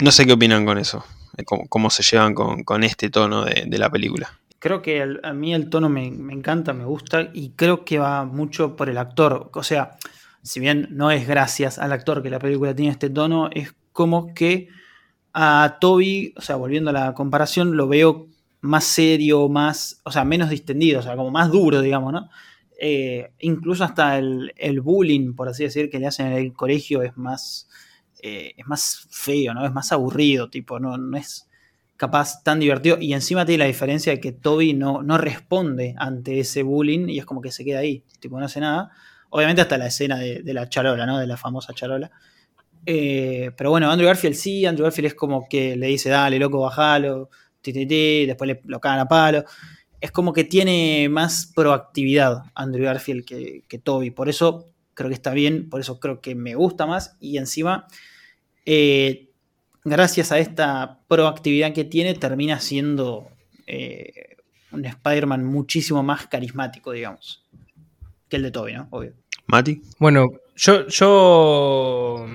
No 0.00 0.10
sé 0.10 0.26
qué 0.26 0.32
opinan 0.32 0.64
con 0.64 0.78
eso 0.78 1.04
cómo, 1.44 1.90
se 1.90 2.02
llevan 2.02 2.34
con, 2.34 2.84
este 2.84 3.10
tono 3.10 3.44
de, 3.44 3.78
la 3.78 3.90
película. 3.90 4.30
Creo 4.58 4.80
que 4.80 5.18
a 5.22 5.32
mí 5.32 5.54
el 5.54 5.68
tono 5.68 5.88
me, 5.88 6.06
encanta, 6.06 6.72
me 6.72 6.84
gusta 6.84 7.30
y 7.32 7.50
creo 7.50 7.84
que 7.84 7.98
va 7.98 8.24
mucho 8.24 8.76
por 8.76 8.88
el 8.88 8.98
actor. 8.98 9.50
O 9.52 9.62
sea, 9.62 9.96
si 10.42 10.60
bien 10.60 10.88
no 10.90 11.10
es 11.10 11.26
gracias 11.26 11.78
al 11.78 11.92
actor 11.92 12.22
que 12.22 12.30
la 12.30 12.38
película 12.38 12.74
tiene 12.74 12.92
este 12.92 13.10
tono, 13.10 13.50
es 13.52 13.74
como 13.92 14.32
que 14.34 14.68
a 15.34 15.78
Toby, 15.80 16.32
o 16.36 16.40
sea, 16.40 16.56
volviendo 16.56 16.90
a 16.90 16.92
la 16.92 17.14
comparación, 17.14 17.76
lo 17.76 17.88
veo 17.88 18.28
más 18.60 18.84
serio, 18.84 19.48
más, 19.48 20.00
o 20.04 20.10
sea, 20.10 20.24
menos 20.24 20.48
distendido, 20.48 21.00
o 21.00 21.02
sea, 21.02 21.16
como 21.16 21.30
más 21.30 21.50
duro, 21.50 21.82
digamos, 21.82 22.12
¿no? 22.12 22.30
Eh, 22.80 23.32
incluso 23.40 23.84
hasta 23.84 24.18
el, 24.18 24.52
el, 24.56 24.80
bullying, 24.80 25.34
por 25.34 25.48
así 25.48 25.64
decir, 25.64 25.90
que 25.90 25.98
le 25.98 26.06
hacen 26.06 26.28
en 26.28 26.32
el 26.34 26.52
colegio 26.54 27.02
es 27.02 27.16
más, 27.16 27.68
eh, 28.22 28.54
es 28.56 28.66
más 28.66 29.06
feo, 29.10 29.52
¿no? 29.54 29.66
Es 29.66 29.72
más 29.72 29.92
aburrido, 29.92 30.48
tipo, 30.48 30.80
no, 30.80 30.96
no 30.96 31.16
es 31.16 31.48
capaz 31.96 32.42
tan 32.42 32.60
divertido. 32.60 32.96
Y 33.00 33.12
encima 33.12 33.44
tiene 33.44 33.64
la 33.64 33.66
diferencia 33.66 34.12
de 34.12 34.20
que 34.20 34.32
Toby 34.32 34.74
no, 34.74 35.02
no 35.02 35.18
responde 35.18 35.94
ante 35.98 36.40
ese 36.40 36.62
bullying 36.62 37.08
y 37.08 37.18
es 37.18 37.26
como 37.26 37.40
que 37.40 37.52
se 37.52 37.64
queda 37.64 37.80
ahí, 37.80 38.04
tipo, 38.20 38.38
no 38.38 38.46
hace 38.46 38.60
nada. 38.60 38.90
Obviamente 39.30 39.62
hasta 39.62 39.78
la 39.78 39.86
escena 39.86 40.18
de, 40.18 40.42
la 40.54 40.68
charola, 40.68 41.06
¿no? 41.06 41.18
De 41.18 41.26
la 41.26 41.36
famosa 41.36 41.72
charola. 41.74 42.10
Eh, 42.86 43.50
pero 43.56 43.70
bueno, 43.70 43.90
Andrew 43.90 44.06
Garfield 44.06 44.36
sí, 44.36 44.66
Andrew 44.66 44.84
Garfield 44.84 45.06
es 45.06 45.14
como 45.14 45.48
que 45.48 45.76
le 45.76 45.86
dice, 45.86 46.10
dale, 46.10 46.38
loco, 46.38 46.60
bajalo, 46.60 47.30
después 47.62 48.48
le, 48.48 48.60
lo 48.64 48.80
cagan 48.80 49.00
a 49.00 49.08
palo. 49.08 49.44
Es 50.00 50.10
como 50.10 50.32
que 50.32 50.44
tiene 50.44 51.08
más 51.08 51.50
proactividad 51.54 52.42
Andrew 52.54 52.84
Garfield 52.84 53.24
que, 53.24 53.62
que 53.68 53.78
Toby. 53.78 54.10
Por 54.10 54.28
eso 54.28 54.68
creo 54.92 55.08
que 55.08 55.14
está 55.14 55.32
bien, 55.32 55.70
por 55.70 55.80
eso 55.80 55.98
creo 55.98 56.20
que 56.20 56.34
me 56.34 56.54
gusta 56.54 56.86
más. 56.86 57.16
Y 57.20 57.38
encima 57.38 57.86
eh, 58.66 59.30
gracias 59.84 60.32
a 60.32 60.38
esta 60.38 61.00
proactividad 61.08 61.72
que 61.72 61.84
tiene, 61.84 62.14
termina 62.14 62.60
siendo 62.60 63.28
eh, 63.66 64.36
un 64.72 64.84
Spider-Man 64.84 65.44
muchísimo 65.44 66.02
más 66.02 66.26
carismático, 66.26 66.92
digamos, 66.92 67.44
que 68.28 68.36
el 68.36 68.42
de 68.42 68.50
Toby, 68.50 68.72
¿no? 68.74 68.88
Obvio. 68.90 69.12
Mati. 69.46 69.82
Bueno, 69.98 70.26
yo, 70.56 70.86
yo, 70.88 72.26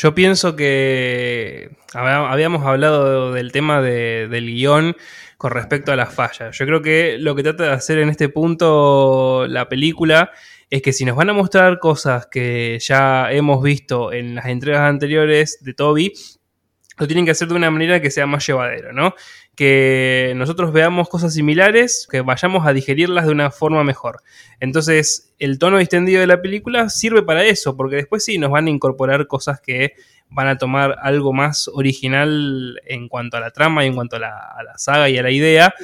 yo 0.00 0.14
pienso 0.14 0.56
que 0.56 1.72
habíamos 1.92 2.64
hablado 2.64 3.34
del 3.34 3.52
tema 3.52 3.82
del 3.82 4.46
guion 4.46 4.96
con 5.36 5.50
respecto 5.50 5.92
a 5.92 5.96
las 5.96 6.14
fallas. 6.14 6.56
Yo 6.56 6.64
creo 6.64 6.80
que 6.80 7.18
lo 7.18 7.34
que 7.34 7.42
trata 7.42 7.64
de 7.64 7.72
hacer 7.72 7.98
en 7.98 8.08
este 8.08 8.30
punto 8.30 9.46
la 9.46 9.68
película 9.68 10.30
es 10.70 10.80
que 10.80 10.94
si 10.94 11.04
nos 11.04 11.16
van 11.16 11.28
a 11.28 11.34
mostrar 11.34 11.78
cosas 11.80 12.28
que 12.28 12.78
ya 12.80 13.30
hemos 13.30 13.62
visto 13.62 14.10
en 14.10 14.36
las 14.36 14.46
entregas 14.46 14.88
anteriores 14.88 15.58
de 15.60 15.74
Toby, 15.74 16.14
lo 17.00 17.06
tienen 17.06 17.24
que 17.24 17.30
hacer 17.30 17.48
de 17.48 17.54
una 17.54 17.70
manera 17.70 18.00
que 18.00 18.10
sea 18.10 18.26
más 18.26 18.46
llevadero, 18.46 18.92
¿no? 18.92 19.14
Que 19.56 20.34
nosotros 20.36 20.72
veamos 20.72 21.08
cosas 21.08 21.34
similares, 21.34 22.06
que 22.10 22.20
vayamos 22.20 22.66
a 22.66 22.72
digerirlas 22.72 23.24
de 23.26 23.32
una 23.32 23.50
forma 23.50 23.82
mejor. 23.82 24.20
Entonces, 24.60 25.32
el 25.38 25.58
tono 25.58 25.78
distendido 25.78 26.20
de 26.20 26.26
la 26.26 26.42
película 26.42 26.90
sirve 26.90 27.22
para 27.22 27.42
eso, 27.44 27.76
porque 27.76 27.96
después 27.96 28.24
sí 28.24 28.38
nos 28.38 28.50
van 28.50 28.66
a 28.66 28.70
incorporar 28.70 29.26
cosas 29.26 29.60
que 29.60 29.94
van 30.28 30.46
a 30.46 30.58
tomar 30.58 30.96
algo 31.02 31.32
más 31.32 31.68
original 31.72 32.80
en 32.86 33.08
cuanto 33.08 33.38
a 33.38 33.40
la 33.40 33.50
trama 33.50 33.84
y 33.84 33.88
en 33.88 33.94
cuanto 33.94 34.16
a 34.16 34.20
la, 34.20 34.36
a 34.38 34.62
la 34.62 34.78
saga 34.78 35.08
y 35.08 35.18
a 35.18 35.22
la 35.22 35.30
idea, 35.30 35.74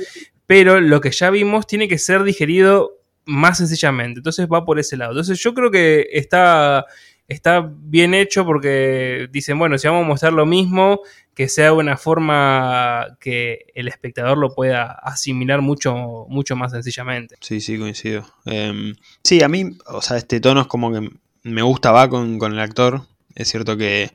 pero 0.47 0.81
lo 0.81 1.01
que 1.01 1.11
ya 1.11 1.31
vimos 1.31 1.67
tiene 1.67 1.89
que 1.89 1.99
ser 1.99 2.23
digerido 2.23 3.01
más 3.25 3.59
sencillamente. 3.59 4.21
Entonces 4.21 4.47
va 4.53 4.65
por 4.65 4.79
ese 4.79 4.97
lado. 4.97 5.13
Entonces 5.13 5.39
yo 5.41 5.55
creo 5.55 5.71
que 5.71 6.07
está, 6.13 6.87
está 7.29 7.71
bien 7.75 8.15
hecho 8.15 8.45
porque 8.45 9.29
dicen, 9.33 9.59
bueno, 9.59 9.79
si 9.79 9.89
vamos 9.89 10.05
a 10.05 10.09
mostrar 10.09 10.33
lo 10.33 10.47
mismo, 10.47 11.01
que 11.35 11.49
sea 11.49 11.73
una 11.73 11.97
forma 11.97 13.19
que 13.21 13.67
el 13.75 13.89
espectador 13.89 14.39
lo 14.39 14.55
pueda 14.55 14.93
asimilar 14.93 15.61
mucho, 15.61 16.27
mucho 16.29 16.57
más 16.57 16.73
sencillamente. 16.73 17.37
Sí, 17.41 17.61
sí, 17.61 17.79
coincido. 17.79 18.25
Em, 18.45 18.95
sí, 19.23 19.43
a 19.43 19.49
mí, 19.49 19.77
o 19.87 20.01
sea, 20.01 20.17
este 20.17 20.41
tono 20.41 20.63
es 20.63 20.67
como 20.67 20.93
que 20.93 21.11
me 21.43 21.63
gusta, 21.63 21.93
va 21.93 22.09
con, 22.09 22.39
con 22.39 22.53
el 22.53 22.61
actor. 22.61 23.03
Es 23.35 23.49
cierto 23.49 23.77
que 23.77 24.13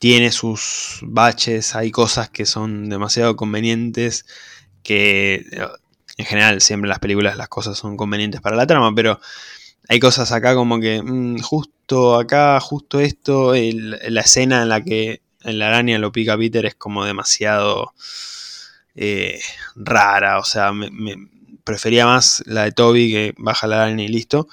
tiene 0.00 0.30
sus 0.30 1.00
baches, 1.02 1.74
hay 1.74 1.90
cosas 1.90 2.30
que 2.30 2.46
son 2.46 2.88
demasiado 2.88 3.36
convenientes, 3.36 4.26
que 4.82 5.44
en 6.16 6.24
general 6.24 6.60
siempre 6.60 6.86
en 6.86 6.90
las 6.90 6.98
películas 6.98 7.36
las 7.36 7.48
cosas 7.48 7.78
son 7.78 7.96
convenientes 7.96 8.40
para 8.40 8.56
la 8.56 8.66
trama, 8.66 8.92
pero 8.94 9.20
hay 9.88 10.00
cosas 10.00 10.30
acá 10.32 10.54
como 10.54 10.78
que 10.78 11.02
mm, 11.02 11.38
justo 11.38 12.16
acá, 12.16 12.60
justo 12.60 13.00
esto, 13.00 13.54
la 13.54 14.20
escena 14.20 14.62
en 14.62 14.68
la 14.68 14.82
que 14.82 15.22
la 15.42 15.68
araña 15.68 15.98
lo 15.98 16.12
pica 16.12 16.36
Peter 16.36 16.66
es 16.66 16.74
como 16.74 17.04
demasiado 17.04 17.94
eh, 18.94 19.40
rara, 19.74 20.38
o 20.38 20.44
sea, 20.44 20.72
me, 20.72 20.90
prefería 21.64 22.06
más 22.06 22.42
la 22.46 22.64
de 22.64 22.72
Toby 22.72 23.10
que 23.10 23.34
baja 23.38 23.66
la 23.66 23.82
araña 23.82 24.04
y 24.04 24.08
listo. 24.08 24.48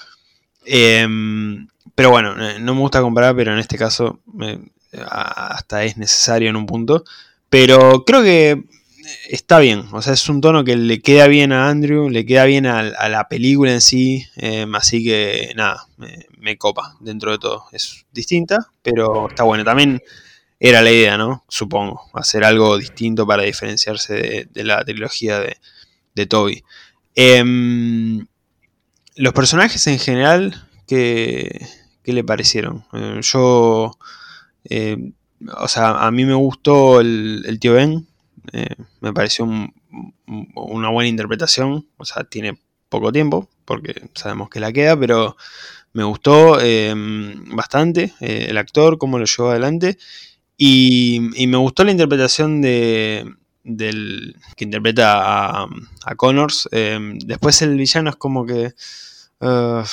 Em, 0.66 1.68
pero 1.96 2.10
bueno, 2.10 2.36
no 2.60 2.74
me 2.76 2.82
gusta 2.82 3.02
comparar, 3.02 3.36
pero 3.36 3.54
en 3.54 3.60
este 3.60 3.78
caso 3.78 4.20
hasta 5.10 5.84
es 5.84 5.98
necesario 5.98 6.50
en 6.50 6.56
un 6.56 6.66
punto. 6.66 7.04
Pero 7.50 8.04
creo 8.06 8.24
que 8.24 8.64
está 9.30 9.60
bien, 9.60 9.86
o 9.92 10.02
sea, 10.02 10.14
es 10.14 10.28
un 10.30 10.42
tono 10.42 10.64
que 10.64 10.76
le 10.76 11.02
queda 11.02 11.28
bien 11.28 11.52
a 11.52 11.70
Andrew, 11.70 12.10
le 12.10 12.26
queda 12.26 12.46
bien 12.46 12.66
a, 12.66 12.84
la 12.84 13.28
película 13.28 13.72
en 13.72 13.82
sí, 13.82 14.26
em, 14.36 14.74
así 14.76 15.04
que 15.04 15.54
nada, 15.56 15.88
me, 16.38 16.58
copa 16.58 16.96
dentro 17.00 17.32
de 17.32 17.40
todo. 17.40 17.66
Es 17.72 18.06
distinta, 18.12 18.72
pero 18.82 19.30
está 19.30 19.44
bueno. 19.44 19.64
También 19.64 20.02
era 20.60 20.82
la 20.82 20.92
idea, 20.92 21.18
¿no? 21.18 21.44
Supongo, 21.50 22.10
hacer 22.14 22.44
algo 22.44 22.78
distinto 22.78 23.28
para 23.28 23.44
diferenciarse 23.44 24.48
de, 24.54 24.64
la 24.64 24.84
trilogía 24.84 25.40
de, 25.40 26.26
Toby. 26.28 26.64
Em, 27.16 28.26
los 29.16 29.34
personajes 29.34 29.86
en 29.88 30.00
general, 30.00 30.68
¿qué, 30.88 31.68
le 32.04 32.24
parecieron? 32.24 32.86
Eh, 32.94 33.20
yo, 33.22 33.98
eh, 34.66 35.12
o 35.58 35.68
sea, 35.68 36.06
a 36.06 36.12
mí 36.12 36.26
me 36.26 36.34
gustó 36.36 37.02
el 37.02 37.58
tío 37.60 37.74
Ben, 37.74 38.08
eh, 38.54 38.76
me 39.02 39.14
pareció 39.14 39.46
una 39.46 40.90
buena 40.90 41.08
interpretación. 41.08 41.88
O 41.98 42.06
sea, 42.06 42.24
tiene 42.24 42.58
poco 42.90 43.12
tiempo, 43.12 43.50
porque 43.66 44.10
sabemos 44.14 44.50
que 44.50 44.60
la 44.60 44.72
queda, 44.72 44.98
pero 45.00 45.36
me 45.94 46.04
gustó 46.04 46.60
em, 46.62 47.56
bastante 47.56 48.14
eh, 48.20 48.48
el 48.50 48.58
actor, 48.58 48.98
cómo 48.98 49.20
lo 49.20 49.26
llevó 49.26 49.52
adelante. 49.52 49.98
Y, 50.58 51.20
me 51.48 51.58
gustó 51.58 51.84
la 51.84 51.92
interpretación 51.92 52.62
de, 52.62 53.30
del 53.64 54.36
que 54.56 54.66
interpreta 54.66 55.64
a, 55.64 56.16
Connors. 56.16 56.70
Em, 56.72 57.20
después 57.20 57.62
el 57.62 57.78
villano 57.78 58.10
es 58.10 58.16
como 58.16 58.46
que. 58.46 58.74
Uh, 59.40 59.84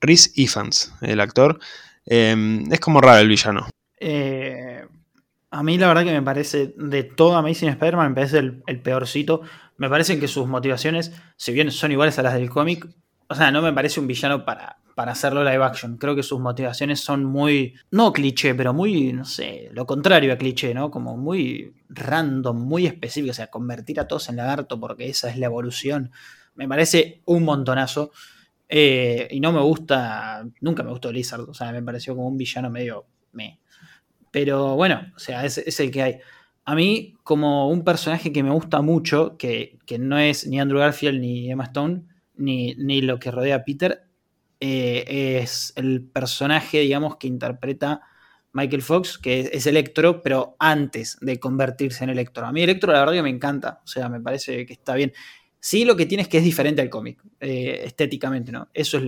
Rhys 0.00 0.32
Ifans, 0.36 0.92
el 1.00 1.20
actor. 1.20 1.58
Eh, 2.06 2.64
es 2.70 2.80
como 2.80 3.00
raro 3.00 3.20
el 3.20 3.28
villano. 3.28 3.68
Eh, 4.00 4.77
a 5.50 5.62
mí 5.62 5.78
la 5.78 5.88
verdad 5.88 6.04
que 6.04 6.12
me 6.12 6.22
parece, 6.22 6.74
de 6.76 7.04
todo 7.04 7.36
Amazing 7.36 7.70
Spider-Man, 7.70 8.10
me 8.10 8.14
parece 8.14 8.38
el, 8.38 8.80
peorcito. 8.82 9.42
Me 9.76 9.88
parece 9.88 10.18
que 10.18 10.28
sus 10.28 10.46
motivaciones, 10.46 11.12
si 11.36 11.52
bien 11.52 11.70
son 11.70 11.92
iguales 11.92 12.18
a 12.18 12.22
las 12.22 12.34
del 12.34 12.50
cómic, 12.50 12.86
o 13.28 13.34
sea, 13.34 13.50
no 13.50 13.62
me 13.62 13.72
parece 13.72 14.00
un 14.00 14.06
villano 14.06 14.44
para, 14.44 14.78
para 14.94 15.12
hacerlo 15.12 15.44
live 15.44 15.64
action. 15.64 15.96
Creo 15.96 16.14
que 16.14 16.22
sus 16.22 16.40
motivaciones 16.40 17.00
son 17.00 17.24
muy, 17.24 17.74
no 17.90 18.12
cliché, 18.12 18.54
pero 18.54 18.74
muy, 18.74 19.12
no 19.12 19.24
sé, 19.24 19.70
lo 19.72 19.86
contrario 19.86 20.32
a 20.32 20.36
cliché, 20.36 20.74
¿no? 20.74 20.90
Como 20.90 21.16
muy 21.16 21.74
random, 21.88 22.58
muy 22.58 22.86
específico. 22.86 23.30
O 23.30 23.34
sea, 23.34 23.46
convertir 23.46 24.00
a 24.00 24.08
todos 24.08 24.28
en 24.28 24.36
lagarto 24.36 24.78
porque 24.78 25.08
esa 25.08 25.30
es 25.30 25.38
la 25.38 25.46
evolución. 25.46 26.10
Me 26.56 26.68
parece 26.68 27.22
un 27.26 27.44
montonazo. 27.44 28.10
Eh, 28.68 29.28
y 29.30 29.40
no 29.40 29.52
me 29.52 29.60
gusta, 29.60 30.44
nunca 30.60 30.82
me 30.82 30.90
gustó 30.90 31.10
Lizard. 31.10 31.48
O 31.48 31.54
sea, 31.54 31.72
me 31.72 31.82
pareció 31.82 32.14
como 32.14 32.28
un 32.28 32.36
villano 32.36 32.68
medio 32.68 33.06
me. 33.32 33.60
Pero 34.30 34.76
bueno, 34.76 35.12
o 35.16 35.18
sea, 35.18 35.44
es, 35.44 35.80
el 35.80 35.90
que 35.90 36.02
hay. 36.02 36.18
A 36.64 36.74
mí, 36.74 37.14
como 37.22 37.68
un 37.70 37.82
personaje 37.84 38.32
que 38.32 38.42
me 38.42 38.50
gusta 38.50 38.82
mucho, 38.82 39.36
que, 39.38 39.78
que 39.86 39.98
no 39.98 40.18
es 40.18 40.46
ni 40.46 40.60
Andrew 40.60 40.80
Garfield 40.80 41.20
ni 41.20 41.50
Emma 41.50 41.64
Stone, 41.64 42.02
ni, 42.36 42.74
ni 42.74 43.00
lo 43.00 43.18
que 43.18 43.30
rodea 43.30 43.56
a 43.56 43.64
Peter, 43.64 44.08
eh, 44.60 45.38
es 45.42 45.72
el 45.76 46.02
personaje, 46.02 46.80
digamos, 46.80 47.16
que 47.16 47.28
interpreta 47.28 48.02
Michael 48.52 48.82
Fox, 48.82 49.18
que 49.18 49.50
es, 49.52 49.66
Electro, 49.66 50.22
pero 50.22 50.56
antes 50.58 51.18
de 51.20 51.38
convertirse 51.38 52.04
en 52.04 52.10
Electro. 52.10 52.46
A 52.46 52.52
mí 52.52 52.62
Electro 52.62 52.92
la 52.92 53.00
verdad 53.00 53.12
que 53.12 53.22
me 53.22 53.30
encanta, 53.30 53.80
o 53.84 53.86
sea, 53.86 54.08
me 54.08 54.20
parece 54.20 54.66
que 54.66 54.72
está 54.72 54.94
bien. 54.94 55.12
Sí, 55.60 55.84
lo 55.84 55.96
que 55.96 56.06
tiene 56.06 56.22
es 56.22 56.28
que 56.28 56.38
es 56.38 56.44
diferente 56.44 56.80
al 56.80 56.90
cómic, 56.90 57.20
eh, 57.40 57.82
estéticamente, 57.84 58.52
¿no? 58.52 58.68
Eso 58.72 58.98
es 58.98 59.04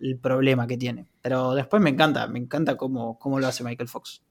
el 0.00 0.18
problema 0.18 0.66
que 0.66 0.76
tiene. 0.76 1.06
Pero 1.20 1.54
después 1.54 1.82
me 1.82 1.90
encanta, 1.90 2.26
me 2.28 2.38
encanta 2.38 2.76
cómo, 2.76 3.18
cómo 3.18 3.40
lo 3.40 3.46
hace 3.46 3.64
Michael 3.64 3.88
Fox. 3.88 4.22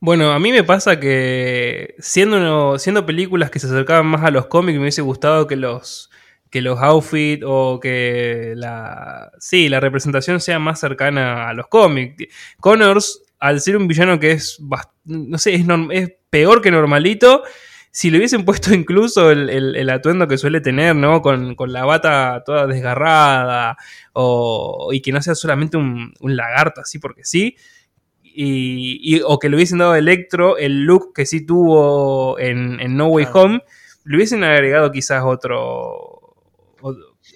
Bueno, 0.00 0.32
a 0.32 0.38
mí 0.38 0.52
me 0.52 0.64
pasa 0.64 1.00
que 1.00 1.94
siendo, 1.98 2.78
siendo 2.78 3.06
películas 3.06 3.50
que 3.50 3.58
se 3.58 3.66
acercaban 3.66 4.06
más 4.06 4.22
a 4.22 4.30
los 4.30 4.46
cómics, 4.46 4.76
me 4.76 4.82
hubiese 4.82 5.02
gustado 5.02 5.46
que 5.46 5.56
los, 5.56 6.10
que 6.50 6.60
los 6.60 6.78
outfits 6.80 7.42
o 7.46 7.80
que 7.80 8.52
la, 8.56 9.32
sí, 9.38 9.68
la 9.68 9.80
representación 9.80 10.40
sea 10.40 10.58
más 10.58 10.78
cercana 10.78 11.48
a 11.48 11.54
los 11.54 11.68
cómics. 11.68 12.26
Connors, 12.60 13.22
al 13.38 13.60
ser 13.60 13.76
un 13.76 13.88
villano 13.88 14.20
que 14.20 14.32
es, 14.32 14.60
no 15.04 15.38
sé, 15.38 15.54
es, 15.54 15.66
es 15.90 16.12
peor 16.30 16.60
que 16.60 16.70
normalito, 16.70 17.42
si 17.90 18.10
le 18.10 18.18
hubiesen 18.18 18.44
puesto 18.44 18.74
incluso 18.74 19.30
el, 19.30 19.48
el, 19.50 19.90
atuendo 19.90 20.28
que 20.28 20.36
suele 20.36 20.60
tener, 20.60 20.94
¿no? 20.94 21.22
Con, 21.22 21.54
con, 21.54 21.72
la 21.72 21.84
bata 21.84 22.42
toda 22.44 22.66
desgarrada, 22.66 23.76
o, 24.12 24.90
y 24.92 25.00
que 25.00 25.12
no 25.12 25.22
sea 25.22 25.34
solamente 25.34 25.76
un 25.76 26.12
lagarto 26.20 26.82
así 26.82 26.98
porque 26.98 27.24
sí, 27.24 27.56
y, 28.34 28.98
y, 29.02 29.20
o 29.24 29.38
que 29.38 29.48
le 29.48 29.56
hubiesen 29.56 29.78
dado 29.78 29.92
a 29.92 29.98
Electro 29.98 30.58
el 30.58 30.84
look 30.84 31.12
que 31.14 31.24
sí 31.24 31.46
tuvo 31.46 32.38
en, 32.38 32.80
en 32.80 32.96
No 32.96 33.06
Way 33.06 33.26
claro. 33.26 33.40
Home, 33.40 33.60
le 34.04 34.16
hubiesen 34.16 34.42
agregado 34.42 34.90
quizás 34.90 35.22
otro, 35.24 36.34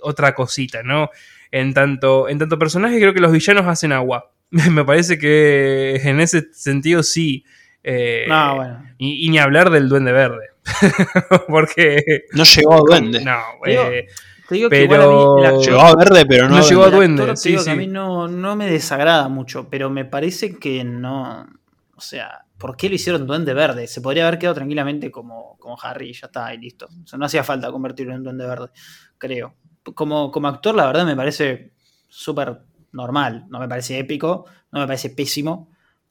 otra 0.02 0.34
cosita, 0.34 0.82
¿no? 0.82 1.10
En 1.50 1.72
tanto, 1.72 2.28
en 2.28 2.38
tanto 2.38 2.58
personaje 2.58 2.98
creo 2.98 3.14
que 3.14 3.20
los 3.20 3.32
villanos 3.32 3.66
hacen 3.66 3.92
agua. 3.92 4.32
Me 4.50 4.84
parece 4.84 5.18
que 5.18 6.00
en 6.04 6.20
ese 6.20 6.52
sentido 6.52 7.02
sí. 7.02 7.44
Eh, 7.84 8.26
no, 8.28 8.56
bueno. 8.56 8.84
y, 8.98 9.26
y, 9.26 9.30
ni 9.30 9.38
hablar 9.38 9.70
del 9.70 9.88
Duende 9.88 10.12
Verde. 10.12 10.48
Porque. 11.48 12.24
No 12.32 12.44
llegó 12.44 12.74
a 12.74 12.78
Duende. 12.86 13.24
No, 13.24 13.38
eh, 13.66 14.06
te 14.48 14.54
digo 14.54 14.70
pero... 14.70 14.80
que 14.80 14.94
igual 14.94 15.02
a 15.02 15.50
mí 15.52 15.56
el 15.58 15.62
llegó 15.62 15.80
a 15.80 15.94
Verde, 15.94 16.24
pero 16.26 16.48
no, 16.48 16.56
no 16.56 16.66
llegó 16.66 16.82
a 16.84 16.90
Duende. 16.90 17.22
Duende. 17.22 17.36
Sí, 17.36 17.58
sí. 17.58 17.68
a 17.68 17.74
mí 17.74 17.86
no, 17.86 18.28
no 18.28 18.56
me 18.56 18.70
desagrada 18.70 19.28
mucho, 19.28 19.68
pero 19.68 19.90
me 19.90 20.06
parece 20.06 20.58
que 20.58 20.84
no. 20.84 21.46
O 21.94 22.00
sea, 22.00 22.46
¿por 22.56 22.74
qué 22.74 22.88
lo 22.88 22.94
hicieron 22.94 23.26
Duende 23.26 23.52
Verde? 23.52 23.86
Se 23.86 24.00
podría 24.00 24.26
haber 24.26 24.38
quedado 24.38 24.54
tranquilamente 24.54 25.10
como, 25.10 25.58
como 25.58 25.76
Harry 25.82 26.08
y 26.08 26.12
ya 26.14 26.28
está, 26.28 26.54
y 26.54 26.58
listo. 26.58 26.86
O 26.86 27.06
sea, 27.06 27.18
no 27.18 27.26
hacía 27.26 27.44
falta 27.44 27.70
convertirlo 27.70 28.14
en 28.14 28.24
Duende 28.24 28.46
Verde, 28.46 28.70
creo. 29.18 29.54
Como, 29.94 30.30
como 30.30 30.48
actor, 30.48 30.74
la 30.74 30.86
verdad, 30.86 31.04
me 31.04 31.16
parece 31.16 31.72
súper 32.08 32.62
normal. 32.92 33.44
No 33.50 33.58
me 33.58 33.68
parece 33.68 33.98
épico, 33.98 34.46
no 34.72 34.80
me 34.80 34.86
parece 34.86 35.10
pésimo. 35.10 35.70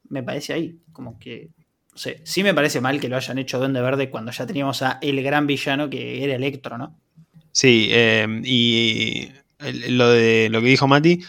Me 0.09 0.21
parece 0.21 0.53
ahí, 0.53 0.79
como 0.93 1.17
que 1.17 1.49
no 1.97 1.97
sé, 1.97 2.21
sí 2.25 2.43
me 2.43 2.53
parece 2.53 2.79
mal 2.79 2.99
que 2.99 3.09
lo 3.09 3.15
hayan 3.15 3.39
hecho 3.39 3.57
Duende 3.57 3.81
Verde 3.81 4.11
cuando 4.11 4.31
ya 4.31 4.45
teníamos 4.45 4.83
a 4.83 4.99
el 5.01 5.23
gran 5.23 5.47
villano 5.47 5.89
que 5.89 6.23
era 6.23 6.35
Electro, 6.35 6.77
¿no? 6.77 6.99
Sí, 7.57 7.87
eh, 7.89 8.27
y 8.43 9.31
lo 9.89 10.11
de 10.11 10.47
lo 10.51 10.61
que 10.61 10.67
dijo 10.67 10.87
Mati, 10.87 11.23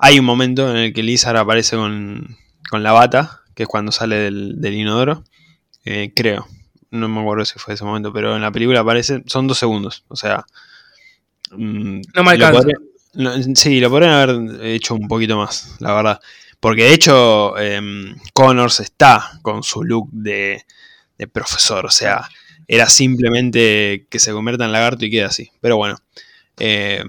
hay 0.00 0.18
un 0.18 0.24
momento 0.24 0.68
en 0.72 0.76
el 0.76 0.92
que 0.92 1.04
Lizard 1.04 1.36
aparece 1.36 1.76
con, 1.76 2.36
con 2.68 2.82
la 2.82 2.90
bata, 2.90 3.42
que 3.54 3.62
es 3.62 3.68
cuando 3.68 3.92
sale 3.92 4.16
del, 4.16 4.60
del 4.60 4.74
inodoro, 4.74 5.22
eh, 5.84 6.10
creo. 6.16 6.48
No 6.90 7.08
me 7.08 7.20
acuerdo 7.20 7.44
si 7.44 7.60
fue 7.60 7.74
ese 7.74 7.84
momento, 7.84 8.12
pero 8.12 8.34
en 8.34 8.42
la 8.42 8.50
película 8.50 8.80
aparece, 8.80 9.22
son 9.26 9.46
dos 9.46 9.56
segundos, 9.56 10.04
o 10.08 10.16
sea... 10.16 10.44
Mmm, 11.52 12.00
no 12.12 12.24
me 12.24 12.30
alcanza. 12.32 12.66
Sí, 13.54 13.78
lo 13.78 13.88
podrían 13.88 14.14
haber 14.14 14.60
hecho 14.66 14.96
un 14.96 15.06
poquito 15.06 15.36
más, 15.36 15.76
la 15.78 15.94
verdad. 15.94 16.20
Porque 16.58 16.82
de 16.82 16.92
hecho, 16.92 17.56
eh, 17.56 17.80
Connors 18.32 18.80
está 18.80 19.38
con 19.42 19.62
su 19.62 19.84
look 19.84 20.08
de, 20.10 20.64
de, 21.16 21.28
profesor. 21.28 21.86
O 21.86 21.90
sea, 21.90 22.28
era 22.66 22.88
simplemente 22.88 24.06
que 24.10 24.18
se 24.18 24.32
convierta 24.32 24.64
en 24.64 24.72
lagarto 24.72 25.04
y 25.04 25.10
quede 25.10 25.24
así. 25.24 25.50
Pero 25.60 25.76
bueno, 25.76 25.98
eh, 26.58 27.04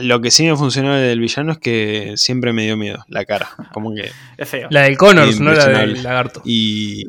lo 0.00 0.20
que 0.20 0.30
sí 0.30 0.44
me 0.44 0.56
funcionó 0.56 0.94
del 0.94 1.20
villano 1.20 1.52
es 1.52 1.58
que 1.58 2.14
siempre 2.16 2.52
me 2.52 2.64
dio 2.64 2.76
miedo 2.76 3.04
la 3.08 3.24
cara. 3.24 3.50
Como 3.72 3.94
que. 3.94 4.10
Es 4.36 4.48
feo. 4.48 4.68
La 4.70 4.82
del 4.82 4.96
Connors, 4.96 5.40
no 5.40 5.52
la 5.52 5.66
del 5.66 6.02
lagarto. 6.02 6.42
Y. 6.44 7.06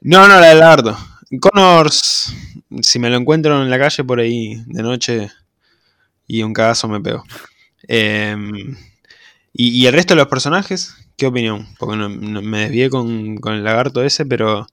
No, 0.00 0.28
no, 0.28 0.40
la 0.40 0.48
del 0.48 0.58
lagarto. 0.58 0.98
Connors, 1.40 2.34
si 2.82 2.98
me 2.98 3.08
lo 3.08 3.16
encuentro 3.16 3.62
en 3.62 3.70
la 3.70 3.78
calle 3.78 4.04
por 4.04 4.20
ahí 4.20 4.62
de 4.66 4.82
noche 4.82 5.30
y 6.26 6.42
un 6.42 6.52
cagazo 6.52 6.88
me 6.88 7.00
pego. 7.00 7.24
Eh, 7.88 8.36
¿Y, 9.52 9.68
¿Y, 9.68 9.86
el 9.86 9.92
resto 9.92 10.14
de 10.14 10.18
los 10.18 10.26
personajes? 10.26 10.94
¿Qué 11.16 11.26
opinión? 11.26 11.68
Porque 11.78 11.96
no, 11.96 12.08
no, 12.08 12.42
me 12.42 12.60
desvié 12.60 12.90
con, 12.90 13.36
con, 13.36 13.54
el 13.54 13.64
lagarto 13.64 14.02
ese, 14.02 14.26
pero. 14.26 14.66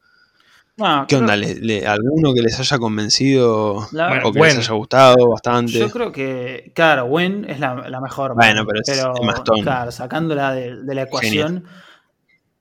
No, 0.81 1.07
¿Qué 1.07 1.15
onda? 1.15 1.35
¿Le, 1.35 1.55
le, 1.55 1.85
alguno 1.85 2.33
que 2.33 2.41
les 2.41 2.59
haya 2.59 2.77
convencido 2.79 3.87
la, 3.91 4.21
o 4.23 4.31
que 4.31 4.39
les 4.39 4.57
haya 4.57 4.73
gustado 4.73 5.29
bastante? 5.29 5.73
Yo 5.73 5.89
creo 5.89 6.11
que, 6.11 6.71
claro, 6.75 7.05
Gwen 7.05 7.45
es 7.49 7.59
la, 7.59 7.87
la 7.89 8.01
mejor. 8.01 8.35
Bueno, 8.35 8.65
pero, 8.65 8.81
pero 8.85 9.13
es 9.13 9.25
más. 9.25 9.41
Claro, 9.63 9.91
sacándola 9.91 10.53
de, 10.53 10.83
de 10.83 10.95
la 10.95 11.03
ecuación. 11.03 11.53
Genial. 11.53 11.75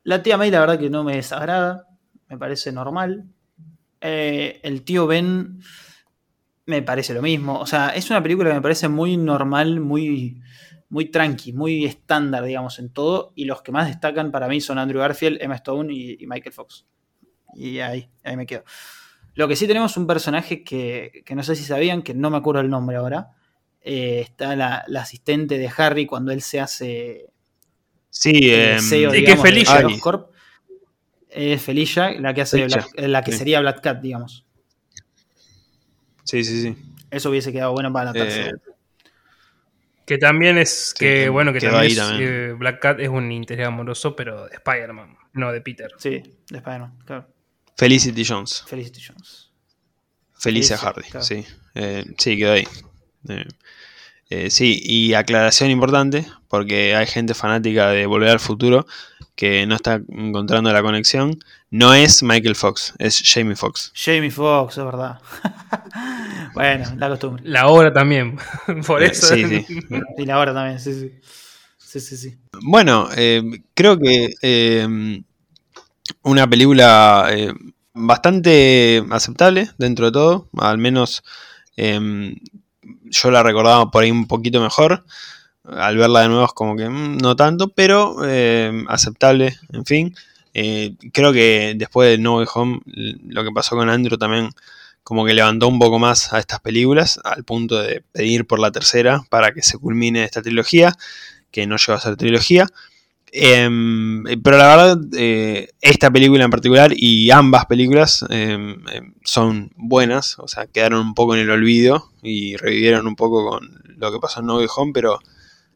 La 0.05 0.23
tía 0.23 0.37
May, 0.37 0.51
la 0.51 0.61
verdad 0.61 0.79
que 0.79 0.91
no 0.91 1.05
me 1.05 1.17
desagrada. 1.17 1.87
Me 2.29 2.39
parece 2.39 2.73
normal. 2.73 3.25
Eh, 4.01 4.61
el 4.63 4.83
tío 4.83 5.07
Ben 5.07 5.61
me 6.67 6.83
parece 6.83 7.13
lo 7.15 7.23
mismo. 7.23 7.59
O 7.59 7.67
sea, 7.67 7.91
es 7.91 8.09
una 8.11 8.23
película 8.23 8.51
que 8.51 8.55
me 8.55 8.63
parece 8.63 8.89
muy 8.89 9.17
normal, 9.17 9.81
muy 9.81 10.41
muy 10.89 11.07
tranqui, 11.07 11.53
muy 11.53 11.85
estándar, 11.85 12.45
digamos, 12.45 12.79
en 12.79 12.93
todo. 12.93 13.33
Y 13.37 13.45
los 13.45 13.63
que 13.63 13.73
más 13.73 13.89
destacan 13.89 14.31
para 14.31 14.49
mí 14.49 14.61
son 14.61 14.79
Andrew 14.79 15.01
Garfield, 15.01 15.39
Emma 15.41 15.55
Stone 15.55 15.93
y, 15.93 16.17
y 16.21 16.27
Michael 16.27 16.53
Fox. 16.53 16.85
Y 17.55 17.81
ahí, 17.81 18.09
ahí 18.25 18.37
me 18.37 18.47
quedo. 18.47 18.65
Lo 19.35 19.49
que 19.49 19.57
sí 19.57 19.67
tenemos 19.67 19.97
un 19.97 20.07
personaje 20.07 20.65
que, 20.65 21.23
que, 21.25 21.35
no 21.35 21.43
sé 21.43 21.57
si 21.57 21.65
sabían, 21.65 22.03
que 22.03 22.15
no 22.15 22.31
me 22.31 22.37
acuerdo 22.37 22.61
el 22.61 22.71
nombre 22.71 22.97
ahora. 22.97 23.31
Eh, 23.83 24.21
está 24.21 24.57
la, 24.57 24.85
la, 24.89 25.03
asistente 25.03 25.57
de 25.57 25.71
Harry 25.75 26.07
cuando 26.07 26.33
él 26.33 26.43
se 26.43 26.61
hace. 26.61 27.27
Sí, 28.11 28.41
eh, 28.43 28.79
CEO, 28.81 29.11
sí 29.13 29.25
que 29.25 29.33
es 29.33 29.41
Felicia. 29.41 29.87
Es 31.31 31.63
Felicia, 31.63 32.11
la 32.21 32.35
que, 32.35 32.41
hace 32.43 32.65
Black, 32.67 32.89
la 32.97 33.23
que 33.23 33.33
sí. 33.33 33.39
sería 33.39 33.61
Black 33.61 33.81
Cat, 33.81 34.01
digamos. 34.01 34.45
Sí, 36.25 36.43
sí, 36.45 36.61
sí. 36.61 36.77
Eso 37.11 37.31
hubiese 37.31 37.53
quedado 37.53 37.73
bueno 37.73 37.93
para 37.93 38.07
la 38.07 38.13
tercera. 38.13 38.49
Eh, 38.49 38.71
que 40.07 40.19
también 40.19 40.59
es. 40.59 40.91
Sí, 40.91 40.97
que 40.99 41.29
bueno, 41.29 41.53
que 41.53 41.61
también, 41.61 41.93
es, 41.93 41.97
también. 41.97 42.29
Eh, 42.29 42.53
Black 42.55 42.81
Cat 42.81 43.01
es 43.01 43.09
un 43.09 43.31
interés 43.31 43.69
amoroso, 43.69 44.17
pero 44.17 44.47
de 44.47 44.55
Spider-Man, 44.57 45.17
no 45.35 45.53
de 45.53 45.61
Peter. 45.61 45.93
Sí, 45.99 46.21
de 46.51 46.59
Spider-Man, 46.59 46.99
claro. 47.05 47.29
Felicity 47.77 48.25
Jones. 48.25 48.65
Felicity 48.67 49.01
Jones. 49.07 49.51
Felicia 50.39 50.77
Felicia 50.77 50.79
Hardy, 50.79 51.03
claro. 51.11 51.25
sí. 51.25 51.45
Eh, 51.75 52.05
sí, 52.19 52.37
quedó 52.37 52.53
ahí. 52.53 52.67
Eh, 53.29 53.45
eh, 54.31 54.51
sí, 54.51 54.81
y 54.83 55.15
aclaración 55.15 55.71
importante, 55.71 56.25
porque 56.49 56.95
hay 56.95 57.07
gente 57.07 57.35
fanática 57.35 57.91
de 57.91 58.07
Volver 58.07 58.31
al 58.31 58.41
Futuro 58.41 58.87
que 59.35 59.67
no 59.67 59.75
está 59.75 60.01
encontrando 60.09 60.73
la 60.73 60.83
conexión. 60.83 61.43
No 61.71 61.95
es 61.95 62.23
Michael 62.23 62.57
Fox, 62.57 62.95
es 62.99 63.23
Jamie 63.25 63.57
Foxx. 63.57 63.93
Jamie 63.95 64.31
Foxx, 64.31 64.79
es 64.79 64.85
verdad. 64.85 65.21
bueno, 66.55 66.95
la 66.97 67.09
costumbre. 67.09 67.43
La 67.45 67.69
obra 67.69 67.93
también, 67.93 68.39
por 68.87 69.03
eso. 69.03 69.35
Sí, 69.35 69.45
sí. 69.47 69.81
y 70.19 70.27
la 70.27 70.39
obra 70.39 70.55
también, 70.55 70.79
sí, 70.79 70.93
sí. 70.93 71.13
Sí, 71.79 71.99
sí, 71.99 72.17
sí. 72.17 72.39
Bueno, 72.63 73.09
eh, 73.17 73.43
creo 73.75 73.99
que 73.99 74.31
eh, 74.43 75.23
una 76.23 76.49
película 76.49 77.29
eh, 77.31 77.53
bastante 77.95 79.05
aceptable 79.11 79.71
dentro 79.79 80.07
de 80.07 80.13
todo, 80.13 80.49
al 80.59 80.79
menos 80.79 81.23
em, 81.77 82.37
yo 82.83 83.31
la 83.31 83.43
recordaba 83.43 83.91
por 83.91 84.03
ahí 84.05 84.11
un 84.11 84.27
poquito 84.27 84.61
mejor. 84.61 85.05
al 85.65 85.97
verla 85.97 86.23
de 86.23 86.29
nuevo 86.29 86.45
es 86.47 86.53
como 86.53 86.77
que 86.77 86.89
mm, 86.89 87.19
no 87.19 87.37
tanto, 87.37 87.69
pero 87.69 88.17
eh, 88.25 88.85
aceptable, 88.89 89.57
en 89.73 89.85
fin. 89.85 90.15
Eh, 90.55 90.97
creo 91.13 91.33
que 91.33 91.75
después 91.77 92.11
de 92.11 92.19
No 92.19 92.37
Way 92.39 92.47
Home, 92.55 92.81
lo 92.87 93.45
que 93.45 93.53
pasó 93.53 93.77
con 93.77 93.89
Andrew 93.89 94.19
también 94.19 94.51
como 95.03 95.25
que 95.25 95.35
levantó 95.35 95.69
un 95.69 95.79
poco 95.79 95.99
más 95.99 96.33
a 96.33 96.39
estas 96.39 96.61
películas, 96.61 97.21
al 97.25 97.45
punto 97.45 97.81
de 97.81 98.05
pedir 98.13 98.47
por 98.47 98.59
la 98.61 98.71
tercera 98.71 99.25
para 99.29 99.53
que 99.53 99.63
se 99.63 99.79
culmine 99.79 100.25
esta 100.25 100.43
trilogía, 100.43 100.97
que 101.51 101.67
no 101.67 101.77
llegó 101.77 101.95
a 101.95 102.01
ser 102.01 102.17
trilogía. 102.17 102.67
Em, 103.33 104.25
pero 104.43 104.59
la 104.59 104.77
verdad, 104.77 105.01
eh, 105.17 105.71
esta 105.81 106.11
película 106.11 106.45
en 106.45 106.51
particular 106.51 106.93
y 106.95 107.31
ambas 107.31 107.67
películas 107.67 108.25
em, 108.29 108.85
em, 108.89 109.15
son 109.25 109.71
buenas, 109.77 110.37
o 110.41 110.49
sea, 110.49 110.67
quedaron 110.67 111.01
un 111.01 111.15
poco 111.15 111.35
en 111.37 111.43
el 111.43 111.51
olvido 111.51 112.11
y 112.23 112.57
revivieron 112.57 113.07
un 113.07 113.15
poco 113.15 113.49
con 113.49 113.83
lo 113.97 114.13
que 114.13 114.19
pasó 114.19 114.41
en 114.41 114.47
No 114.47 114.57
Home, 114.59 114.93
pero 114.93 115.21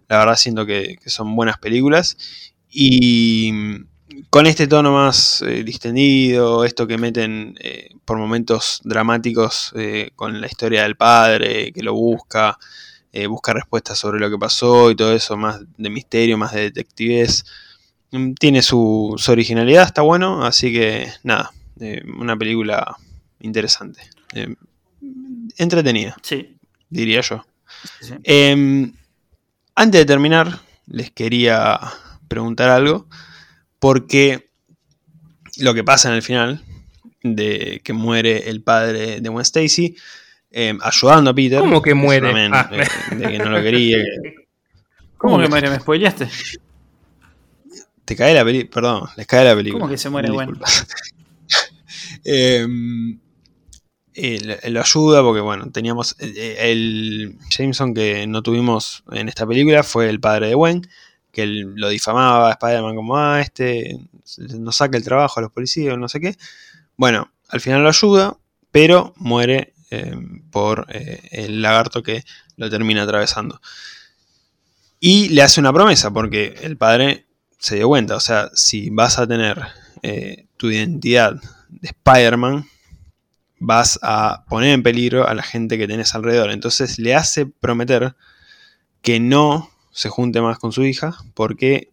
la 0.09 0.19
verdad 0.19 0.37
siento 0.37 0.67
que, 0.67 0.99
son 1.07 1.37
buenas 1.37 1.59
películas. 1.59 2.17
Y 2.71 3.53
con 4.31 4.47
este 4.47 4.67
tono 4.67 4.93
más 4.93 5.43
eh, 5.43 5.63
distendido, 5.65 6.65
esto 6.65 6.87
que 6.87 6.99
meten 6.99 7.57
eh, 7.61 7.91
por 8.05 8.19
momentos 8.19 8.81
dramáticos 8.85 9.73
con 10.17 10.41
la 10.41 10.47
historia 10.47 10.83
del 10.83 10.97
padre, 10.97 11.73
que 11.73 11.83
lo 11.83 11.95
busca, 11.95 12.59
eh, 13.17 13.29
busca 13.29 13.53
respuestas 13.53 13.97
sobre 13.97 14.19
lo 14.19 14.29
que 14.29 14.37
pasó 14.37 14.91
y 14.91 14.97
todo 14.97 15.15
eso, 15.15 15.37
más 15.37 15.61
de 15.77 15.89
misterio, 15.89 16.37
más 16.37 16.53
de 16.53 16.63
detectives. 16.63 17.45
Mm, 18.11 18.35
tiene 18.35 18.61
su, 18.61 19.15
originalidad, 19.29 19.85
está 19.85 20.03
bueno, 20.03 20.45
así 20.45 20.73
que 20.73 21.07
nada, 21.23 21.53
eh, 21.79 22.03
una 22.19 22.37
película 22.37 22.97
interesante. 23.39 24.01
Eh, 24.33 24.57
entretenida, 25.59 26.17
sí. 26.23 26.57
diría 26.91 27.21
yo. 27.21 27.47
Em, 28.25 28.93
antes 29.77 30.01
de 30.01 30.07
terminar, 30.07 30.63
les 30.89 31.13
quería 31.13 31.79
preguntar 32.27 32.71
algo, 32.71 33.07
porque 33.79 34.51
lo 35.59 35.73
que 35.73 35.85
pasa 35.85 36.09
en 36.09 36.17
el 36.17 36.23
final, 36.23 36.65
de 37.23 37.81
que 37.85 37.93
muere 37.93 38.51
el 38.51 38.61
padre 38.61 39.21
de 39.21 39.29
Gwen 39.29 39.43
Stacy, 39.43 39.95
Em, 40.57 40.79
ayudando 40.83 41.31
a 41.31 41.35
Peter. 41.35 41.59
¿Cómo 41.59 41.83
que 41.83 41.95
muere? 41.95 42.49
Ah. 42.53 42.71
De, 43.11 43.27
que 43.27 43.39
no 43.39 43.51
lo 43.51 43.61
quería. 43.61 43.99
¿Cómo, 45.19 45.41
que 45.41 45.49
muere? 45.49 45.69
¿Me 45.69 45.81
spoileaste? 45.81 46.29
Te 48.05 48.15
cae 48.15 48.35
la 48.35 48.45
película. 48.45 48.71
Perdón, 48.73 49.09
les 49.17 49.27
cae 49.27 49.45
la 49.45 49.57
película. 49.57 49.81
¿Cómo 49.81 49.91
que 49.91 49.99
se 49.99 50.11
muere 50.11 50.31
bueno? 50.31 50.57
Em, 52.27 53.19
lo 54.69 54.81
ayuda 54.81 55.23
porque, 55.25 55.41
bueno, 55.41 55.73
teníamos. 55.73 56.15
Eh, 56.21 56.57
el 56.71 57.37
Jameson 57.51 57.93
que 57.93 58.25
no 58.29 58.41
tuvimos 58.43 59.03
en 59.11 59.29
esta 59.29 59.45
película 59.49 59.83
fue 59.83 60.09
el 60.09 60.21
padre 60.21 60.47
de 60.47 60.55
Gwen, 60.55 60.89
que 61.33 61.47
lo 61.47 61.89
difamaba 61.89 62.51
a 62.51 62.53
Spider-Man 62.53 62.95
como, 62.95 63.17
ah, 63.17 63.41
este 63.41 63.99
nos 64.61 64.77
saca 64.77 64.97
el 64.97 65.03
trabajo 65.03 65.41
a 65.41 65.43
los 65.43 65.51
policías, 65.51 65.99
no 65.99 66.09
sé 66.09 66.21
qué. 66.21 66.37
Bueno, 66.97 67.33
al 67.49 67.61
final 67.61 67.83
lo 67.83 67.89
ayuda, 67.89 68.39
pero 68.71 69.15
muere 69.17 69.74
eh, 69.95 70.17
por 70.51 70.87
eh, 70.91 71.21
el 71.31 71.63
lagarto 71.63 72.03
que 72.03 72.25
lo 72.57 72.69
termina 72.69 73.03
atravesando. 73.03 73.61
Y 75.01 75.29
le 75.29 75.43
hace 75.43 75.61
una 75.61 75.73
promesa, 75.73 76.11
porque 76.11 76.55
el 76.63 76.77
padre 76.77 77.27
se 77.59 77.77
dio 77.77 77.89
cuenta, 77.89 78.17
o 78.17 78.21
sea, 78.21 78.51
si 78.55 78.91
vas 78.91 79.19
a 79.19 79.27
tener 79.27 79.63
eh, 80.03 80.47
tu 80.57 80.71
identidad 80.71 81.35
de 81.69 81.89
Spider-Man, 81.89 82.67
vas 83.59 83.99
a 84.03 84.45
poner 84.49 84.75
en 84.75 84.83
peligro 84.83 85.27
a 85.27 85.35
la 85.35 85.43
gente 85.43 85.79
que 85.79 85.87
tenés 85.87 86.15
alrededor. 86.15 86.51
Entonces 86.51 86.99
le 86.99 87.15
hace 87.15 87.47
prometer 87.47 88.17
que 89.01 89.21
no 89.21 89.71
se 89.93 90.09
junte 90.09 90.41
más 90.41 90.59
con 90.59 90.73
su 90.73 90.85
hija, 90.85 91.17
porque 91.35 91.91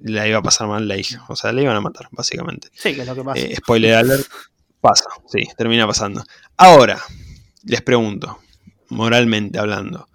le 0.00 0.28
iba 0.28 0.38
a 0.38 0.42
pasar 0.42 0.68
mal 0.68 0.86
la 0.88 0.96
hija. 0.96 1.24
O 1.28 1.36
sea, 1.36 1.52
le 1.52 1.62
iban 1.62 1.76
a 1.76 1.80
matar, 1.80 2.08
básicamente. 2.12 2.68
Sí, 2.74 2.94
que 2.94 3.02
es 3.02 3.06
lo 3.06 3.14
que 3.14 3.24
pasa. 3.24 3.46
spoiler 3.56 3.94
alert, 3.94 4.26
pasa, 4.80 5.06
sí, 5.26 5.46
termina 5.56 5.86
pasando. 5.86 6.22
Ahora, 6.56 7.00
les 7.64 7.82
pregunto, 7.82 8.38
moralmente 8.88 9.58
hablando, 9.58 10.08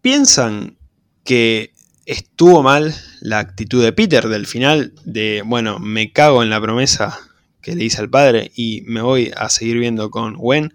¿piensan 0.00 0.76
que 1.24 1.72
estuvo 2.06 2.62
mal 2.62 2.94
la 3.20 3.38
actitud 3.38 3.82
de 3.82 3.92
Peter 3.92 4.28
del 4.28 4.46
final 4.46 4.92
de, 5.04 5.42
bueno, 5.44 5.78
me 5.78 6.12
cago 6.12 6.42
en 6.42 6.50
la 6.50 6.60
promesa 6.60 7.18
que 7.60 7.74
le 7.76 7.84
hice 7.84 8.00
al 8.00 8.10
padre 8.10 8.50
y 8.56 8.82
me 8.86 9.02
voy 9.02 9.32
a 9.36 9.48
seguir 9.48 9.78
viendo 9.78 10.10
con 10.10 10.34
Gwen, 10.34 10.74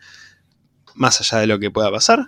más 0.95 1.19
allá 1.19 1.41
de 1.41 1.47
lo 1.47 1.59
que 1.59 1.69
pueda 1.69 1.91
pasar? 1.91 2.25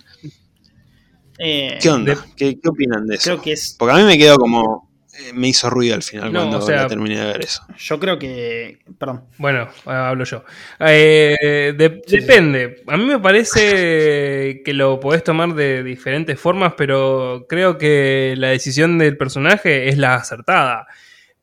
Eh, 1.37 1.77
¿Qué 1.81 1.89
onda? 1.89 2.25
¿Qué, 2.35 2.59
opinan 2.65 3.07
de 3.07 3.15
eso? 3.15 3.23
Creo 3.23 3.41
que 3.41 3.53
es... 3.53 3.75
Porque 3.79 3.95
a 3.95 3.97
mí 3.97 4.03
me 4.03 4.17
quedó 4.17 4.37
como 4.37 4.88
me 5.33 5.47
hizo 5.49 5.69
ruido 5.69 5.95
al 5.95 6.03
final 6.03 6.31
cuando 6.31 6.65
terminé 6.87 7.17
de 7.19 7.25
ver 7.25 7.41
eso. 7.43 7.61
Yo 7.77 7.99
creo 7.99 8.17
que. 8.17 8.79
Perdón. 8.97 9.25
Bueno, 9.37 9.67
hablo 9.85 10.23
yo. 10.23 10.43
Eh, 10.79 11.73
depende. 11.75 12.83
A 12.87 12.97
mí 12.97 13.05
me 13.05 13.19
parece 13.19 14.61
que 14.63 14.73
lo 14.73 14.99
podés 14.99 15.23
tomar 15.23 15.53
de 15.53 15.83
diferentes 15.83 16.39
formas, 16.39 16.73
pero 16.77 17.45
creo 17.47 17.77
que 17.77 18.35
la 18.37 18.49
decisión 18.49 18.97
del 18.97 19.17
personaje 19.17 19.89
es 19.89 19.97
la 19.97 20.15
acertada. 20.15 20.87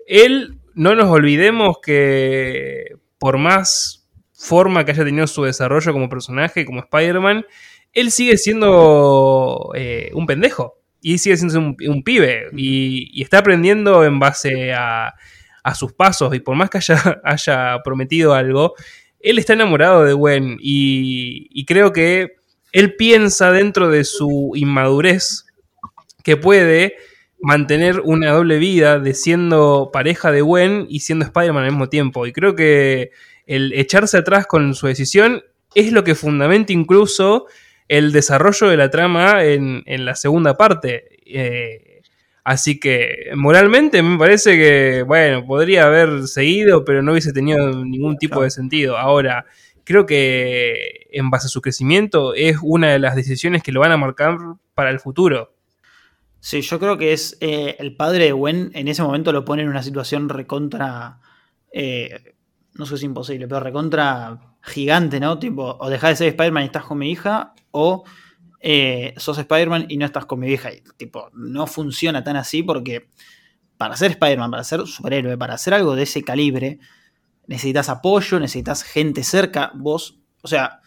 Él, 0.07 0.59
no 0.75 0.95
nos 0.95 1.09
olvidemos 1.09 1.79
que 1.83 2.97
por 3.19 3.39
más 3.39 4.09
forma 4.33 4.85
que 4.85 4.93
haya 4.93 5.05
tenido 5.05 5.27
su 5.27 5.45
desarrollo 5.45 5.93
como 5.93 6.09
personaje, 6.09 6.65
como 6.65 6.81
Spider-Man, 6.81 7.47
él 7.93 8.11
sigue 8.11 8.37
siendo 8.37 9.73
eh, 9.75 10.11
un 10.13 10.27
pendejo 10.27 10.77
y 11.07 11.19
sigue 11.19 11.37
siendo 11.37 11.77
un, 11.89 12.03
pibe 12.03 12.49
y, 12.57 13.23
está 13.23 13.39
aprendiendo 13.39 14.05
en 14.05 14.19
base 14.19 14.73
a, 14.73 15.15
sus 15.77 15.93
pasos 15.93 16.35
y 16.35 16.41
por 16.41 16.57
más 16.57 16.69
que 16.69 16.79
haya, 16.79 17.21
haya, 17.25 17.81
prometido 17.85 18.35
algo, 18.35 18.75
él 19.21 19.39
está 19.39 19.53
enamorado 19.53 20.05
de 20.05 20.15
Gwen 20.15 20.57
y, 20.59 21.65
creo 21.65 21.93
que 21.93 22.35
él 22.73 22.97
piensa 22.97 23.53
dentro 23.53 23.89
de 23.89 24.03
su 24.03 24.51
inmadurez 24.57 25.47
que 26.25 26.37
puede 26.37 26.97
mantener 27.41 28.01
una 28.01 28.33
doble 28.33 28.59
vida 28.59 28.99
de 28.99 29.15
siendo 29.15 29.91
pareja 29.93 30.33
de 30.33 30.41
Gwen 30.41 30.87
y 30.89 31.01
siendo 31.01 31.25
Spider-Man 31.25 31.65
al 31.65 31.71
mismo 31.71 31.89
tiempo. 31.89 32.27
Y 32.27 32.33
creo 32.33 32.57
que 32.57 33.13
el 33.47 33.73
echarse 33.75 34.19
atrás 34.19 34.49
con 34.49 34.75
su 34.75 34.89
decisión 34.89 35.45
es 35.77 35.93
lo 35.93 36.03
que 36.03 36.17
fundamenta 36.17 36.73
incluso 36.73 37.47
el 37.89 38.13
desarrollo 38.13 38.69
de 38.69 38.77
la 38.77 38.91
trama 38.91 39.45
en, 39.45 39.83
la 39.87 40.15
segunda 40.15 40.57
parte. 40.57 41.19
Eh, 41.27 42.03
así 42.45 42.79
que 42.81 43.31
moralmente 43.35 44.03
me 44.03 44.19
parece 44.19 44.57
que, 44.57 45.03
bueno, 45.03 45.47
podría 45.47 45.87
haber 45.87 46.27
seguido, 46.27 46.85
pero 46.85 47.03
no 47.03 47.13
hubiese 47.13 47.33
tenido 47.33 47.85
ningún 47.85 48.17
tipo 48.17 48.43
de 48.43 48.51
sentido. 48.51 48.97
Ahora, 48.99 49.47
creo 49.85 50.05
que 50.05 51.07
en 51.13 51.31
base 51.31 51.47
a 51.47 51.51
su 51.51 51.61
crecimiento 51.61 52.35
es 52.35 52.59
una 52.63 52.93
de 52.93 52.99
las 52.99 53.15
decisiones 53.17 53.63
que 53.63 53.73
lo 53.73 53.81
van 53.81 53.93
a 53.93 53.97
marcar 53.97 54.37
para 54.75 54.91
el 54.91 55.01
futuro. 55.01 55.55
Sí, 56.41 56.61
yo 56.61 56.79
creo 56.79 56.99
que 56.99 57.13
es 57.13 57.37
eh, 57.41 57.77
el 57.79 57.97
padre 57.97 58.27
de 58.27 58.33
Gwen 58.33 58.71
en 58.75 58.89
ese 58.89 59.03
momento 59.03 59.33
lo 59.33 59.45
pone 59.45 59.63
en 59.63 59.69
una 59.69 59.83
situación 59.83 60.29
recontra, 60.29 61.19
eh, 61.73 62.35
no 62.75 62.87
sé 62.87 62.99
si 62.99 63.07
imposible, 63.07 63.49
pero 63.49 63.61
recontra 63.61 64.56
gigante, 64.67 65.21
¿no? 65.21 65.39
Tipo, 65.39 65.77
o 65.79 65.89
dejas 65.89 66.11
de 66.11 66.17
ser 66.17 66.29
Spider-Man 66.29 66.65
y 66.65 66.67
estás 66.67 66.85
con 66.85 66.99
mi 66.99 67.11
hija, 67.11 67.55
o 67.71 68.05
eh, 68.61 69.15
sos 69.17 69.39
Spider-Man 69.39 69.87
y 69.89 69.97
no 69.97 70.05
estás 70.05 70.27
con 70.27 70.41
mi 70.41 70.49
vieja. 70.49 70.73
Y, 70.73 70.83
tipo, 70.97 71.31
no 71.33 71.67
funciona 71.67 72.25
tan 72.25 72.37
así 72.37 72.63
porque 72.63 73.09
para 73.77 73.97
ser 73.97 74.13
Spider-Man, 74.13 74.51
para 74.51 74.65
ser 74.65 74.87
superhéroe, 74.87 75.39
para 75.39 75.55
hacer 75.55 75.75
algo 75.75 75.95
de 75.95 76.03
ese 76.03 76.23
calibre, 76.23 76.79
necesitas 77.47 77.89
apoyo, 77.89 78.41
necesitas 78.41 78.83
gente 78.83 79.23
cerca. 79.23 79.71
Vos, 79.75 80.19
o 80.43 80.49
sea, 80.49 80.81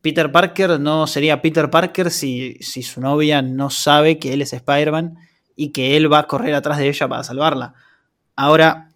Peter 0.00 0.30
Parker 0.30 0.78
no 0.78 1.06
sería 1.06 1.42
Peter 1.42 1.70
Parker 1.70 2.10
si, 2.10 2.56
si 2.60 2.82
su 2.82 3.00
novia 3.00 3.42
no 3.42 3.70
sabe 3.70 4.18
que 4.18 4.32
él 4.32 4.42
es 4.42 4.52
Spider-Man 4.52 5.18
y 5.56 5.72
que 5.72 5.96
él 5.96 6.12
va 6.12 6.20
a 6.20 6.26
correr 6.28 6.54
atrás 6.54 6.78
de 6.78 6.88
ella 6.88 7.08
para 7.08 7.24
salvarla. 7.24 7.74
Ahora, 8.36 8.87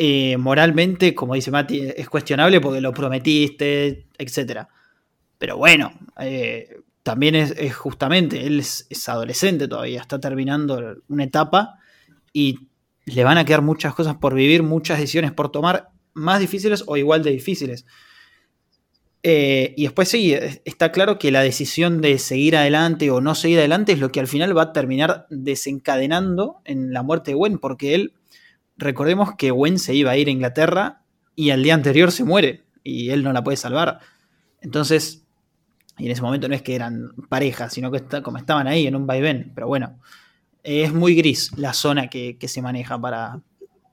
eh, 0.00 0.36
moralmente, 0.36 1.12
como 1.12 1.34
dice 1.34 1.50
Mati, 1.50 1.80
es 1.80 2.08
cuestionable 2.08 2.60
porque 2.60 2.80
lo 2.80 2.94
prometiste, 2.94 4.06
etc. 4.16 4.68
Pero 5.38 5.56
bueno, 5.56 5.92
eh, 6.20 6.82
también 7.02 7.34
es, 7.34 7.74
justamente, 7.74 8.46
él 8.46 8.60
es, 8.60 9.08
adolescente 9.08 9.66
todavía, 9.66 10.00
está 10.00 10.20
terminando 10.20 10.98
una 11.08 11.24
etapa 11.24 11.80
y 12.32 12.60
le 13.06 13.24
van 13.24 13.38
a 13.38 13.44
quedar 13.44 13.62
muchas 13.62 13.92
cosas 13.92 14.14
por 14.16 14.34
vivir, 14.34 14.62
muchas 14.62 15.00
decisiones 15.00 15.32
por 15.32 15.50
tomar, 15.50 15.88
más 16.14 16.38
difíciles 16.38 16.84
o 16.86 16.96
igual 16.96 17.24
de 17.24 17.32
difíciles. 17.32 17.84
Eh, 19.24 19.74
y 19.76 19.82
después 19.82 20.08
sí, 20.08 20.32
está 20.64 20.92
claro 20.92 21.18
que 21.18 21.32
la 21.32 21.40
decisión 21.40 22.00
de 22.00 22.20
seguir 22.20 22.56
adelante 22.56 23.10
o 23.10 23.20
no 23.20 23.34
seguir 23.34 23.58
adelante 23.58 23.90
es 23.90 23.98
lo 23.98 24.12
que 24.12 24.20
al 24.20 24.28
final 24.28 24.56
va 24.56 24.62
a 24.62 24.72
terminar 24.72 25.26
desencadenando 25.28 26.60
en 26.64 26.92
la 26.92 27.02
muerte 27.02 27.32
de 27.32 27.34
Gwen, 27.34 27.58
porque 27.58 27.96
él 27.96 28.12
recordemos 28.78 29.34
que 29.36 29.50
Gwen 29.50 29.78
se 29.78 29.94
iba 29.94 30.12
a 30.12 30.16
ir 30.16 30.28
a 30.28 30.30
Inglaterra 30.30 31.02
y 31.34 31.50
al 31.50 31.62
día 31.62 31.74
anterior 31.74 32.10
se 32.10 32.24
muere 32.24 32.64
y 32.82 33.10
él 33.10 33.22
no 33.22 33.32
la 33.32 33.44
puede 33.44 33.56
salvar. 33.56 34.00
Entonces, 34.60 35.24
y 35.98 36.06
en 36.06 36.12
ese 36.12 36.22
momento 36.22 36.48
no 36.48 36.54
es 36.54 36.62
que 36.62 36.74
eran 36.74 37.12
parejas, 37.28 37.72
sino 37.72 37.90
que 37.90 38.02
como 38.22 38.38
estaban 38.38 38.66
ahí 38.66 38.86
en 38.86 38.96
un 38.96 39.06
vaivén, 39.06 39.52
pero 39.54 39.66
bueno, 39.66 39.98
es 40.62 40.92
muy 40.92 41.14
gris 41.14 41.50
la 41.56 41.72
zona 41.72 42.08
que, 42.08 42.38
que 42.38 42.48
se 42.48 42.62
maneja 42.62 43.00
para, 43.00 43.40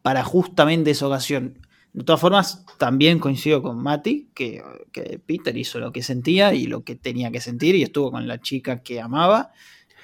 para 0.01 0.23
justamente 0.23 0.91
esa 0.91 1.07
ocasión. 1.07 1.59
De 1.93 2.03
todas 2.03 2.19
formas, 2.19 2.65
también 2.77 3.19
coincido 3.19 3.61
con 3.61 3.81
Mati, 3.81 4.29
que, 4.35 4.61
que, 4.91 5.19
Peter 5.25 5.55
hizo 5.55 5.79
lo 5.79 5.91
que 5.93 6.03
sentía 6.03 6.53
y 6.53 6.67
lo 6.67 6.83
que 6.83 6.95
tenía 6.95 7.31
que 7.31 7.39
sentir 7.39 7.73
y 7.75 7.83
estuvo 7.83 8.11
con 8.11 8.27
la 8.27 8.41
chica 8.41 8.83
que 8.83 8.99
amaba. 8.99 9.51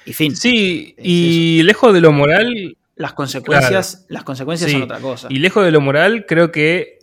Y 0.05 0.13
fin. 0.13 0.35
Sí, 0.35 0.95
y 0.97 1.61
lejos 1.63 1.93
de 1.93 2.01
lo 2.01 2.13
moral. 2.13 2.77
Las 3.01 3.13
consecuencias, 3.13 3.95
claro. 3.95 4.05
las 4.09 4.23
consecuencias 4.23 4.69
sí. 4.69 4.73
son 4.73 4.83
otra 4.83 4.99
cosa. 4.99 5.27
Y 5.31 5.39
lejos 5.39 5.65
de 5.65 5.71
lo 5.71 5.81
moral, 5.81 6.25
creo 6.27 6.51
que 6.51 6.99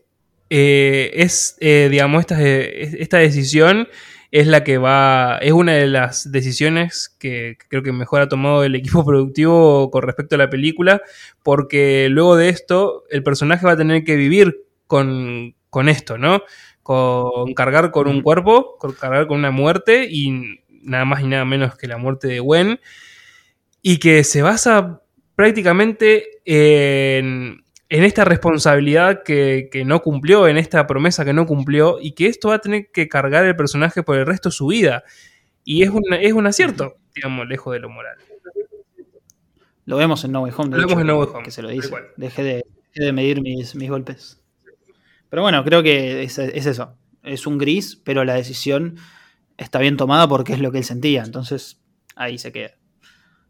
eh, 0.48 1.10
es, 1.14 1.56
eh, 1.58 1.88
digamos, 1.90 2.20
esta, 2.20 2.40
esta 2.40 3.18
decisión 3.18 3.88
es 4.30 4.46
la 4.46 4.62
que 4.62 4.78
va, 4.78 5.38
es 5.38 5.52
una 5.52 5.72
de 5.72 5.88
las 5.88 6.30
decisiones 6.30 7.16
que, 7.18 7.56
que, 7.58 7.66
creo 7.68 7.82
que 7.82 7.90
mejor 7.90 8.20
ha 8.20 8.28
tomado 8.28 8.62
el 8.62 8.76
equipo 8.76 9.04
productivo 9.04 9.90
con 9.90 10.02
respecto 10.02 10.36
a 10.36 10.38
la 10.38 10.50
película, 10.50 11.02
porque 11.42 12.08
luego 12.10 12.36
de 12.36 12.48
esto 12.48 13.02
el 13.10 13.24
personaje 13.24 13.66
va 13.66 13.72
a 13.72 13.76
tener 13.76 14.04
que 14.04 14.14
vivir 14.14 14.64
con, 14.86 15.56
con 15.68 15.88
esto, 15.88 16.16
¿no? 16.16 16.42
Con 16.84 17.54
cargar 17.54 17.90
con 17.90 18.06
un 18.06 18.22
cuerpo, 18.22 18.76
con 18.78 18.92
cargar 18.92 19.26
con 19.26 19.38
una 19.38 19.50
muerte 19.50 20.06
y 20.08 20.60
nada 20.68 21.04
más 21.04 21.22
y 21.22 21.26
nada 21.26 21.44
menos 21.44 21.76
que 21.76 21.88
la 21.88 21.98
muerte 21.98 22.28
de 22.28 22.38
Gwen, 22.38 22.78
y 23.82 23.98
que 23.98 24.22
se 24.22 24.42
basa 24.42 25.02
prácticamente 25.38 26.40
en, 26.44 27.62
en 27.88 28.02
esta 28.02 28.24
responsabilidad 28.24 29.22
que, 29.22 29.68
que, 29.70 29.84
no 29.84 30.02
cumplió, 30.02 30.48
en 30.48 30.58
esta 30.58 30.84
promesa 30.88 31.24
que 31.24 31.32
no 31.32 31.46
cumplió, 31.46 32.00
y 32.00 32.10
que 32.10 32.26
esto 32.26 32.48
va 32.48 32.56
a 32.56 32.58
tener 32.58 32.90
que 32.90 33.06
cargar 33.06 33.44
el 33.44 33.54
personaje 33.54 34.02
por 34.02 34.18
el 34.18 34.26
resto 34.26 34.48
de 34.48 34.54
su 34.56 34.66
vida. 34.66 35.04
Y 35.62 35.84
es 35.84 35.90
un, 35.90 36.02
es 36.12 36.32
un 36.32 36.44
acierto, 36.48 36.96
digamos, 37.14 37.46
lejos 37.46 37.72
de 37.72 37.78
lo 37.78 37.88
moral. 37.88 38.16
Lo 39.84 39.96
vemos 39.96 40.24
en 40.24 40.32
No 40.32 40.42
Way 40.42 40.52
Home. 40.56 40.76
Lo 40.76 40.88
vemos 40.88 41.00
en 41.00 41.06
No 41.06 41.18
Way 41.20 41.28
Home. 41.32 41.44
Que 41.44 41.52
se 41.52 41.62
lo 41.62 41.68
dice. 41.68 41.88
Dejé 42.16 42.42
de, 42.42 42.64
dejé 42.94 43.04
de 43.06 43.12
medir 43.12 43.40
mis, 43.40 43.76
mis, 43.76 43.88
golpes. 43.88 44.42
Pero 45.30 45.42
bueno, 45.42 45.62
creo 45.62 45.84
que 45.84 46.24
es, 46.24 46.36
es, 46.36 46.66
eso. 46.66 46.96
Es 47.22 47.46
un 47.46 47.58
gris, 47.58 47.94
pero 47.94 48.24
la 48.24 48.34
decisión 48.34 48.96
está 49.56 49.78
bien 49.78 49.96
tomada 49.96 50.26
porque 50.26 50.52
es 50.52 50.58
lo 50.58 50.72
que 50.72 50.78
él 50.78 50.84
sentía. 50.84 51.22
Entonces, 51.22 51.80
ahí 52.16 52.38
se 52.38 52.50
queda. 52.50 52.72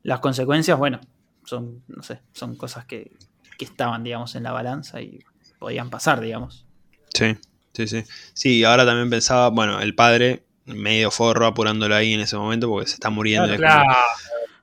Las 0.02 0.20
consecuencias, 0.20 0.76
bueno, 0.76 1.00
son, 1.48 1.82
no 1.88 2.02
sé, 2.02 2.20
son 2.32 2.56
cosas 2.56 2.84
que, 2.84 3.12
que 3.58 3.64
estaban, 3.64 4.04
digamos, 4.04 4.34
en 4.34 4.42
la 4.42 4.52
balanza 4.52 5.00
y 5.00 5.20
podían 5.58 5.90
pasar, 5.90 6.20
digamos. 6.20 6.66
Sí, 7.14 7.36
sí, 7.72 7.88
sí. 7.88 8.04
Sí, 8.34 8.64
ahora 8.64 8.84
también 8.84 9.10
pensaba, 9.10 9.48
bueno, 9.48 9.80
el 9.80 9.94
padre 9.94 10.44
medio 10.66 11.10
forro 11.10 11.46
apurándolo 11.46 11.94
ahí 11.94 12.12
en 12.12 12.20
ese 12.20 12.36
momento 12.36 12.68
porque 12.68 12.88
se 12.88 12.94
está 12.94 13.10
muriendo. 13.10 13.56
Claro. 13.56 13.84
claro. 13.84 13.98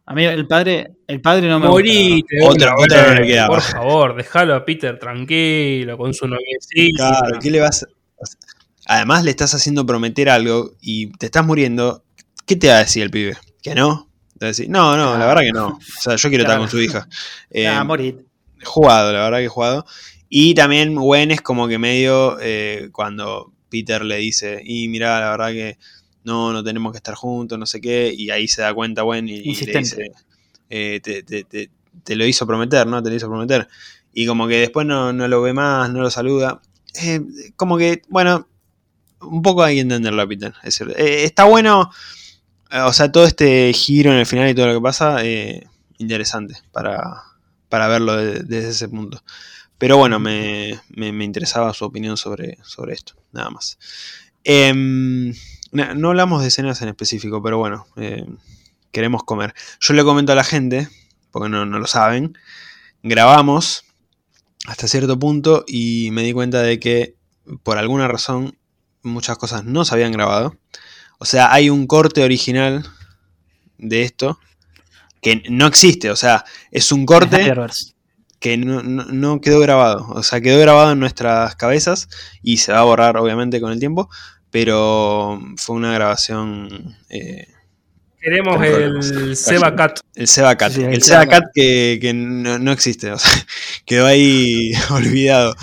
A 0.08 0.14
mí 0.14 0.24
el 0.24 0.48
padre, 0.48 0.92
el 1.08 1.20
padre 1.20 1.50
no 1.50 1.60
me 1.60 1.68
Morite, 1.68 2.38
otra, 2.44 2.76
otra 2.78 3.08
no 3.08 3.22
le 3.22 3.28
queda. 3.28 3.48
Por 3.48 3.62
favor, 3.62 4.16
déjalo 4.16 4.54
a 4.54 4.64
Peter 4.64 5.00
tranquilo, 5.00 5.98
con 5.98 6.14
su 6.14 6.28
noviecita. 6.28 7.10
Claro, 7.20 7.40
¿qué 7.40 7.50
le 7.50 7.60
vas 7.60 7.84
a... 7.84 7.88
Además 8.88 9.24
le 9.24 9.32
estás 9.32 9.56
haciendo 9.56 9.84
prometer 9.84 10.30
algo 10.30 10.74
y 10.80 11.08
te 11.18 11.26
estás 11.26 11.44
muriendo. 11.44 12.04
¿Qué 12.46 12.56
te 12.56 12.68
va 12.68 12.76
a 12.76 12.80
decir 12.80 13.02
el 13.02 13.10
pibe? 13.10 13.36
¿Que 13.64 13.74
no? 13.74 14.08
Decir, 14.36 14.70
no, 14.70 14.98
no, 14.98 15.18
la 15.18 15.26
verdad 15.28 15.42
que 15.42 15.52
no. 15.52 15.68
O 15.68 16.02
sea, 16.02 16.16
yo 16.18 16.30
quiero 16.30 16.44
claro. 16.44 16.66
estar 16.66 16.70
con 16.70 16.70
su 16.70 16.82
hija. 16.82 17.08
Eh, 17.50 17.68
ah, 17.68 17.84
morir. 17.84 18.26
Jugado, 18.64 19.14
la 19.14 19.24
verdad 19.24 19.40
que 19.40 19.48
jugado. 19.48 19.86
Y 20.28 20.54
también 20.54 20.96
Gwen 20.96 21.32
es 21.32 21.42
como 21.42 21.68
que 21.68 21.78
medio 21.78 22.38
eh, 22.42 22.90
cuando 22.92 23.54
Peter 23.70 24.04
le 24.04 24.18
dice, 24.18 24.62
y 24.64 24.88
mira, 24.90 25.20
la 25.20 25.32
verdad 25.32 25.52
que 25.52 25.78
no, 26.24 26.52
no 26.52 26.64
tenemos 26.64 26.92
que 26.92 26.98
estar 26.98 27.16
juntos, 27.16 27.58
no 27.58 27.66
sé 27.66 27.80
qué, 27.80 28.14
y 28.16 28.30
ahí 28.32 28.48
se 28.48 28.62
da 28.62 28.74
cuenta 28.74 29.04
Gwen 29.04 29.30
y, 29.30 29.36
y 29.36 29.56
le 29.66 29.80
dice, 29.80 30.12
eh, 30.70 31.00
te, 31.02 31.24
te, 31.24 31.44
te, 31.44 31.70
te, 32.04 32.16
lo 32.16 32.26
hizo 32.26 32.48
prometer, 32.48 32.88
¿no? 32.88 33.02
Te 33.02 33.10
lo 33.10 33.16
hizo 33.16 33.28
prometer. 33.28 33.68
Y 34.14 34.26
como 34.26 34.48
que 34.48 34.60
después 34.60 34.88
no, 34.88 35.14
no 35.14 35.28
lo 35.28 35.42
ve 35.42 35.54
más, 35.54 35.90
no 35.92 36.02
lo 36.02 36.10
saluda. 36.10 36.62
Eh, 37.02 37.22
como 37.56 37.78
que, 37.78 38.02
bueno, 38.10 38.48
un 39.22 39.42
poco 39.42 39.64
hay 39.64 39.76
que 39.76 39.82
entenderlo 39.82 40.28
Peter. 40.28 40.54
Es 40.64 40.82
eh, 40.82 41.24
está 41.24 41.46
bueno, 41.46 41.92
o 42.72 42.94
sea, 42.94 43.12
todo 43.12 43.26
este 43.26 43.72
giro 43.74 44.12
en 44.12 44.18
el 44.18 44.26
final 44.26 44.50
y 44.50 44.56
todo 44.56 44.68
lo 44.68 44.74
que 44.76 44.82
pasa, 44.82 45.24
eh, 45.24 45.68
interesante 45.98 46.56
para, 46.72 47.24
para 47.70 47.88
verlo 47.88 48.16
desde, 48.16 48.70
ese 48.70 48.90
punto. 48.90 49.24
Pero 49.78 49.98
bueno, 49.98 50.20
me, 50.20 50.80
me, 50.90 51.24
interesaba 51.24 51.74
su 51.74 51.86
opinión 51.86 52.18
sobre, 52.18 52.58
sobre 52.64 52.94
esto, 52.94 53.14
nada 53.32 53.50
más. 53.50 53.78
Eh, 54.44 54.74
no 55.72 56.10
hablamos 56.10 56.42
de 56.42 56.48
escenas 56.48 56.82
en 56.82 56.90
específico, 56.90 57.42
pero 57.44 57.58
bueno, 57.58 57.88
eh, 57.98 58.26
queremos 58.92 59.24
comer. 59.24 59.54
Yo 59.82 59.94
le 59.94 60.04
comento 60.04 60.32
a 60.32 60.36
la 60.36 60.44
gente, 60.44 60.88
porque 61.32 61.50
no, 61.50 61.66
no, 61.66 61.80
lo 61.80 61.88
saben, 61.88 62.38
grabamos 63.04 63.84
hasta 64.66 64.88
cierto 64.88 65.20
punto 65.20 65.66
y 65.68 66.10
me 66.12 66.24
di 66.24 66.32
cuenta 66.32 66.62
de 66.62 66.80
que 66.80 67.16
por 67.64 67.78
alguna 67.78 68.08
razón 68.08 68.58
muchas 69.04 69.38
cosas 69.38 69.66
no 69.66 69.84
se 69.86 69.94
habían 69.94 70.12
grabado. 70.12 70.58
O 71.20 71.26
sea, 71.26 71.54
hay 71.54 71.70
un 71.70 71.88
corte 71.88 72.24
original 72.24 72.86
de 73.78 74.04
esto 74.04 74.40
que 75.22 75.44
no 75.50 75.66
existe, 75.66 76.12
o 76.12 76.16
sea, 76.16 76.46
es 76.72 76.92
un 76.92 77.06
corte 77.06 77.54
que 78.40 78.58
no, 78.58 78.84
no, 78.84 79.06
no, 79.06 79.42
quedó 79.42 79.60
grabado. 79.60 80.08
O 80.10 80.22
sea, 80.22 80.40
quedó 80.40 80.60
grabado 80.60 80.92
en 80.92 81.00
nuestras 81.00 81.56
cabezas 81.56 82.08
y 82.44 82.58
se 82.58 82.72
va 82.72 82.80
a 82.80 82.84
borrar 82.84 83.18
obviamente 83.18 83.60
con 83.60 83.72
el 83.72 83.80
tiempo, 83.80 84.10
pero 84.52 85.42
fue 85.58 85.76
una 85.76 85.94
grabación... 85.94 86.96
Eh, 87.10 87.48
Queremos 88.22 88.64
el 88.64 89.36
Seba 89.36 89.76
Cat. 89.76 90.00
El 90.16 90.28
Seba 90.28 90.56
Cat. 90.56 90.74
Sí, 90.74 90.84
el, 90.84 90.94
el 90.94 91.02
Seba 91.02 91.28
Cat 91.28 91.44
que, 91.54 92.00
que 92.02 92.14
no, 92.14 92.60
no, 92.60 92.72
existe, 92.72 93.12
o 93.12 93.18
sea, 93.18 93.32
quedó 93.86 94.06
ahí 94.06 94.72
olvidado. 94.92 95.56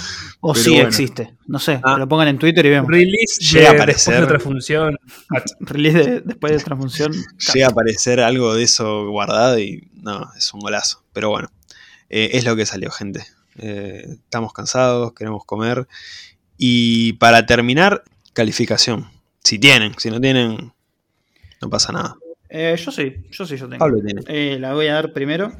O 0.44 0.56
sí 0.56 0.70
bueno. 0.70 0.88
existe, 0.88 1.34
no 1.46 1.60
sé, 1.60 1.80
ah. 1.84 1.96
lo 1.96 2.08
pongan 2.08 2.26
en 2.26 2.36
Twitter 2.36 2.66
y 2.66 2.70
vemos. 2.70 2.90
Release 2.90 3.40
llega 3.40 3.70
de, 3.70 3.76
a 3.76 3.78
aparecer. 3.78 4.14
Después 4.14 4.18
de 4.18 4.24
otra 4.24 4.40
función. 4.40 4.98
Release 5.60 5.98
de, 5.98 6.20
después 6.20 6.52
de 6.52 6.58
otra 6.58 6.76
función. 6.76 7.12
Llega 7.54 7.66
a 7.68 7.70
aparecer 7.70 8.18
algo 8.18 8.52
de 8.52 8.64
eso 8.64 9.06
guardado 9.08 9.60
y 9.60 9.88
no, 9.94 10.28
es 10.36 10.52
un 10.52 10.58
golazo. 10.58 11.04
Pero 11.12 11.30
bueno, 11.30 11.52
eh, 12.10 12.30
es 12.32 12.44
lo 12.44 12.56
que 12.56 12.66
salió, 12.66 12.90
gente. 12.90 13.24
Eh, 13.58 14.04
estamos 14.08 14.52
cansados, 14.52 15.12
queremos 15.12 15.44
comer. 15.44 15.86
Y 16.58 17.12
para 17.14 17.46
terminar, 17.46 18.02
calificación. 18.32 19.10
Si 19.44 19.60
tienen, 19.60 19.92
si 19.98 20.10
no 20.10 20.20
tienen, 20.20 20.72
no 21.60 21.70
pasa 21.70 21.92
nada. 21.92 22.16
Eh, 22.48 22.76
yo 22.84 22.90
sí, 22.90 23.14
yo 23.30 23.46
sí, 23.46 23.56
yo 23.56 23.68
tengo. 23.68 23.78
Pablo 23.78 24.02
tiene. 24.04 24.22
Eh, 24.26 24.58
la 24.58 24.74
voy 24.74 24.88
a 24.88 24.94
dar 24.94 25.12
primero. 25.12 25.52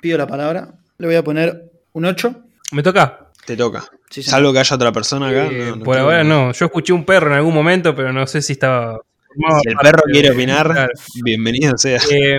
Pido 0.00 0.18
la 0.18 0.26
palabra. 0.26 0.74
Le 0.98 1.06
voy 1.06 1.16
a 1.16 1.22
poner 1.22 1.70
un 1.92 2.04
8. 2.04 2.44
¿Me 2.72 2.82
toca? 2.82 3.31
Te 3.52 3.58
toca. 3.58 3.84
Sí, 4.08 4.22
Salvo 4.22 4.50
que 4.50 4.60
haya 4.60 4.76
otra 4.76 4.92
persona 4.92 5.28
acá. 5.28 5.46
Eh, 5.48 5.66
no, 5.68 5.76
no 5.76 5.84
por 5.84 5.98
ahora 5.98 6.24
no. 6.24 6.52
Yo 6.52 6.64
escuché 6.64 6.94
un 6.94 7.04
perro 7.04 7.26
en 7.26 7.34
algún 7.34 7.52
momento, 7.52 7.94
pero 7.94 8.10
no 8.10 8.26
sé 8.26 8.40
si 8.40 8.54
estaba. 8.54 8.98
Si 9.62 9.68
el 9.68 9.76
perro 9.76 10.04
quiere 10.10 10.30
opinar, 10.30 10.70
claro. 10.70 10.92
bienvenido 11.22 11.76
sea. 11.76 12.00
Eh, 12.10 12.38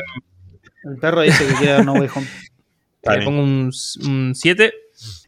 el 0.85 0.97
perro 0.99 1.21
dice 1.21 1.45
que 1.45 1.53
quiere 1.53 1.73
dar 1.73 1.85
No 1.85 1.93
Way 1.93 2.09
Home. 2.15 2.27
Le 3.15 3.21
pongo 3.23 3.43
un 3.43 3.71
7. 4.33 4.73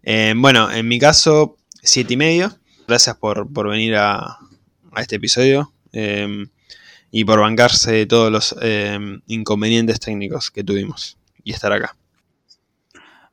Eh, 0.02 0.34
bueno, 0.36 0.72
en 0.72 0.88
mi 0.88 0.98
caso, 0.98 1.58
7 1.84 2.16
y 2.16 2.18
medio. 2.18 2.52
Gracias 2.88 3.16
por, 3.18 3.54
por 3.54 3.70
venir 3.70 3.96
a, 3.96 4.40
a, 4.92 5.02
este 5.02 5.18
episodio 5.18 5.72
eh, 5.94 6.48
y 7.12 7.26
por 7.26 7.42
bancarse 7.42 8.08
todos 8.08 8.32
los 8.32 8.56
eh, 8.60 8.98
inconvenientes 9.28 10.00
técnicos 10.00 10.50
que 10.50 10.64
tuvimos 10.64 11.20
y 11.44 11.52
estar 11.52 11.72
acá. 11.72 11.96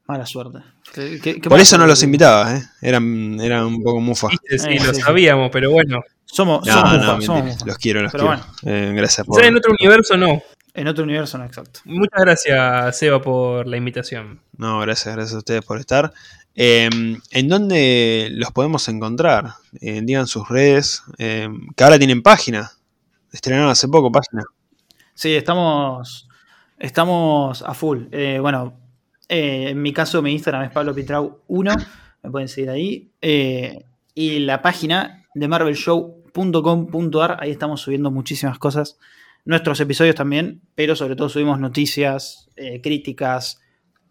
Mala 0.06 0.26
suerte. 0.26 0.58
¿Qué, 0.92 1.18
qué, 1.20 1.40
qué 1.40 1.48
por 1.48 1.58
eso 1.58 1.78
no 1.78 1.86
los 1.86 2.02
invitaba, 2.02 2.54
¿eh? 2.54 2.62
eran, 2.82 3.40
eran 3.40 3.64
un 3.64 3.82
poco 3.82 3.98
mufa. 4.00 4.28
Sí, 4.28 4.58
sí, 4.58 4.78
lo 4.78 4.92
sabíamos, 4.92 5.50
pero 5.50 5.70
bueno. 5.70 6.02
Somos, 6.26 6.66
no, 6.66 6.72
somos, 6.72 6.92
no, 6.92 7.14
mufa, 7.14 7.20
somos 7.26 7.66
Los 7.66 7.78
quiero, 7.78 8.02
los 8.02 8.12
pero 8.12 8.26
quiero. 8.26 8.42
Bueno. 8.62 8.94
gracias 8.94 9.26
por. 9.26 9.42
en 9.42 9.56
otro 9.56 9.72
universo 9.72 10.16
no. 10.16 10.42
En 10.74 10.88
otro 10.88 11.04
universo 11.04 11.38
no, 11.38 11.44
exacto. 11.44 11.80
Muchas 11.84 12.20
gracias, 12.20 12.98
Seba, 12.98 13.22
por 13.22 13.66
la 13.66 13.76
invitación. 13.76 14.40
No, 14.56 14.80
gracias, 14.80 15.14
gracias 15.14 15.34
a 15.34 15.38
ustedes 15.38 15.64
por 15.64 15.78
estar. 15.78 16.12
Eh, 16.54 16.90
¿En 17.30 17.48
dónde 17.48 18.28
los 18.32 18.52
podemos 18.52 18.86
encontrar? 18.88 19.54
Eh, 19.80 20.00
digan 20.02 20.26
sus 20.26 20.48
redes, 20.48 21.02
eh, 21.18 21.48
que 21.74 21.84
ahora 21.84 21.98
tienen 21.98 22.22
página. 22.22 22.70
Estrenaron 23.32 23.70
hace 23.70 23.88
poco 23.88 24.12
página. 24.12 24.44
Sí, 25.14 25.34
estamos, 25.34 26.28
estamos 26.78 27.62
a 27.62 27.72
full. 27.72 28.04
Eh, 29.28 29.70
en 29.70 29.82
mi 29.82 29.92
caso 29.92 30.22
mi 30.22 30.32
Instagram 30.32 30.64
es 30.64 30.70
Pablo 30.70 30.94
Pitrau 30.94 31.40
1, 31.48 31.74
me 32.22 32.30
pueden 32.30 32.48
seguir 32.48 32.70
ahí. 32.70 33.10
y 34.14 34.38
la 34.40 34.62
página 34.62 35.24
de 35.34 35.48
marvelshow.com.ar, 35.48 37.38
ahí 37.40 37.50
estamos 37.50 37.80
subiendo 37.80 38.10
muchísimas 38.10 38.58
cosas. 38.58 38.98
Nuestros 39.44 39.80
episodios 39.80 40.14
también, 40.14 40.60
pero 40.74 40.94
sobre 40.94 41.16
todo 41.16 41.28
subimos 41.28 41.58
noticias, 41.58 42.48
críticas, 42.82 43.60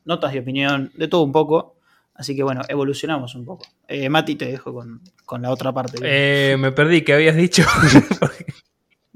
notas 0.06 0.34
de 0.34 0.40
opinión, 0.40 0.92
de 0.96 1.08
todo 1.08 1.24
un 1.24 1.32
poco. 1.32 1.76
Así 2.14 2.36
que 2.36 2.44
bueno, 2.44 2.62
evolucionamos 2.68 3.36
un 3.36 3.46
poco. 3.46 3.66
Eh, 3.88 4.10
Mati, 4.10 4.36
te 4.36 4.46
dejo 4.46 4.74
con, 4.74 5.02
con 5.26 5.42
la 5.42 5.50
otra 5.50 5.74
parte. 5.74 5.98
Eh, 6.04 6.56
me 6.58 6.72
perdí, 6.72 7.02
¿qué 7.02 7.14
habías 7.14 7.36
dicho? 7.36 7.64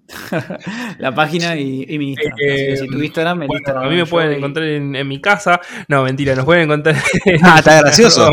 la 0.99 1.13
página 1.13 1.55
y, 1.57 1.85
y 1.87 1.97
mi 1.97 2.09
Instagram. 2.11 2.37
Eh, 2.41 2.53
Así 2.53 2.65
que 2.65 2.77
si 2.77 2.87
tu 2.87 3.01
Instagram, 3.03 3.41
el 3.43 3.47
Bueno, 3.47 3.59
Instagram. 3.59 3.83
a 3.85 3.89
mí 3.89 3.95
me 3.95 4.05
pueden 4.05 4.31
y- 4.31 4.35
encontrar 4.35 4.65
en, 4.67 4.95
en 4.95 5.07
mi 5.07 5.19
casa. 5.21 5.59
No, 5.87 6.03
mentira, 6.03 6.35
nos 6.35 6.45
pueden 6.45 6.63
encontrar 6.63 6.95
en 7.25 7.39
Ah, 7.43 7.55
está 7.59 7.81
gracioso. 7.81 8.29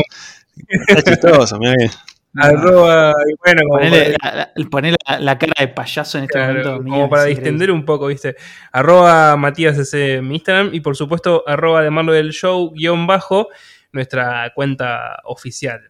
Está 0.87 1.01
chistoso, 1.11 1.57
mirá 1.59 1.73
que. 1.77 1.89
arroba, 2.35 3.11
y 3.27 3.33
bueno, 3.43 3.61
como 3.67 3.79
Ponele, 3.79 4.15
para, 4.21 4.35
la, 4.35 4.51
la- 4.55 4.69
ponele 4.69 4.97
la- 5.07 5.19
la 5.19 5.37
cara 5.37 5.53
de 5.59 5.67
payaso 5.69 6.17
en 6.19 6.23
este 6.25 6.33
claro, 6.33 6.53
momento. 6.53 6.77
como 6.83 6.97
mía, 6.97 7.09
para 7.09 7.23
distender 7.25 7.71
un 7.71 7.85
poco, 7.85 8.07
¿viste? 8.07 8.35
Arroba 8.71 9.35
Matías 9.37 9.77
ese 9.77 10.15
en 10.15 10.27
mi 10.27 10.35
Instagram 10.35 10.69
y 10.73 10.79
por 10.81 10.95
supuesto 10.95 11.43
arroba 11.47 11.81
de 11.81 11.89
Marvel 11.89 12.31
Show 12.31 12.71
guion 12.71 13.07
bajo, 13.07 13.49
nuestra 13.91 14.51
cuenta 14.55 15.17
oficial. 15.25 15.89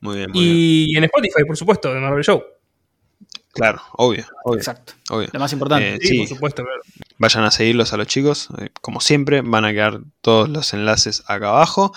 Muy 0.00 0.16
bien, 0.18 0.30
muy 0.30 0.40
bien. 0.40 0.54
Y 0.54 0.96
en 0.96 1.04
Spotify, 1.04 1.44
por 1.46 1.56
supuesto, 1.56 1.92
de 1.94 2.00
Marvel 2.00 2.22
Show. 2.24 2.42
Claro, 3.54 3.80
obvio, 3.92 4.26
obvio, 4.44 4.58
Exacto. 4.58 4.94
obvio. 5.10 5.28
Lo 5.32 5.38
más 5.40 5.52
importante. 5.52 5.94
Eh, 5.94 5.98
Sí, 6.00 6.08
Sí. 6.08 6.18
por 6.18 6.28
supuesto, 6.28 6.62
claro. 6.64 6.80
Vayan 7.18 7.44
a 7.44 7.50
seguirlos 7.50 7.92
a 7.92 7.96
los 7.96 8.06
chicos. 8.08 8.48
eh, 8.58 8.70
Como 8.80 9.00
siempre, 9.00 9.42
van 9.42 9.64
a 9.64 9.72
quedar 9.72 10.00
todos 10.20 10.48
los 10.48 10.72
enlaces 10.74 11.22
acá 11.26 11.50
abajo. 11.50 11.92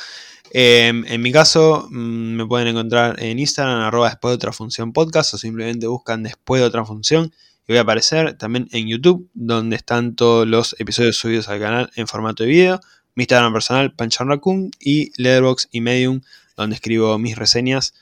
Eh, 0.52 0.88
en 1.06 1.22
mi 1.22 1.32
caso, 1.32 1.88
mm, 1.90 2.36
me 2.36 2.46
pueden 2.46 2.68
encontrar 2.68 3.22
en 3.22 3.40
Instagram, 3.40 3.82
arroba 3.82 4.10
después 4.10 4.32
de 4.32 4.36
otra 4.36 4.54
función 4.54 4.94
podcast, 4.94 5.34
o 5.34 5.38
simplemente 5.38 5.88
buscan 5.88 6.24
después 6.24 6.62
de 6.62 6.68
otra 6.68 6.86
función. 6.86 7.34
Y 7.68 7.74
voy 7.74 7.78
a 7.80 7.82
aparecer 7.82 8.38
también 8.38 8.70
en 8.72 8.88
YouTube, 8.88 9.28
donde 9.34 9.76
están 9.76 10.16
todos 10.16 10.48
los 10.48 10.76
episodios 10.80 11.18
subidos 11.18 11.50
al 11.50 11.60
canal 11.60 11.92
en 11.96 12.08
formato 12.08 12.44
de 12.44 12.50
video. 12.50 12.80
Mi 13.16 13.24
Instagram 13.24 13.52
personal, 13.52 13.94
Panchan 13.94 14.30
Raccoon, 14.30 14.72
y 14.80 15.12
Letterboxd 15.22 15.68
y 15.72 15.82
Medium, 15.82 16.22
donde 16.56 16.76
escribo 16.76 17.18
mis 17.18 17.36
reseñas. 17.36 17.94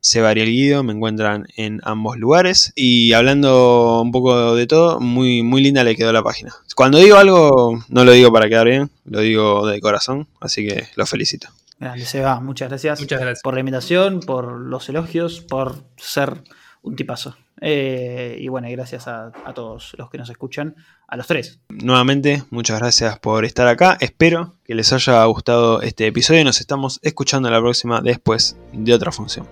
Se 0.00 0.20
varía 0.20 0.44
el 0.44 0.50
guido, 0.50 0.82
me 0.82 0.92
encuentran 0.92 1.46
en 1.56 1.80
ambos 1.84 2.16
lugares. 2.18 2.72
Y 2.74 3.12
hablando 3.12 4.00
un 4.02 4.12
poco 4.12 4.54
de 4.54 4.66
todo, 4.66 5.00
muy, 5.00 5.42
muy 5.42 5.62
linda 5.62 5.84
le 5.84 5.96
quedó 5.96 6.12
la 6.12 6.22
página. 6.22 6.54
Cuando 6.74 6.98
digo 6.98 7.16
algo, 7.16 7.82
no 7.88 8.04
lo 8.04 8.12
digo 8.12 8.32
para 8.32 8.48
quedar 8.48 8.68
bien, 8.68 8.90
lo 9.04 9.20
digo 9.20 9.66
de 9.66 9.80
corazón, 9.80 10.28
así 10.40 10.66
que 10.66 10.86
lo 10.94 11.06
felicito. 11.06 11.48
Grande, 11.80 12.04
se 12.04 12.20
va. 12.20 12.40
Muchas 12.40 12.68
gracias. 12.68 13.00
Muchas 13.00 13.20
gracias. 13.20 13.42
por 13.42 13.54
la 13.54 13.60
invitación, 13.60 14.20
por 14.20 14.60
los 14.60 14.88
elogios, 14.88 15.40
por 15.40 15.82
ser 15.96 16.42
un 16.82 16.96
tipazo. 16.96 17.36
Eh, 17.60 18.36
y 18.40 18.48
bueno, 18.48 18.68
gracias 18.70 19.08
a, 19.08 19.32
a 19.44 19.52
todos 19.54 19.94
los 19.98 20.10
que 20.10 20.18
nos 20.18 20.30
escuchan, 20.30 20.76
a 21.08 21.16
los 21.16 21.26
tres. 21.26 21.58
Nuevamente, 21.68 22.44
muchas 22.50 22.78
gracias 22.78 23.18
por 23.18 23.44
estar 23.44 23.66
acá. 23.66 23.96
Espero 24.00 24.54
que 24.64 24.74
les 24.74 24.92
haya 24.92 25.24
gustado 25.24 25.82
este 25.82 26.06
episodio 26.06 26.40
y 26.40 26.44
nos 26.44 26.60
estamos 26.60 27.00
escuchando 27.02 27.50
la 27.50 27.60
próxima 27.60 28.00
después 28.00 28.56
de 28.72 28.94
otra 28.94 29.10
función. 29.10 29.46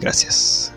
Gracias. 0.00 0.72